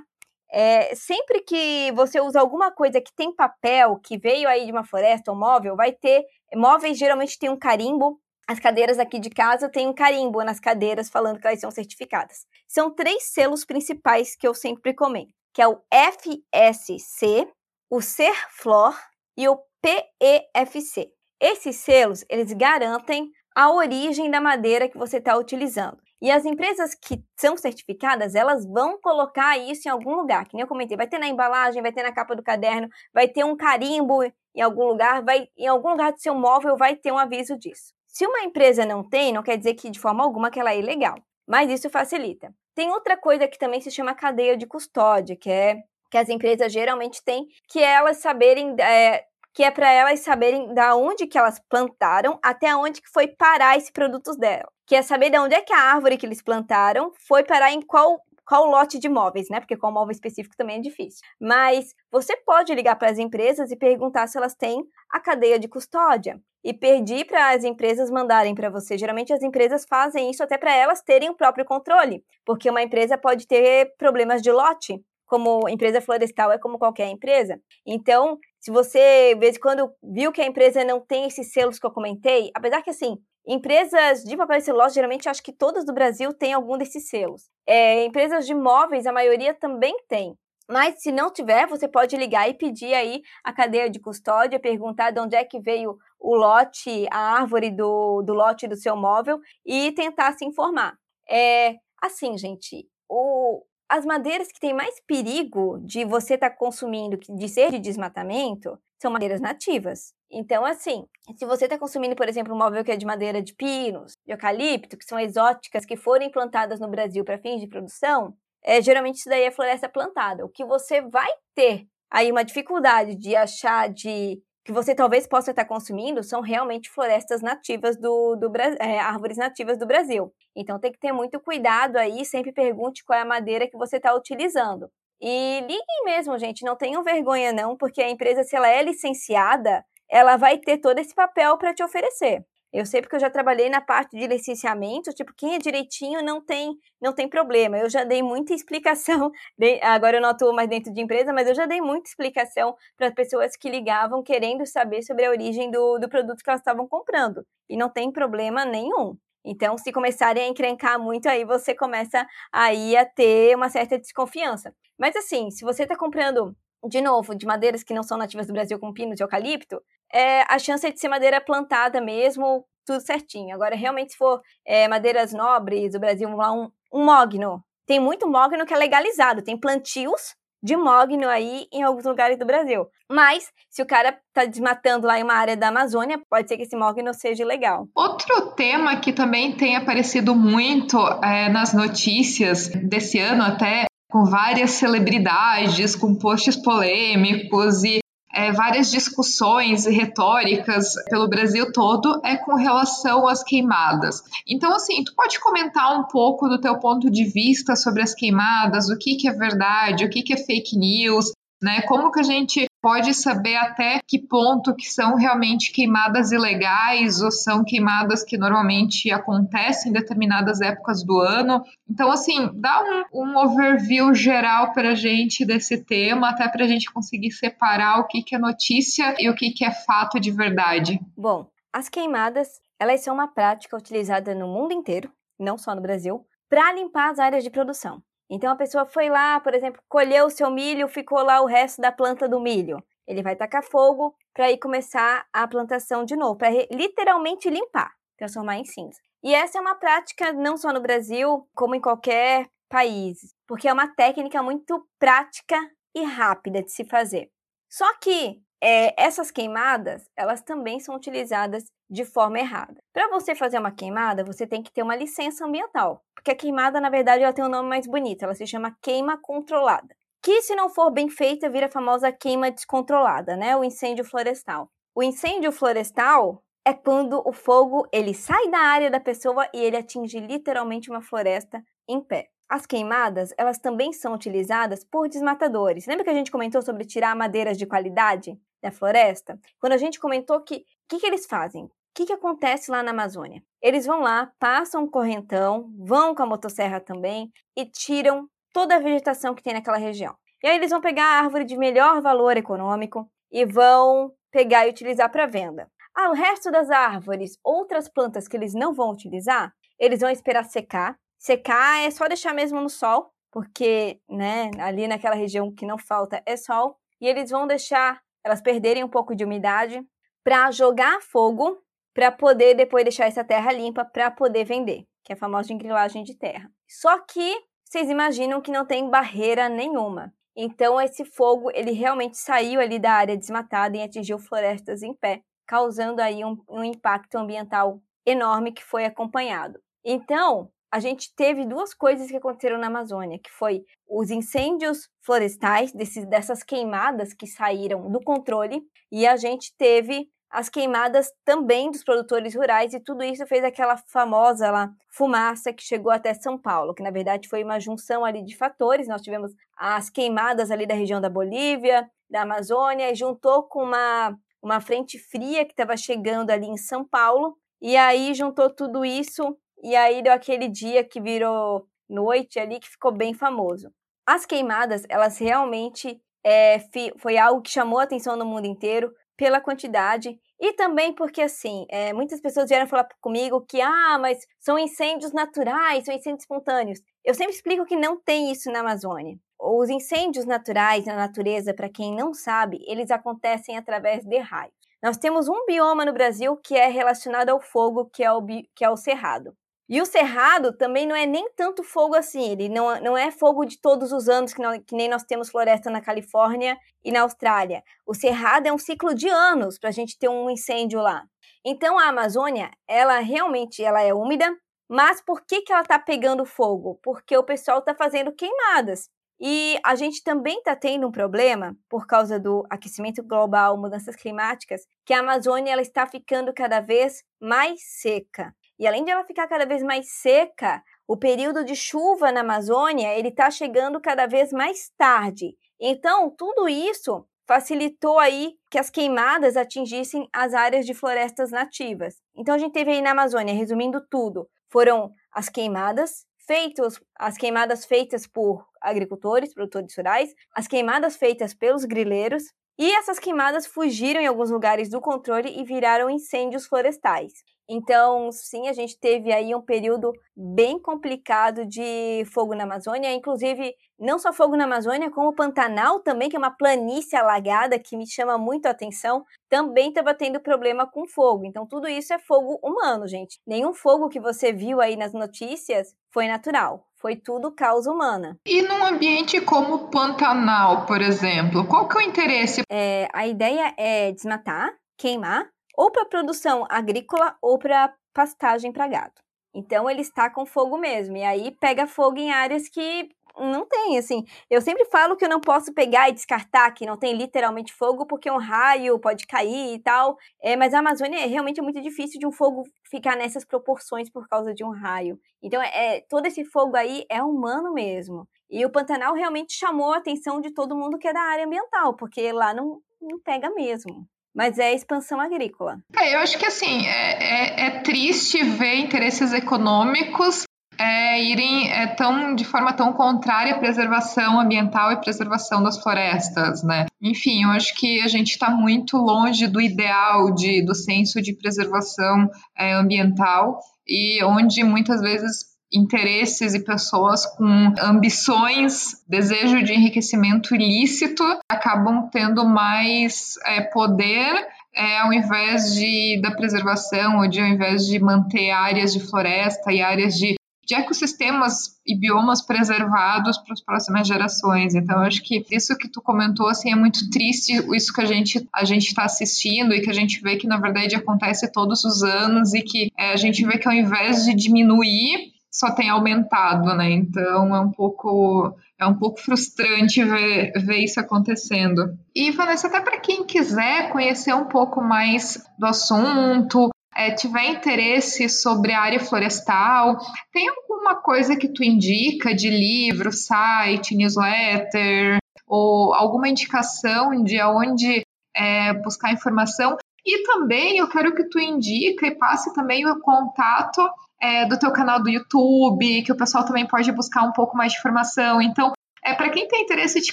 É, 0.50 0.94
sempre 0.94 1.40
que 1.40 1.90
você 1.92 2.20
usa 2.20 2.40
alguma 2.40 2.70
coisa 2.70 3.00
que 3.00 3.12
tem 3.14 3.34
papel, 3.34 3.98
que 4.02 4.18
veio 4.18 4.48
aí 4.48 4.66
de 4.66 4.72
uma 4.72 4.84
floresta 4.84 5.30
ou 5.30 5.36
móvel, 5.36 5.74
vai 5.74 5.92
ter. 5.92 6.24
Móveis 6.54 6.98
geralmente 6.98 7.38
tem 7.38 7.48
um 7.48 7.58
carimbo. 7.58 8.20
As 8.46 8.58
cadeiras 8.58 8.98
aqui 8.98 9.18
de 9.18 9.28
casa 9.28 9.68
têm 9.68 9.86
um 9.86 9.92
carimbo 9.94 10.42
nas 10.42 10.58
cadeiras 10.58 11.10
falando 11.10 11.38
que 11.38 11.46
elas 11.46 11.60
são 11.60 11.70
certificadas. 11.70 12.46
São 12.66 12.94
três 12.94 13.24
selos 13.24 13.64
principais 13.64 14.34
que 14.34 14.48
eu 14.48 14.54
sempre 14.54 14.94
comento, 14.94 15.34
que 15.52 15.60
é 15.60 15.68
o 15.68 15.80
FSC, 15.92 17.46
o 17.90 18.00
Serflor 18.00 18.94
e 19.36 19.48
o 19.48 19.58
PEFC. 19.80 21.10
Esses 21.40 21.76
selos, 21.76 22.24
eles 22.28 22.52
garantem 22.52 23.30
a 23.54 23.70
origem 23.70 24.30
da 24.30 24.40
madeira 24.40 24.88
que 24.88 24.98
você 24.98 25.18
está 25.18 25.36
utilizando. 25.36 25.98
E 26.20 26.30
as 26.30 26.44
empresas 26.44 26.94
que 26.94 27.22
são 27.36 27.56
certificadas, 27.56 28.34
elas 28.34 28.66
vão 28.66 29.00
colocar 29.00 29.56
isso 29.56 29.86
em 29.86 29.90
algum 29.90 30.14
lugar, 30.14 30.46
que 30.46 30.54
nem 30.54 30.62
eu 30.62 30.68
comentei, 30.68 30.96
vai 30.96 31.06
ter 31.06 31.18
na 31.18 31.28
embalagem, 31.28 31.80
vai 31.80 31.92
ter 31.92 32.02
na 32.02 32.12
capa 32.12 32.34
do 32.34 32.42
caderno, 32.42 32.88
vai 33.14 33.28
ter 33.28 33.44
um 33.44 33.56
carimbo 33.56 34.24
em 34.24 34.60
algum 34.60 34.84
lugar, 34.84 35.22
vai 35.22 35.46
em 35.56 35.68
algum 35.68 35.90
lugar 35.90 36.12
do 36.12 36.20
seu 36.20 36.34
móvel 36.34 36.76
vai 36.76 36.96
ter 36.96 37.12
um 37.12 37.18
aviso 37.18 37.56
disso. 37.56 37.92
Se 38.08 38.26
uma 38.26 38.40
empresa 38.40 38.84
não 38.84 39.08
tem, 39.08 39.32
não 39.32 39.44
quer 39.44 39.56
dizer 39.56 39.74
que 39.74 39.90
de 39.90 40.00
forma 40.00 40.24
alguma 40.24 40.50
que 40.50 40.58
ela 40.58 40.72
é 40.72 40.78
ilegal, 40.80 41.14
mas 41.46 41.70
isso 41.70 41.88
facilita. 41.88 42.52
Tem 42.74 42.90
outra 42.90 43.16
coisa 43.16 43.46
que 43.46 43.58
também 43.58 43.80
se 43.80 43.90
chama 43.90 44.14
cadeia 44.14 44.56
de 44.56 44.66
custódia, 44.66 45.36
que 45.36 45.50
é 45.50 45.76
que 46.10 46.18
as 46.18 46.28
empresas 46.28 46.72
geralmente 46.72 47.22
têm, 47.24 47.46
que 47.68 47.80
elas 47.80 48.18
saberem, 48.18 48.74
é, 48.80 49.24
que 49.54 49.62
é 49.62 49.70
para 49.70 49.90
elas 49.90 50.20
saberem 50.20 50.72
da 50.74 50.94
onde 50.94 51.26
que 51.26 51.38
elas 51.38 51.60
plantaram 51.68 52.38
até 52.42 52.74
onde 52.74 53.02
que 53.02 53.08
foi 53.08 53.28
parar 53.28 53.76
esse 53.76 53.92
produtos 53.92 54.36
dela. 54.36 54.68
Que 54.86 54.96
é 54.96 55.02
saber 55.02 55.30
de 55.30 55.38
onde 55.38 55.54
é 55.54 55.60
que 55.60 55.72
a 55.72 55.80
árvore 55.80 56.16
que 56.16 56.24
eles 56.24 56.42
plantaram 56.42 57.12
foi 57.26 57.44
parar 57.44 57.72
em 57.72 57.82
qual 57.82 58.20
qual 58.48 58.64
lote 58.64 58.98
de 58.98 59.10
móveis, 59.10 59.50
né? 59.50 59.60
Porque 59.60 59.76
qual 59.76 59.92
móvel 59.92 60.10
específico 60.10 60.56
também 60.56 60.78
é 60.78 60.80
difícil. 60.80 61.20
Mas 61.38 61.94
você 62.10 62.34
pode 62.34 62.74
ligar 62.74 62.96
para 62.96 63.10
as 63.10 63.18
empresas 63.18 63.70
e 63.70 63.76
perguntar 63.76 64.26
se 64.26 64.38
elas 64.38 64.54
têm 64.54 64.82
a 65.10 65.20
cadeia 65.20 65.58
de 65.58 65.68
custódia 65.68 66.40
e 66.64 66.72
pedir 66.72 67.26
para 67.26 67.50
as 67.50 67.62
empresas 67.62 68.10
mandarem 68.10 68.54
para 68.54 68.70
você. 68.70 68.96
Geralmente 68.96 69.34
as 69.34 69.42
empresas 69.42 69.84
fazem 69.86 70.30
isso 70.30 70.42
até 70.42 70.56
para 70.56 70.74
elas 70.74 71.02
terem 71.02 71.28
o 71.28 71.36
próprio 71.36 71.64
controle, 71.64 72.24
porque 72.44 72.70
uma 72.70 72.82
empresa 72.82 73.18
pode 73.18 73.46
ter 73.46 73.94
problemas 73.98 74.40
de 74.40 74.50
lote 74.50 74.98
como 75.28 75.68
empresa 75.68 76.00
florestal 76.00 76.50
é 76.50 76.58
como 76.58 76.78
qualquer 76.78 77.08
empresa. 77.08 77.60
Então, 77.86 78.38
Se 78.60 78.70
você, 78.72 79.34
de 79.34 79.40
vez 79.40 79.56
em 79.56 79.60
quando, 79.60 79.92
viu 80.02 80.32
que 80.32 80.40
a 80.40 80.46
empresa 80.46 80.84
não 80.84 81.00
tem 81.00 81.26
esses 81.26 81.52
selos 81.52 81.78
que 81.78 81.86
eu 81.86 81.92
comentei, 81.92 82.50
apesar 82.54 82.82
que, 82.82 82.90
assim, 82.90 83.16
empresas 83.46 84.24
de 84.24 84.36
papel 84.36 84.58
e 84.58 84.60
celulose, 84.60 84.94
geralmente, 84.96 85.28
acho 85.28 85.42
que 85.42 85.52
todas 85.52 85.84
do 85.86 85.92
Brasil 85.94 86.34
têm 86.34 86.52
algum 86.52 86.76
desses 86.76 87.08
selos. 87.08 87.48
É, 87.66 88.04
empresas 88.04 88.46
de 88.46 88.54
móveis, 88.54 89.06
a 89.06 89.12
maioria 89.12 89.54
também 89.54 89.96
tem. 90.08 90.34
Mas 90.68 91.00
se 91.00 91.10
não 91.12 91.32
tiver, 91.32 91.66
você 91.66 91.88
pode 91.88 92.16
ligar 92.16 92.48
e 92.48 92.54
pedir 92.54 92.92
aí 92.94 93.22
a 93.42 93.52
cadeia 93.52 93.88
de 93.88 94.00
custódia, 94.00 94.60
perguntar 94.60 95.12
de 95.12 95.20
onde 95.20 95.34
é 95.36 95.44
que 95.44 95.60
veio 95.60 95.96
o 96.20 96.34
lote, 96.34 97.06
a 97.10 97.18
árvore 97.40 97.70
do, 97.70 98.22
do 98.22 98.34
lote 98.34 98.68
do 98.68 98.76
seu 98.76 98.94
móvel 98.96 99.38
e 99.64 99.92
tentar 99.92 100.32
se 100.36 100.44
informar. 100.44 100.94
É 101.30 101.76
assim, 102.02 102.36
gente, 102.36 102.86
o, 103.08 103.62
as 103.88 104.04
madeiras 104.04 104.48
que 104.48 104.60
têm 104.60 104.74
mais 104.74 105.00
perigo 105.06 105.78
de 105.80 106.04
você 106.04 106.34
estar 106.34 106.50
tá 106.50 106.56
consumindo, 106.56 107.16
de 107.16 107.48
ser 107.48 107.70
de 107.70 107.78
desmatamento, 107.78 108.78
são 109.00 109.10
madeiras 109.10 109.40
nativas. 109.40 110.12
Então, 110.30 110.64
assim, 110.64 111.06
se 111.36 111.46
você 111.46 111.64
está 111.64 111.78
consumindo, 111.78 112.14
por 112.14 112.28
exemplo, 112.28 112.54
um 112.54 112.58
móvel 112.58 112.84
que 112.84 112.92
é 112.92 112.96
de 112.96 113.06
madeira 113.06 113.40
de 113.40 113.54
pinos, 113.54 114.12
de 114.26 114.32
eucalipto, 114.32 114.96
que 114.98 115.04
são 115.04 115.18
exóticas, 115.18 115.86
que 115.86 115.96
foram 115.96 116.26
implantadas 116.26 116.78
no 116.80 116.88
Brasil 116.88 117.24
para 117.24 117.38
fins 117.38 117.60
de 117.60 117.68
produção, 117.68 118.34
é, 118.62 118.82
geralmente 118.82 119.16
isso 119.16 119.28
daí 119.28 119.44
é 119.44 119.50
floresta 119.50 119.88
plantada. 119.88 120.44
O 120.44 120.50
que 120.50 120.64
você 120.64 121.00
vai 121.00 121.30
ter 121.54 121.86
aí 122.10 122.30
uma 122.30 122.44
dificuldade 122.44 123.14
de 123.14 123.34
achar 123.36 123.88
de 123.88 124.42
que 124.68 124.72
você 124.72 124.94
talvez 124.94 125.26
possa 125.26 125.50
estar 125.50 125.64
consumindo 125.64 126.22
são 126.22 126.42
realmente 126.42 126.90
florestas 126.90 127.40
nativas 127.40 127.96
do, 127.96 128.36
do 128.36 128.52
é, 128.78 128.98
árvores 128.98 129.38
nativas 129.38 129.78
do 129.78 129.86
Brasil. 129.86 130.30
Então 130.54 130.78
tem 130.78 130.92
que 130.92 130.98
ter 130.98 131.10
muito 131.10 131.40
cuidado 131.40 131.96
aí, 131.96 132.22
sempre 132.22 132.52
pergunte 132.52 133.02
qual 133.02 133.18
é 133.18 133.22
a 133.22 133.24
madeira 133.24 133.66
que 133.66 133.78
você 133.78 133.96
está 133.96 134.14
utilizando. 134.14 134.90
E 135.18 135.60
liguem 135.60 136.04
mesmo, 136.04 136.38
gente, 136.38 136.66
não 136.66 136.76
tenham 136.76 137.02
vergonha 137.02 137.50
não, 137.50 137.78
porque 137.78 138.02
a 138.02 138.10
empresa, 138.10 138.42
se 138.42 138.54
ela 138.54 138.68
é 138.68 138.82
licenciada, 138.82 139.82
ela 140.06 140.36
vai 140.36 140.58
ter 140.58 140.76
todo 140.76 140.98
esse 140.98 141.14
papel 141.14 141.56
para 141.56 141.72
te 141.72 141.82
oferecer. 141.82 142.44
Eu 142.72 142.84
sei 142.84 143.00
porque 143.00 143.16
eu 143.16 143.20
já 143.20 143.30
trabalhei 143.30 143.70
na 143.70 143.80
parte 143.80 144.16
de 144.16 144.26
licenciamento, 144.26 145.10
tipo, 145.14 145.32
quem 145.34 145.54
é 145.54 145.58
direitinho 145.58 146.22
não 146.22 146.40
tem, 146.44 146.76
não 147.00 147.14
tem 147.14 147.26
problema. 147.28 147.78
Eu 147.78 147.88
já 147.88 148.04
dei 148.04 148.22
muita 148.22 148.52
explicação, 148.52 149.30
agora 149.82 150.18
eu 150.18 150.20
não 150.20 150.28
atuo 150.28 150.52
mais 150.52 150.68
dentro 150.68 150.92
de 150.92 151.00
empresa, 151.00 151.32
mas 151.32 151.48
eu 151.48 151.54
já 151.54 151.64
dei 151.64 151.80
muita 151.80 152.08
explicação 152.10 152.76
para 152.96 153.10
pessoas 153.10 153.56
que 153.56 153.70
ligavam 153.70 154.22
querendo 154.22 154.66
saber 154.66 155.02
sobre 155.02 155.24
a 155.24 155.30
origem 155.30 155.70
do, 155.70 155.98
do 155.98 156.08
produto 156.08 156.42
que 156.42 156.50
elas 156.50 156.60
estavam 156.60 156.86
comprando. 156.86 157.42
E 157.68 157.76
não 157.76 157.88
tem 157.88 158.12
problema 158.12 158.64
nenhum. 158.64 159.16
Então, 159.44 159.78
se 159.78 159.90
começarem 159.92 160.44
a 160.44 160.48
encrencar 160.48 161.00
muito, 161.00 161.26
aí 161.26 161.44
você 161.44 161.74
começa 161.74 162.26
aí 162.52 162.96
a 162.96 163.06
ter 163.06 163.56
uma 163.56 163.70
certa 163.70 163.98
desconfiança. 163.98 164.74
Mas 164.98 165.16
assim, 165.16 165.50
se 165.50 165.64
você 165.64 165.84
está 165.84 165.96
comprando 165.96 166.54
de 166.86 167.00
novo, 167.00 167.34
de 167.34 167.46
madeiras 167.46 167.82
que 167.82 167.94
não 167.94 168.02
são 168.02 168.16
nativas 168.16 168.46
do 168.46 168.52
Brasil, 168.52 168.78
como 168.78 168.94
pinos 168.94 169.18
e 169.18 169.22
eucalipto, 169.22 169.82
é, 170.12 170.42
a 170.48 170.58
chance 170.58 170.90
de 170.90 170.98
ser 170.98 171.08
madeira 171.08 171.40
plantada 171.40 172.00
mesmo, 172.00 172.64
tudo 172.86 173.00
certinho. 173.00 173.54
Agora, 173.54 173.76
realmente, 173.76 174.12
se 174.12 174.18
for 174.18 174.40
é, 174.66 174.88
madeiras 174.88 175.32
nobres 175.32 175.92
do 175.92 176.00
Brasil, 176.00 176.28
vamos 176.28 176.44
lá, 176.44 176.52
um, 176.52 176.70
um 176.92 177.04
mogno. 177.04 177.62
Tem 177.86 178.00
muito 178.00 178.28
mogno 178.28 178.66
que 178.66 178.74
é 178.74 178.76
legalizado, 178.76 179.42
tem 179.42 179.58
plantios 179.58 180.36
de 180.62 180.76
mogno 180.76 181.28
aí 181.28 181.66
em 181.72 181.82
alguns 181.82 182.04
lugares 182.04 182.38
do 182.38 182.44
Brasil. 182.44 182.86
Mas, 183.10 183.50
se 183.70 183.80
o 183.80 183.86
cara 183.86 184.18
tá 184.32 184.44
desmatando 184.44 185.06
lá 185.06 185.18
em 185.18 185.22
uma 185.22 185.34
área 185.34 185.56
da 185.56 185.68
Amazônia, 185.68 186.20
pode 186.28 186.48
ser 186.48 186.56
que 186.56 186.64
esse 186.64 186.76
mogno 186.76 187.14
seja 187.14 187.42
ilegal. 187.42 187.86
Outro 187.94 188.52
tema 188.52 188.96
que 188.96 189.12
também 189.12 189.56
tem 189.56 189.76
aparecido 189.76 190.34
muito 190.34 190.98
é, 191.22 191.48
nas 191.48 191.72
notícias 191.72 192.68
desse 192.68 193.18
ano 193.18 193.44
até 193.44 193.84
com 194.10 194.24
várias 194.24 194.70
celebridades, 194.72 195.94
com 195.94 196.14
posts 196.14 196.56
polêmicos 196.56 197.84
e 197.84 198.00
é, 198.32 198.52
várias 198.52 198.90
discussões 198.90 199.86
e 199.86 199.90
retóricas 199.90 200.94
pelo 201.08 201.28
Brasil 201.28 201.72
todo 201.72 202.20
é 202.24 202.36
com 202.36 202.54
relação 202.54 203.26
às 203.26 203.42
queimadas. 203.42 204.22
Então, 204.46 204.74
assim, 204.74 205.02
tu 205.02 205.14
pode 205.14 205.40
comentar 205.40 205.98
um 205.98 206.04
pouco 206.04 206.48
do 206.48 206.60
teu 206.60 206.78
ponto 206.78 207.10
de 207.10 207.24
vista 207.24 207.74
sobre 207.74 208.02
as 208.02 208.14
queimadas, 208.14 208.88
o 208.88 208.98
que, 208.98 209.16
que 209.16 209.28
é 209.28 209.32
verdade, 209.32 210.04
o 210.04 210.10
que, 210.10 210.22
que 210.22 210.34
é 210.34 210.36
fake 210.36 210.76
news, 210.76 211.32
né? 211.62 211.82
Como 211.82 212.12
que 212.12 212.20
a 212.20 212.24
gente 212.24 212.67
pode 212.80 213.14
saber 213.14 213.56
até 213.56 214.00
que 214.06 214.18
ponto 214.18 214.74
que 214.74 214.86
são 214.86 215.16
realmente 215.16 215.72
queimadas 215.72 216.32
ilegais 216.32 217.20
ou 217.20 217.30
são 217.30 217.64
queimadas 217.64 218.22
que 218.22 218.38
normalmente 218.38 219.10
acontecem 219.10 219.90
em 219.90 219.92
determinadas 219.92 220.60
épocas 220.60 221.04
do 221.04 221.18
ano. 221.18 221.62
Então, 221.88 222.10
assim, 222.10 222.50
dá 222.54 222.82
um, 223.12 223.22
um 223.22 223.38
overview 223.38 224.14
geral 224.14 224.72
para 224.72 224.90
a 224.90 224.94
gente 224.94 225.44
desse 225.44 225.84
tema, 225.84 226.30
até 226.30 226.48
para 226.48 226.64
a 226.64 226.68
gente 226.68 226.90
conseguir 226.92 227.32
separar 227.32 228.00
o 228.00 228.06
que, 228.06 228.22
que 228.22 228.34
é 228.34 228.38
notícia 228.38 229.14
e 229.18 229.28
o 229.28 229.34
que, 229.34 229.50
que 229.50 229.64
é 229.64 229.70
fato 229.70 230.20
de 230.20 230.30
verdade. 230.30 231.00
Bom, 231.16 231.50
as 231.72 231.88
queimadas, 231.88 232.60
elas 232.78 233.00
são 233.00 233.14
uma 233.14 233.28
prática 233.28 233.76
utilizada 233.76 234.34
no 234.34 234.48
mundo 234.48 234.72
inteiro, 234.72 235.10
não 235.38 235.58
só 235.58 235.74
no 235.74 235.82
Brasil, 235.82 236.24
para 236.48 236.72
limpar 236.72 237.10
as 237.10 237.18
áreas 237.18 237.44
de 237.44 237.50
produção. 237.50 238.02
Então 238.30 238.52
a 238.52 238.56
pessoa 238.56 238.84
foi 238.84 239.08
lá, 239.08 239.40
por 239.40 239.54
exemplo, 239.54 239.82
colheu 239.88 240.26
o 240.26 240.30
seu 240.30 240.50
milho, 240.50 240.88
ficou 240.88 241.22
lá 241.22 241.40
o 241.40 241.46
resto 241.46 241.80
da 241.80 241.90
planta 241.90 242.28
do 242.28 242.40
milho. 242.40 242.82
Ele 243.06 243.22
vai 243.22 243.34
tacar 243.34 243.62
fogo 243.62 244.14
para 244.34 244.50
ir 244.50 244.58
começar 244.58 245.26
a 245.32 245.48
plantação 245.48 246.04
de 246.04 246.14
novo, 246.14 246.36
para 246.36 246.50
literalmente 246.70 247.48
limpar, 247.48 247.90
transformar 248.18 248.58
em 248.58 248.64
cinza. 248.64 249.00
E 249.22 249.34
essa 249.34 249.58
é 249.58 249.60
uma 249.60 249.74
prática 249.74 250.32
não 250.32 250.56
só 250.56 250.72
no 250.72 250.80
Brasil, 250.80 251.48
como 251.54 251.74
em 251.74 251.80
qualquer 251.80 252.46
país, 252.68 253.34
porque 253.46 253.66
é 253.66 253.72
uma 253.72 253.88
técnica 253.88 254.42
muito 254.42 254.86
prática 254.98 255.56
e 255.94 256.04
rápida 256.04 256.62
de 256.62 256.70
se 256.70 256.84
fazer. 256.84 257.30
Só 257.68 257.86
que 257.98 258.40
é, 258.60 258.94
essas 259.02 259.30
queimadas, 259.30 260.08
elas 260.16 260.42
também 260.42 260.80
são 260.80 260.94
utilizadas 260.94 261.64
de 261.88 262.04
forma 262.04 262.38
errada. 262.38 262.82
Para 262.92 263.08
você 263.08 263.34
fazer 263.34 263.58
uma 263.58 263.70
queimada, 263.70 264.24
você 264.24 264.46
tem 264.46 264.62
que 264.62 264.72
ter 264.72 264.82
uma 264.82 264.96
licença 264.96 265.44
ambiental, 265.46 266.02
porque 266.14 266.30
a 266.30 266.36
queimada, 266.36 266.80
na 266.80 266.90
verdade, 266.90 267.22
ela 267.22 267.32
tem 267.32 267.44
um 267.44 267.48
nome 267.48 267.68
mais 267.68 267.86
bonito, 267.86 268.24
ela 268.24 268.34
se 268.34 268.46
chama 268.46 268.76
queima 268.82 269.16
controlada. 269.16 269.94
Que, 270.22 270.42
se 270.42 270.54
não 270.54 270.68
for 270.68 270.90
bem 270.90 271.08
feita, 271.08 271.48
vira 271.48 271.66
a 271.66 271.70
famosa 271.70 272.10
queima 272.10 272.50
descontrolada, 272.50 273.36
né? 273.36 273.56
O 273.56 273.62
incêndio 273.62 274.04
florestal. 274.04 274.68
O 274.94 275.02
incêndio 275.02 275.52
florestal 275.52 276.42
é 276.64 276.74
quando 276.74 277.22
o 277.24 277.32
fogo 277.32 277.86
ele 277.92 278.12
sai 278.12 278.50
da 278.50 278.58
área 278.58 278.90
da 278.90 278.98
pessoa 278.98 279.48
e 279.54 279.58
ele 279.58 279.76
atinge 279.76 280.18
literalmente 280.18 280.90
uma 280.90 281.00
floresta 281.00 281.62
em 281.88 282.00
pé. 282.00 282.28
As 282.48 282.64
queimadas, 282.66 283.34
elas 283.36 283.58
também 283.58 283.92
são 283.92 284.14
utilizadas 284.14 284.82
por 284.82 285.08
desmatadores. 285.08 285.86
Lembra 285.86 286.04
que 286.04 286.10
a 286.10 286.14
gente 286.14 286.30
comentou 286.30 286.62
sobre 286.62 286.84
tirar 286.84 287.14
madeiras 287.14 287.58
de 287.58 287.66
qualidade 287.66 288.38
da 288.62 288.70
floresta? 288.70 289.38
Quando 289.60 289.74
a 289.74 289.78
gente 289.78 290.00
comentou 290.00 290.40
que 290.40 290.56
o 290.56 290.64
que, 290.88 291.00
que 291.00 291.06
eles 291.06 291.26
fazem? 291.26 291.70
que, 291.98 292.06
que 292.06 292.12
acontece 292.12 292.70
lá 292.70 292.80
na 292.80 292.92
Amazônia? 292.92 293.42
Eles 293.60 293.84
vão 293.84 294.00
lá, 294.00 294.30
passam 294.38 294.84
um 294.84 294.88
correntão, 294.88 295.68
vão 295.76 296.14
com 296.14 296.22
a 296.22 296.26
motosserra 296.26 296.78
também 296.78 297.28
e 297.56 297.66
tiram 297.66 298.28
toda 298.52 298.76
a 298.76 298.78
vegetação 298.78 299.34
que 299.34 299.42
tem 299.42 299.52
naquela 299.52 299.78
região. 299.78 300.14
E 300.40 300.46
aí 300.46 300.54
eles 300.54 300.70
vão 300.70 300.80
pegar 300.80 301.04
a 301.04 301.18
árvore 301.18 301.44
de 301.44 301.56
melhor 301.56 302.00
valor 302.00 302.36
econômico 302.36 303.10
e 303.32 303.44
vão 303.44 304.12
pegar 304.30 304.64
e 304.64 304.70
utilizar 304.70 305.10
para 305.10 305.26
venda. 305.26 305.68
Ah, 305.92 306.10
o 306.10 306.12
resto 306.12 306.52
das 306.52 306.70
árvores, 306.70 307.36
outras 307.42 307.88
plantas 307.88 308.28
que 308.28 308.36
eles 308.36 308.54
não 308.54 308.72
vão 308.72 308.92
utilizar, 308.92 309.52
eles 309.76 309.98
vão 309.98 310.08
esperar 310.08 310.44
secar. 310.44 310.96
Secar 311.18 311.80
é 311.80 311.90
só 311.90 312.06
deixar 312.06 312.32
mesmo 312.32 312.60
no 312.60 312.70
sol, 312.70 313.12
porque, 313.30 314.00
né, 314.08 314.50
ali 314.58 314.86
naquela 314.86 315.14
região 315.14 315.52
que 315.52 315.66
não 315.66 315.76
falta 315.76 316.22
é 316.24 316.36
sol, 316.36 316.78
e 317.00 317.06
eles 317.06 317.30
vão 317.30 317.46
deixar 317.46 318.00
elas 318.24 318.40
perderem 318.40 318.84
um 318.84 318.88
pouco 318.88 319.14
de 319.14 319.24
umidade 319.24 319.82
para 320.24 320.50
jogar 320.50 321.00
fogo 321.00 321.58
para 321.94 322.12
poder 322.12 322.54
depois 322.54 322.84
deixar 322.84 323.06
essa 323.06 323.24
terra 323.24 323.52
limpa 323.52 323.84
para 323.84 324.10
poder 324.10 324.44
vender, 324.44 324.84
que 325.04 325.12
é 325.12 325.14
a 325.14 325.18
famosa 325.18 325.52
engrilagem 325.52 326.04
de 326.04 326.14
terra. 326.16 326.50
Só 326.68 326.98
que 327.00 327.34
vocês 327.64 327.90
imaginam 327.90 328.40
que 328.40 328.50
não 328.50 328.64
tem 328.64 328.88
barreira 328.88 329.48
nenhuma. 329.48 330.12
Então 330.36 330.80
esse 330.80 331.04
fogo 331.04 331.50
ele 331.52 331.72
realmente 331.72 332.16
saiu 332.16 332.60
ali 332.60 332.78
da 332.78 332.92
área 332.92 333.16
desmatada 333.16 333.76
e 333.76 333.82
atingiu 333.82 334.18
florestas 334.18 334.82
em 334.82 334.94
pé, 334.94 335.22
causando 335.46 336.00
aí 336.00 336.24
um, 336.24 336.36
um 336.48 336.62
impacto 336.62 337.16
ambiental 337.16 337.80
enorme 338.06 338.52
que 338.52 338.62
foi 338.62 338.84
acompanhado. 338.84 339.60
Então 339.84 340.50
a 340.70 340.80
gente 340.80 341.14
teve 341.14 341.46
duas 341.46 341.72
coisas 341.72 342.10
que 342.10 342.16
aconteceram 342.16 342.58
na 342.58 342.66
Amazônia, 342.66 343.18
que 343.18 343.30
foi 343.30 343.64
os 343.88 344.10
incêndios 344.10 344.88
florestais, 345.00 345.72
desses, 345.72 346.04
dessas 346.06 346.42
queimadas 346.42 347.14
que 347.14 347.26
saíram 347.26 347.90
do 347.90 348.00
controle, 348.00 348.62
e 348.92 349.06
a 349.06 349.16
gente 349.16 349.54
teve 349.56 350.08
as 350.30 350.48
queimadas 350.48 351.10
também 351.24 351.70
dos 351.70 351.82
produtores 351.82 352.34
rurais 352.34 352.74
e 352.74 352.80
tudo 352.80 353.02
isso 353.02 353.26
fez 353.26 353.42
aquela 353.42 353.76
famosa 353.76 354.50
lá, 354.50 354.70
fumaça 354.90 355.52
que 355.52 355.62
chegou 355.62 355.90
até 355.90 356.12
São 356.12 356.36
Paulo, 356.36 356.74
que 356.74 356.82
na 356.82 356.90
verdade 356.90 357.28
foi 357.28 357.42
uma 357.42 357.58
junção 357.58 358.04
ali 358.04 358.22
de 358.22 358.36
fatores. 358.36 358.86
Nós 358.86 359.00
tivemos 359.00 359.32
as 359.56 359.88
queimadas 359.88 360.50
ali 360.50 360.66
da 360.66 360.74
região 360.74 361.00
da 361.00 361.08
Bolívia, 361.08 361.88
da 362.10 362.22
Amazônia, 362.22 362.90
e 362.90 362.94
juntou 362.94 363.44
com 363.44 363.62
uma, 363.62 364.14
uma 364.42 364.60
frente 364.60 364.98
fria 364.98 365.44
que 365.44 365.52
estava 365.52 365.76
chegando 365.76 366.30
ali 366.30 366.46
em 366.46 366.58
São 366.58 366.84
Paulo, 366.86 367.36
e 367.60 367.76
aí 367.76 368.14
juntou 368.14 368.50
tudo 368.50 368.84
isso, 368.84 369.36
e 369.62 369.74
aí 369.76 370.02
deu 370.02 370.12
aquele 370.12 370.48
dia 370.48 370.84
que 370.84 371.00
virou 371.00 371.66
noite 371.88 372.38
ali, 372.38 372.60
que 372.60 372.68
ficou 372.68 372.92
bem 372.92 373.14
famoso. 373.14 373.72
As 374.06 374.24
queimadas, 374.24 374.84
elas 374.88 375.18
realmente 375.18 376.00
é, 376.24 376.58
foi 376.98 377.18
algo 377.18 377.42
que 377.42 377.50
chamou 377.50 377.78
a 377.78 377.84
atenção 377.84 378.16
no 378.16 378.24
mundo 378.24 378.46
inteiro 378.46 378.92
pela 379.16 379.40
quantidade 379.40 380.18
e 380.40 380.52
também 380.52 380.94
porque, 380.94 381.20
assim, 381.20 381.66
é, 381.68 381.92
muitas 381.92 382.20
pessoas 382.20 382.48
vieram 382.48 382.66
falar 382.66 382.88
comigo 383.00 383.44
que, 383.44 383.60
ah, 383.60 383.98
mas 384.00 384.24
são 384.38 384.58
incêndios 384.58 385.12
naturais, 385.12 385.84
são 385.84 385.94
incêndios 385.94 386.22
espontâneos. 386.22 386.80
Eu 387.04 387.14
sempre 387.14 387.34
explico 387.34 387.66
que 387.66 387.74
não 387.74 388.00
tem 388.00 388.30
isso 388.30 388.50
na 388.52 388.60
Amazônia. 388.60 389.18
Os 389.40 389.68
incêndios 389.68 390.24
naturais 390.24 390.84
na 390.84 390.94
natureza, 390.94 391.52
para 391.52 391.68
quem 391.68 391.94
não 391.94 392.14
sabe, 392.14 392.60
eles 392.66 392.90
acontecem 392.90 393.56
através 393.56 394.04
de 394.04 394.18
raios. 394.18 394.54
Nós 394.80 394.96
temos 394.96 395.28
um 395.28 395.44
bioma 395.46 395.84
no 395.84 395.92
Brasil 395.92 396.36
que 396.36 396.56
é 396.56 396.68
relacionado 396.68 397.30
ao 397.30 397.40
fogo, 397.40 397.86
que 397.86 398.04
é 398.04 398.12
o, 398.12 398.24
que 398.24 398.64
é 398.64 398.70
o 398.70 398.76
cerrado. 398.76 399.36
E 399.68 399.82
o 399.82 399.86
cerrado 399.86 400.56
também 400.56 400.86
não 400.86 400.96
é 400.96 401.04
nem 401.04 401.30
tanto 401.36 401.62
fogo 401.62 401.94
assim, 401.94 402.30
ele 402.30 402.48
não, 402.48 402.80
não 402.80 402.96
é 402.96 403.10
fogo 403.10 403.44
de 403.44 403.60
todos 403.60 403.92
os 403.92 404.08
anos, 404.08 404.32
que, 404.32 404.40
não, 404.40 404.58
que 404.58 404.74
nem 404.74 404.88
nós 404.88 405.02
temos 405.02 405.28
floresta 405.28 405.70
na 405.70 405.82
Califórnia 405.82 406.56
e 406.82 406.90
na 406.90 407.02
Austrália. 407.02 407.62
O 407.86 407.92
cerrado 407.92 408.46
é 408.46 408.52
um 408.52 408.56
ciclo 408.56 408.94
de 408.94 409.08
anos 409.08 409.58
para 409.58 409.68
a 409.68 409.72
gente 409.72 409.98
ter 409.98 410.08
um 410.08 410.30
incêndio 410.30 410.80
lá. 410.80 411.04
Então 411.44 411.78
a 411.78 411.88
Amazônia, 411.88 412.50
ela 412.66 412.98
realmente 413.00 413.62
ela 413.62 413.82
é 413.82 413.92
úmida, 413.92 414.34
mas 414.68 415.02
por 415.02 415.22
que, 415.26 415.42
que 415.42 415.52
ela 415.52 415.62
está 415.62 415.78
pegando 415.78 416.24
fogo? 416.24 416.78
Porque 416.82 417.16
o 417.16 417.24
pessoal 417.24 417.58
está 417.58 417.74
fazendo 417.74 418.12
queimadas. 418.12 418.88
E 419.20 419.58
a 419.64 419.74
gente 419.74 420.02
também 420.02 420.38
está 420.38 420.54
tendo 420.54 420.86
um 420.86 420.92
problema 420.92 421.56
por 421.68 421.86
causa 421.86 422.20
do 422.20 422.46
aquecimento 422.48 423.02
global, 423.02 423.58
mudanças 423.58 423.96
climáticas, 423.96 424.62
que 424.86 424.94
a 424.94 425.00
Amazônia 425.00 425.52
ela 425.52 425.62
está 425.62 425.86
ficando 425.86 426.32
cada 426.32 426.60
vez 426.60 427.02
mais 427.20 427.60
seca. 427.80 428.32
E 428.58 428.66
além 428.66 428.84
de 428.84 428.90
ela 428.90 429.04
ficar 429.04 429.28
cada 429.28 429.46
vez 429.46 429.62
mais 429.62 429.92
seca, 430.00 430.62
o 430.86 430.96
período 430.96 431.44
de 431.44 431.54
chuva 431.54 432.10
na 432.10 432.20
Amazônia 432.20 432.96
ele 432.98 433.08
está 433.08 433.30
chegando 433.30 433.80
cada 433.80 434.06
vez 434.06 434.32
mais 434.32 434.70
tarde. 434.76 435.36
Então, 435.60 436.10
tudo 436.10 436.48
isso 436.48 437.06
facilitou 437.26 437.98
aí 437.98 438.34
que 438.50 438.58
as 438.58 438.70
queimadas 438.70 439.36
atingissem 439.36 440.08
as 440.12 440.32
áreas 440.32 440.64
de 440.64 440.72
florestas 440.72 441.30
nativas. 441.30 441.96
Então, 442.16 442.34
a 442.34 442.38
gente 442.38 442.52
teve 442.52 442.70
aí 442.70 442.80
na 442.80 442.92
Amazônia, 442.92 443.34
resumindo 443.34 443.80
tudo, 443.90 444.28
foram 444.50 444.90
as 445.12 445.28
queimadas 445.28 446.06
feitas, 446.26 446.80
as 446.98 447.16
queimadas 447.16 447.64
feitas 447.64 448.06
por 448.06 448.44
agricultores, 448.60 449.32
produtores 449.32 449.74
rurais, 449.76 450.14
as 450.34 450.48
queimadas 450.48 450.96
feitas 450.96 451.34
pelos 451.34 451.64
grileiros, 451.64 452.24
e 452.58 452.70
essas 452.72 452.98
queimadas 452.98 453.46
fugiram 453.46 454.00
em 454.00 454.06
alguns 454.06 454.30
lugares 454.30 454.68
do 454.68 454.80
controle 454.80 455.28
e 455.40 455.44
viraram 455.44 455.88
incêndios 455.88 456.46
florestais. 456.46 457.12
Então, 457.50 458.12
sim, 458.12 458.46
a 458.48 458.52
gente 458.52 458.78
teve 458.78 459.10
aí 459.10 459.34
um 459.34 459.40
período 459.40 459.92
bem 460.14 460.60
complicado 460.60 461.46
de 461.46 462.04
fogo 462.12 462.34
na 462.34 462.44
Amazônia, 462.44 462.92
inclusive 462.92 463.54
não 463.78 463.98
só 463.98 464.12
fogo 464.12 464.36
na 464.36 464.44
Amazônia, 464.44 464.90
como 464.90 465.08
o 465.08 465.14
Pantanal 465.14 465.80
também, 465.80 466.10
que 466.10 466.16
é 466.16 466.18
uma 466.18 466.36
planície 466.36 466.94
alagada 466.98 467.58
que 467.58 467.76
me 467.76 467.86
chama 467.86 468.18
muito 468.18 468.44
a 468.46 468.50
atenção, 468.50 469.02
também 469.30 469.68
estava 469.68 469.94
tendo 469.94 470.20
problema 470.20 470.66
com 470.70 470.86
fogo. 470.86 471.24
Então, 471.24 471.46
tudo 471.46 471.66
isso 471.68 471.94
é 471.94 471.98
fogo 471.98 472.38
humano, 472.42 472.86
gente. 472.86 473.18
Nenhum 473.26 473.54
fogo 473.54 473.88
que 473.88 474.00
você 474.00 474.30
viu 474.30 474.60
aí 474.60 474.76
nas 474.76 474.92
notícias 474.92 475.74
foi 475.98 476.06
natural. 476.06 476.64
Foi 476.76 476.94
tudo 476.94 477.32
causa 477.32 477.72
humana. 477.72 478.20
E 478.24 478.40
num 478.40 478.64
ambiente 478.64 479.20
como 479.20 479.54
o 479.56 479.68
Pantanal, 479.68 480.64
por 480.64 480.80
exemplo, 480.80 481.44
qual 481.44 481.66
que 481.66 481.76
é 481.76 481.80
o 481.80 481.84
interesse? 481.84 482.42
É, 482.48 482.88
a 482.92 483.04
ideia 483.04 483.52
é 483.58 483.90
desmatar, 483.90 484.48
queimar 484.76 485.28
ou 485.56 485.72
para 485.72 485.84
produção 485.86 486.46
agrícola 486.48 487.16
ou 487.20 487.36
para 487.36 487.74
pastagem 487.92 488.52
para 488.52 488.68
gado. 488.68 488.92
Então 489.34 489.68
ele 489.68 489.80
está 489.80 490.08
com 490.08 490.24
fogo 490.24 490.56
mesmo. 490.56 490.96
E 490.96 491.02
aí 491.02 491.32
pega 491.40 491.66
fogo 491.66 491.98
em 491.98 492.12
áreas 492.12 492.48
que 492.48 492.90
não 493.18 493.46
tem, 493.46 493.78
assim. 493.78 494.04
Eu 494.30 494.40
sempre 494.40 494.64
falo 494.66 494.96
que 494.96 495.04
eu 495.04 495.08
não 495.08 495.20
posso 495.20 495.52
pegar 495.52 495.88
e 495.88 495.92
descartar 495.92 496.50
que 496.52 496.66
não 496.66 496.76
tem 496.76 496.94
literalmente 496.94 497.52
fogo, 497.52 497.86
porque 497.86 498.10
um 498.10 498.18
raio 498.18 498.78
pode 498.78 499.06
cair 499.06 499.54
e 499.54 499.58
tal. 499.58 499.96
É, 500.22 500.36
mas 500.36 500.54
a 500.54 500.60
Amazônia 500.60 500.98
é 500.98 501.06
realmente 501.06 501.40
muito 501.40 501.60
difícil 501.60 501.98
de 501.98 502.06
um 502.06 502.12
fogo 502.12 502.44
ficar 502.70 502.96
nessas 502.96 503.24
proporções 503.24 503.90
por 503.90 504.08
causa 504.08 504.34
de 504.34 504.44
um 504.44 504.50
raio. 504.50 504.98
Então, 505.22 505.42
é, 505.42 505.80
todo 505.88 506.06
esse 506.06 506.24
fogo 506.24 506.56
aí 506.56 506.84
é 506.88 507.02
humano 507.02 507.52
mesmo. 507.52 508.08
E 508.30 508.44
o 508.44 508.50
Pantanal 508.50 508.94
realmente 508.94 509.32
chamou 509.32 509.72
a 509.72 509.78
atenção 509.78 510.20
de 510.20 510.30
todo 510.32 510.56
mundo 510.56 510.78
que 510.78 510.88
é 510.88 510.92
da 510.92 511.00
área 511.00 511.24
ambiental, 511.24 511.74
porque 511.74 512.12
lá 512.12 512.34
não, 512.34 512.60
não 512.80 512.98
pega 513.00 513.30
mesmo 513.30 513.86
mas 514.14 514.36
é 514.36 514.52
expansão 514.52 515.00
agrícola. 515.00 515.60
É, 515.76 515.94
eu 515.94 516.00
acho 516.00 516.18
que 516.18 516.26
assim, 516.26 516.66
é, 516.66 517.44
é, 517.44 517.46
é 517.46 517.50
triste 517.60 518.20
ver 518.24 518.56
interesses 518.56 519.12
econômicos 519.12 520.24
é, 520.58 521.02
irem 521.02 521.50
é, 521.50 521.66
tão, 521.68 522.14
de 522.14 522.24
forma 522.24 522.52
tão 522.52 522.72
contrária 522.72 523.34
à 523.34 523.38
preservação 523.38 524.20
ambiental 524.20 524.72
e 524.72 524.80
preservação 524.80 525.42
das 525.42 525.62
florestas, 525.62 526.42
né? 526.42 526.66
Enfim, 526.82 527.24
eu 527.24 527.30
acho 527.30 527.54
que 527.54 527.80
a 527.80 527.88
gente 527.88 528.10
está 528.10 528.30
muito 528.30 528.76
longe 528.76 529.26
do 529.26 529.40
ideal 529.40 530.12
de, 530.14 530.44
do 530.44 530.54
senso 530.54 531.00
de 531.00 531.14
preservação 531.14 532.10
é, 532.36 532.52
ambiental 532.54 533.38
e 533.66 534.02
onde 534.02 534.42
muitas 534.42 534.80
vezes 534.80 535.28
interesses 535.52 536.34
e 536.34 536.44
pessoas 536.44 537.06
com 537.06 537.54
ambições, 537.62 538.84
desejo 538.86 539.42
de 539.42 539.54
enriquecimento 539.54 540.34
ilícito, 540.34 541.02
acabam 541.30 541.88
tendo 541.90 542.26
mais 542.26 543.14
é, 543.24 543.40
poder 543.42 544.26
é, 544.54 544.78
ao 544.78 544.92
invés 544.92 545.54
de 545.54 546.00
da 546.02 546.10
preservação 546.10 546.98
ou 546.98 547.08
de 547.08 547.20
ao 547.20 547.26
invés 547.26 547.64
de 547.66 547.78
manter 547.78 548.30
áreas 548.30 548.72
de 548.72 548.80
floresta 548.80 549.52
e 549.52 549.62
áreas 549.62 549.94
de, 549.94 550.16
de 550.48 550.54
ecossistemas 550.54 551.58
e 551.66 551.78
biomas 551.78 552.22
preservados 552.22 553.18
para 553.18 553.34
as 553.34 553.44
próximas 553.44 553.86
gerações. 553.86 554.54
Então, 554.54 554.80
acho 554.80 555.02
que 555.02 555.26
isso 555.30 555.54
que 555.58 555.68
tu 555.68 555.82
comentou 555.82 556.26
assim 556.26 556.50
é 556.50 556.56
muito 556.56 556.88
triste, 556.88 557.34
isso 557.54 557.70
que 557.70 557.82
a 557.82 557.84
gente 557.84 558.26
a 558.34 558.44
gente 558.46 558.68
está 558.68 558.84
assistindo 558.84 559.52
e 559.52 559.60
que 559.60 559.68
a 559.68 559.74
gente 559.74 560.00
vê 560.00 560.16
que 560.16 560.26
na 560.26 560.38
verdade 560.38 560.74
acontece 560.74 561.30
todos 561.30 561.64
os 561.64 561.82
anos 561.82 562.32
e 562.32 562.40
que 562.40 562.72
é, 562.78 562.92
a 562.92 562.96
gente 562.96 563.22
vê 563.26 563.36
que 563.36 563.46
ao 563.46 563.52
invés 563.52 564.06
de 564.06 564.14
diminuir 564.14 565.12
só 565.30 565.50
tem 565.50 565.68
aumentado, 565.68 566.56
né? 566.56 566.70
Então 566.70 567.36
é 567.36 567.40
um 567.40 567.50
pouco 567.50 568.34
é 568.58 568.66
um 568.66 568.74
pouco 568.74 569.00
frustrante 569.00 569.84
ver, 569.84 570.32
ver 570.32 570.64
isso 570.64 570.80
acontecendo. 570.80 571.76
E 571.94 572.10
Vanessa, 572.10 572.48
até 572.48 572.60
para 572.60 572.80
quem 572.80 573.04
quiser 573.04 573.70
conhecer 573.70 574.14
um 574.14 574.24
pouco 574.24 574.62
mais 574.62 575.22
do 575.38 575.46
assunto, 575.46 576.48
é, 576.78 576.92
tiver 576.92 577.24
interesse 577.24 578.08
sobre 578.08 578.52
a 578.52 578.60
área 578.60 578.78
florestal, 578.78 579.76
tem 580.12 580.28
alguma 580.28 580.76
coisa 580.76 581.16
que 581.16 581.26
tu 581.26 581.42
indica 581.42 582.14
de 582.14 582.30
livro, 582.30 582.92
site, 582.92 583.74
newsletter, 583.74 584.98
ou 585.26 585.74
alguma 585.74 586.08
indicação 586.08 587.02
de 587.02 587.20
onde 587.20 587.82
é, 588.16 588.52
buscar 588.62 588.92
informação? 588.92 589.56
E 589.84 590.04
também 590.04 590.58
eu 590.58 590.68
quero 590.68 590.94
que 590.94 591.08
tu 591.08 591.18
indique 591.18 591.84
e 591.84 591.96
passe 591.96 592.32
também 592.32 592.64
o 592.64 592.78
contato 592.78 593.68
é, 594.00 594.24
do 594.26 594.38
teu 594.38 594.52
canal 594.52 594.80
do 594.80 594.88
YouTube, 594.88 595.82
que 595.82 595.90
o 595.90 595.96
pessoal 595.96 596.24
também 596.24 596.46
pode 596.46 596.70
buscar 596.70 597.02
um 597.02 597.12
pouco 597.12 597.36
mais 597.36 597.52
de 597.52 597.58
informação. 597.58 598.22
Então, 598.22 598.52
é 598.88 598.94
para 598.94 599.10
quem 599.10 599.28
tem 599.28 599.42
interesse 599.42 599.80
de 599.80 599.92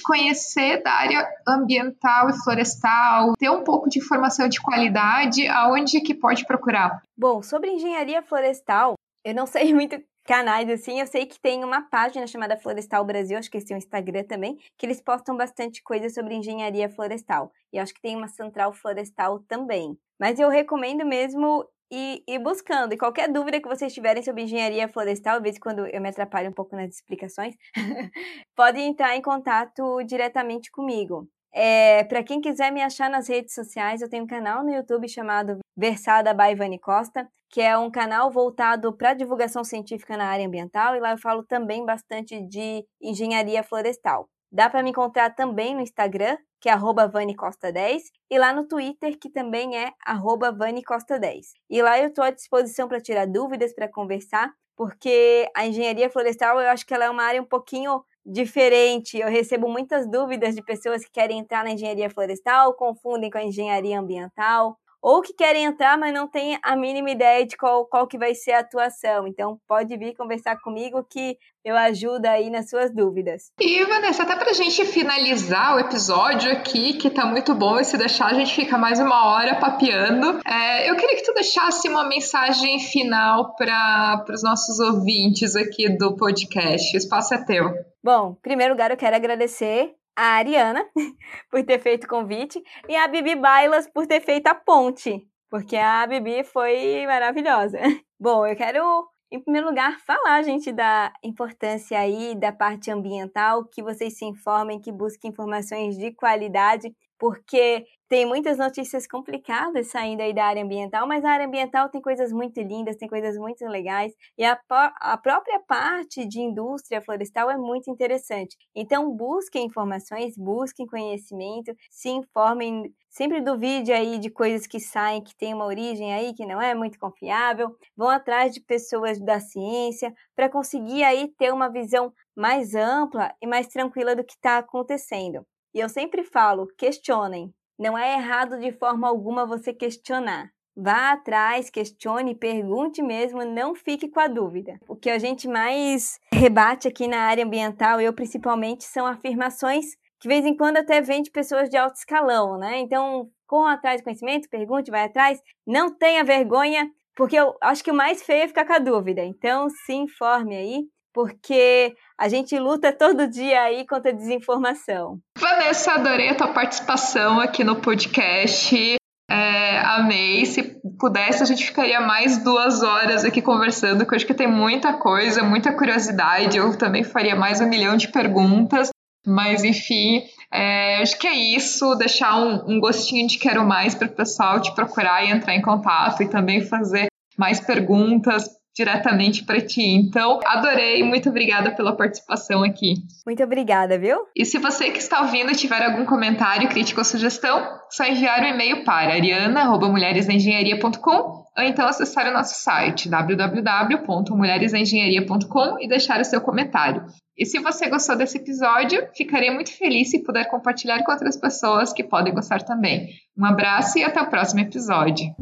conhecer 0.00 0.82
da 0.82 0.92
área 0.92 1.28
ambiental 1.46 2.30
e 2.30 2.42
florestal, 2.42 3.34
ter 3.38 3.50
um 3.50 3.62
pouco 3.62 3.88
de 3.90 3.98
informação 3.98 4.48
de 4.48 4.60
qualidade, 4.60 5.46
aonde 5.48 6.00
que 6.00 6.14
pode 6.14 6.46
procurar? 6.46 7.02
Bom, 7.16 7.42
sobre 7.42 7.70
engenharia 7.70 8.22
florestal, 8.22 8.94
eu 9.24 9.34
não 9.34 9.46
sei 9.46 9.74
muito 9.74 10.02
canais 10.24 10.68
assim, 10.68 10.98
eu 10.98 11.06
sei 11.06 11.24
que 11.24 11.38
tem 11.38 11.62
uma 11.62 11.82
página 11.82 12.26
chamada 12.26 12.56
Florestal 12.56 13.04
Brasil, 13.04 13.38
acho 13.38 13.48
que 13.48 13.58
eles 13.58 13.68
têm 13.68 13.76
um 13.76 13.78
Instagram 13.78 14.24
também, 14.24 14.58
que 14.76 14.84
eles 14.84 15.00
postam 15.00 15.36
bastante 15.36 15.82
coisa 15.82 16.08
sobre 16.08 16.34
engenharia 16.34 16.88
florestal. 16.88 17.52
E 17.72 17.78
acho 17.78 17.94
que 17.94 18.02
tem 18.02 18.16
uma 18.16 18.26
central 18.26 18.72
florestal 18.72 19.38
também. 19.46 19.96
Mas 20.18 20.40
eu 20.40 20.48
recomendo 20.48 21.04
mesmo 21.06 21.64
e, 21.90 22.22
e, 22.26 22.38
buscando. 22.38 22.92
E 22.92 22.98
qualquer 22.98 23.30
dúvida 23.30 23.60
que 23.60 23.68
vocês 23.68 23.92
tiverem 23.92 24.22
sobre 24.22 24.42
engenharia 24.42 24.88
florestal, 24.88 25.40
vezes 25.40 25.58
quando 25.58 25.86
eu 25.86 26.00
me 26.00 26.08
atrapalho 26.08 26.50
um 26.50 26.52
pouco 26.52 26.74
nas 26.76 26.94
explicações, 26.94 27.54
podem 28.56 28.88
entrar 28.88 29.16
em 29.16 29.22
contato 29.22 30.02
diretamente 30.04 30.70
comigo. 30.70 31.28
É, 31.58 32.04
para 32.04 32.22
quem 32.22 32.40
quiser 32.40 32.70
me 32.70 32.82
achar 32.82 33.08
nas 33.08 33.28
redes 33.28 33.54
sociais, 33.54 34.02
eu 34.02 34.10
tenho 34.10 34.24
um 34.24 34.26
canal 34.26 34.62
no 34.62 34.70
YouTube 34.70 35.08
chamado 35.08 35.58
Versada 35.74 36.34
by 36.34 36.54
Vani 36.54 36.78
Costa, 36.78 37.26
que 37.48 37.62
é 37.62 37.78
um 37.78 37.90
canal 37.90 38.30
voltado 38.30 38.94
para 38.94 39.14
divulgação 39.14 39.64
científica 39.64 40.16
na 40.16 40.26
área 40.26 40.46
ambiental, 40.46 40.94
e 40.94 41.00
lá 41.00 41.12
eu 41.12 41.18
falo 41.18 41.42
também 41.44 41.84
bastante 41.86 42.40
de 42.46 42.84
engenharia 43.00 43.62
florestal. 43.62 44.28
Dá 44.52 44.68
para 44.68 44.82
me 44.82 44.90
encontrar 44.90 45.34
também 45.34 45.74
no 45.74 45.80
Instagram, 45.80 46.36
que 46.60 46.68
é 46.68 46.76
vanicosta10, 46.76 48.02
e 48.30 48.38
lá 48.38 48.52
no 48.52 48.66
Twitter, 48.66 49.18
que 49.18 49.30
também 49.30 49.76
é 49.76 49.92
vanicosta10. 50.06 51.52
E 51.70 51.82
lá 51.82 51.98
eu 51.98 52.08
estou 52.08 52.24
à 52.24 52.30
disposição 52.30 52.88
para 52.88 53.00
tirar 53.00 53.26
dúvidas, 53.26 53.74
para 53.74 53.88
conversar, 53.88 54.52
porque 54.76 55.48
a 55.56 55.66
engenharia 55.66 56.10
florestal 56.10 56.60
eu 56.60 56.68
acho 56.68 56.86
que 56.86 56.92
ela 56.92 57.06
é 57.06 57.10
uma 57.10 57.22
área 57.24 57.40
um 57.40 57.46
pouquinho 57.46 58.04
diferente. 58.24 59.18
Eu 59.18 59.28
recebo 59.28 59.68
muitas 59.68 60.10
dúvidas 60.10 60.54
de 60.54 60.62
pessoas 60.62 61.04
que 61.04 61.10
querem 61.10 61.38
entrar 61.38 61.64
na 61.64 61.70
engenharia 61.70 62.10
florestal, 62.10 62.74
confundem 62.74 63.30
com 63.30 63.38
a 63.38 63.44
engenharia 63.44 63.98
ambiental, 63.98 64.78
ou 65.02 65.22
que 65.22 65.32
querem 65.32 65.64
entrar, 65.64 65.96
mas 65.98 66.12
não 66.12 66.26
têm 66.26 66.58
a 66.62 66.76
mínima 66.76 67.10
ideia 67.10 67.46
de 67.46 67.56
qual, 67.56 67.86
qual 67.86 68.06
que 68.06 68.18
vai 68.18 68.34
ser 68.34 68.52
a 68.52 68.60
atuação. 68.60 69.26
Então, 69.26 69.58
pode 69.68 69.96
vir 69.96 70.14
conversar 70.16 70.60
comigo 70.60 71.06
que 71.08 71.36
eu 71.64 71.76
ajudo 71.76 72.26
aí 72.26 72.48
nas 72.48 72.70
suas 72.70 72.94
dúvidas. 72.94 73.50
E, 73.60 73.84
Vanessa, 73.84 74.22
até 74.22 74.36
para 74.36 74.50
a 74.50 74.54
gente 74.54 74.84
finalizar 74.84 75.76
o 75.76 75.80
episódio 75.80 76.50
aqui, 76.52 76.94
que 76.94 77.10
tá 77.10 77.26
muito 77.26 77.54
bom, 77.54 77.78
e 77.80 77.84
se 77.84 77.98
deixar 77.98 78.26
a 78.26 78.34
gente 78.34 78.54
fica 78.54 78.78
mais 78.78 79.00
uma 79.00 79.26
hora 79.26 79.56
papeando, 79.56 80.40
é, 80.46 80.88
eu 80.88 80.96
queria 80.96 81.16
que 81.16 81.24
tu 81.24 81.34
deixasse 81.34 81.88
uma 81.88 82.08
mensagem 82.08 82.78
final 82.78 83.56
para 83.56 84.24
os 84.30 84.42
nossos 84.42 84.78
ouvintes 84.78 85.56
aqui 85.56 85.88
do 85.88 86.16
podcast. 86.16 86.96
O 86.96 86.98
espaço 86.98 87.34
é 87.34 87.44
teu. 87.44 87.64
Bom, 88.02 88.36
em 88.38 88.42
primeiro 88.42 88.72
lugar, 88.72 88.90
eu 88.90 88.96
quero 88.96 89.16
agradecer 89.16 89.92
a 90.16 90.36
Ariana 90.36 90.84
por 91.50 91.62
ter 91.64 91.78
feito 91.78 92.04
o 92.04 92.08
convite 92.08 92.62
e 92.88 92.96
a 92.96 93.06
Bibi 93.06 93.36
Bailas 93.36 93.86
por 93.86 94.06
ter 94.06 94.20
feito 94.20 94.46
a 94.46 94.54
ponte, 94.54 95.28
porque 95.50 95.76
a 95.76 96.06
Bibi 96.06 96.42
foi 96.44 97.04
maravilhosa. 97.06 97.78
Bom, 98.18 98.46
eu 98.46 98.56
quero 98.56 99.06
em 99.30 99.40
primeiro 99.40 99.68
lugar, 99.68 99.98
falar, 100.00 100.42
gente, 100.42 100.72
da 100.72 101.12
importância 101.22 101.98
aí 101.98 102.34
da 102.36 102.52
parte 102.52 102.90
ambiental, 102.90 103.64
que 103.64 103.82
vocês 103.82 104.16
se 104.16 104.24
informem, 104.24 104.80
que 104.80 104.92
busquem 104.92 105.30
informações 105.30 105.98
de 105.98 106.12
qualidade, 106.12 106.94
porque 107.18 107.84
tem 108.08 108.24
muitas 108.24 108.56
notícias 108.56 109.06
complicadas 109.06 109.88
saindo 109.88 110.20
aí 110.22 110.32
da 110.32 110.44
área 110.44 110.62
ambiental, 110.62 111.08
mas 111.08 111.24
a 111.24 111.30
área 111.30 111.46
ambiental 111.46 111.88
tem 111.88 112.00
coisas 112.00 112.32
muito 112.32 112.60
lindas, 112.60 112.96
tem 112.96 113.08
coisas 113.08 113.36
muito 113.36 113.64
legais, 113.66 114.12
e 114.38 114.44
a, 114.44 114.58
a 115.00 115.18
própria 115.18 115.58
parte 115.66 116.24
de 116.24 116.40
indústria 116.40 117.02
florestal 117.02 117.50
é 117.50 117.56
muito 117.56 117.90
interessante. 117.90 118.56
Então, 118.74 119.10
busquem 119.10 119.66
informações, 119.66 120.36
busquem 120.36 120.86
conhecimento, 120.86 121.74
se 121.90 122.08
informem, 122.10 122.94
sempre 123.10 123.40
duvide 123.40 123.92
aí 123.92 124.18
de 124.18 124.30
coisas 124.30 124.66
que 124.66 124.78
saem, 124.78 125.22
que 125.22 125.36
tem 125.36 125.52
uma 125.52 125.66
origem 125.66 126.14
aí 126.14 126.32
que 126.32 126.46
não 126.46 126.62
é 126.62 126.74
muito 126.74 126.98
confiável, 126.98 127.76
vão 127.96 128.08
atrás 128.08 128.52
de 128.54 128.60
pessoas 128.60 129.18
da 129.18 129.40
ciência 129.40 130.14
para 130.34 130.48
conseguir 130.48 131.02
aí 131.02 131.28
ter 131.36 131.52
uma 131.52 131.68
visão 131.68 132.12
mais 132.36 132.74
ampla 132.74 133.34
e 133.42 133.46
mais 133.46 133.66
tranquila 133.66 134.14
do 134.14 134.24
que 134.24 134.34
está 134.34 134.58
acontecendo. 134.58 135.44
E 135.76 135.78
eu 135.78 135.90
sempre 135.90 136.24
falo, 136.24 136.66
questionem, 136.78 137.52
não 137.78 137.98
é 137.98 138.14
errado 138.14 138.58
de 138.58 138.72
forma 138.72 139.06
alguma 139.06 139.44
você 139.44 139.74
questionar. 139.74 140.50
Vá 140.74 141.12
atrás, 141.12 141.68
questione, 141.68 142.34
pergunte 142.34 143.02
mesmo, 143.02 143.44
não 143.44 143.74
fique 143.74 144.08
com 144.08 144.18
a 144.18 144.26
dúvida. 144.26 144.80
O 144.88 144.96
que 144.96 145.10
a 145.10 145.18
gente 145.18 145.46
mais 145.46 146.18
rebate 146.32 146.88
aqui 146.88 147.06
na 147.06 147.18
área 147.18 147.44
ambiental, 147.44 148.00
eu 148.00 148.14
principalmente, 148.14 148.84
são 148.84 149.04
afirmações 149.04 149.94
que 150.18 150.26
de 150.26 150.28
vez 150.28 150.46
em 150.46 150.56
quando 150.56 150.78
até 150.78 151.02
vem 151.02 151.20
de 151.20 151.30
pessoas 151.30 151.68
de 151.68 151.76
alto 151.76 151.96
escalão, 151.96 152.56
né? 152.56 152.78
Então, 152.78 153.28
corra 153.46 153.74
atrás 153.74 153.98
de 153.98 154.04
conhecimento, 154.04 154.48
pergunte, 154.48 154.90
vai 154.90 155.04
atrás, 155.04 155.42
não 155.66 155.94
tenha 155.94 156.24
vergonha, 156.24 156.90
porque 157.14 157.36
eu 157.36 157.54
acho 157.60 157.84
que 157.84 157.90
o 157.90 157.94
mais 157.94 158.22
feio 158.22 158.44
é 158.44 158.48
ficar 158.48 158.64
com 158.64 158.72
a 158.72 158.78
dúvida. 158.78 159.22
Então, 159.22 159.68
se 159.68 159.92
informe 159.92 160.56
aí, 160.56 160.88
porque 161.16 161.94
a 162.18 162.28
gente 162.28 162.58
luta 162.58 162.92
todo 162.92 163.26
dia 163.26 163.62
aí 163.62 163.86
contra 163.86 164.10
a 164.10 164.14
desinformação. 164.14 165.18
Vanessa, 165.38 165.92
adorei 165.92 166.28
a 166.28 166.34
tua 166.34 166.48
participação 166.48 167.40
aqui 167.40 167.64
no 167.64 167.76
podcast. 167.76 168.96
É, 169.30 169.78
amei. 169.78 170.44
Se 170.44 170.78
pudesse, 171.00 171.42
a 171.42 171.46
gente 171.46 171.64
ficaria 171.64 172.02
mais 172.02 172.44
duas 172.44 172.82
horas 172.82 173.24
aqui 173.24 173.40
conversando, 173.40 174.00
porque 174.00 174.12
eu 174.12 174.16
acho 174.16 174.26
que 174.26 174.34
tem 174.34 174.46
muita 174.46 174.92
coisa, 174.92 175.42
muita 175.42 175.72
curiosidade. 175.72 176.58
Eu 176.58 176.76
também 176.76 177.02
faria 177.02 177.34
mais 177.34 177.62
um 177.62 177.66
milhão 177.66 177.96
de 177.96 178.08
perguntas. 178.08 178.90
Mas, 179.26 179.64
enfim, 179.64 180.22
é, 180.52 181.00
acho 181.00 181.18
que 181.18 181.26
é 181.26 181.34
isso. 181.34 181.94
Deixar 181.94 182.36
um, 182.36 182.74
um 182.74 182.78
gostinho 182.78 183.26
de 183.26 183.38
quero 183.38 183.64
mais 183.64 183.94
para 183.94 184.06
o 184.06 184.14
pessoal 184.14 184.60
te 184.60 184.74
procurar 184.74 185.24
e 185.24 185.30
entrar 185.30 185.54
em 185.54 185.62
contato 185.62 186.22
e 186.22 186.28
também 186.28 186.60
fazer 186.60 187.06
mais 187.38 187.58
perguntas 187.58 188.44
diretamente 188.76 189.44
para 189.44 189.60
ti. 189.60 189.82
Então, 189.82 190.38
adorei, 190.44 191.02
muito 191.02 191.30
obrigada 191.30 191.70
pela 191.70 191.96
participação 191.96 192.62
aqui. 192.62 192.96
Muito 193.24 193.42
obrigada, 193.42 193.98
viu? 193.98 194.18
E 194.36 194.44
se 194.44 194.58
você 194.58 194.90
que 194.90 194.98
está 194.98 195.22
ouvindo 195.22 195.52
tiver 195.52 195.82
algum 195.82 196.04
comentário, 196.04 196.68
crítica 196.68 197.00
ou 197.00 197.04
sugestão, 197.04 197.66
só 197.90 198.04
enviar 198.04 198.40
o 198.40 198.42
um 198.44 198.48
e-mail 198.48 198.84
para 198.84 199.14
ariana@mulheresengenharia.com 199.14 201.46
ou 201.56 201.64
então 201.64 201.88
acessar 201.88 202.28
o 202.28 202.34
nosso 202.34 202.60
site 202.60 203.08
www.mulheresengenharia.com 203.08 205.78
e 205.80 205.88
deixar 205.88 206.20
o 206.20 206.24
seu 206.24 206.42
comentário. 206.42 207.02
E 207.38 207.46
se 207.46 207.58
você 207.58 207.88
gostou 207.88 208.16
desse 208.16 208.36
episódio, 208.36 209.08
ficaria 209.14 209.52
muito 209.52 209.72
feliz 209.72 210.10
se 210.10 210.22
puder 210.22 210.50
compartilhar 210.50 211.02
com 211.02 211.12
outras 211.12 211.36
pessoas 211.36 211.94
que 211.94 212.04
podem 212.04 212.34
gostar 212.34 212.60
também. 212.62 213.08
Um 213.38 213.46
abraço 213.46 213.98
e 213.98 214.04
até 214.04 214.20
o 214.20 214.28
próximo 214.28 214.60
episódio. 214.60 215.34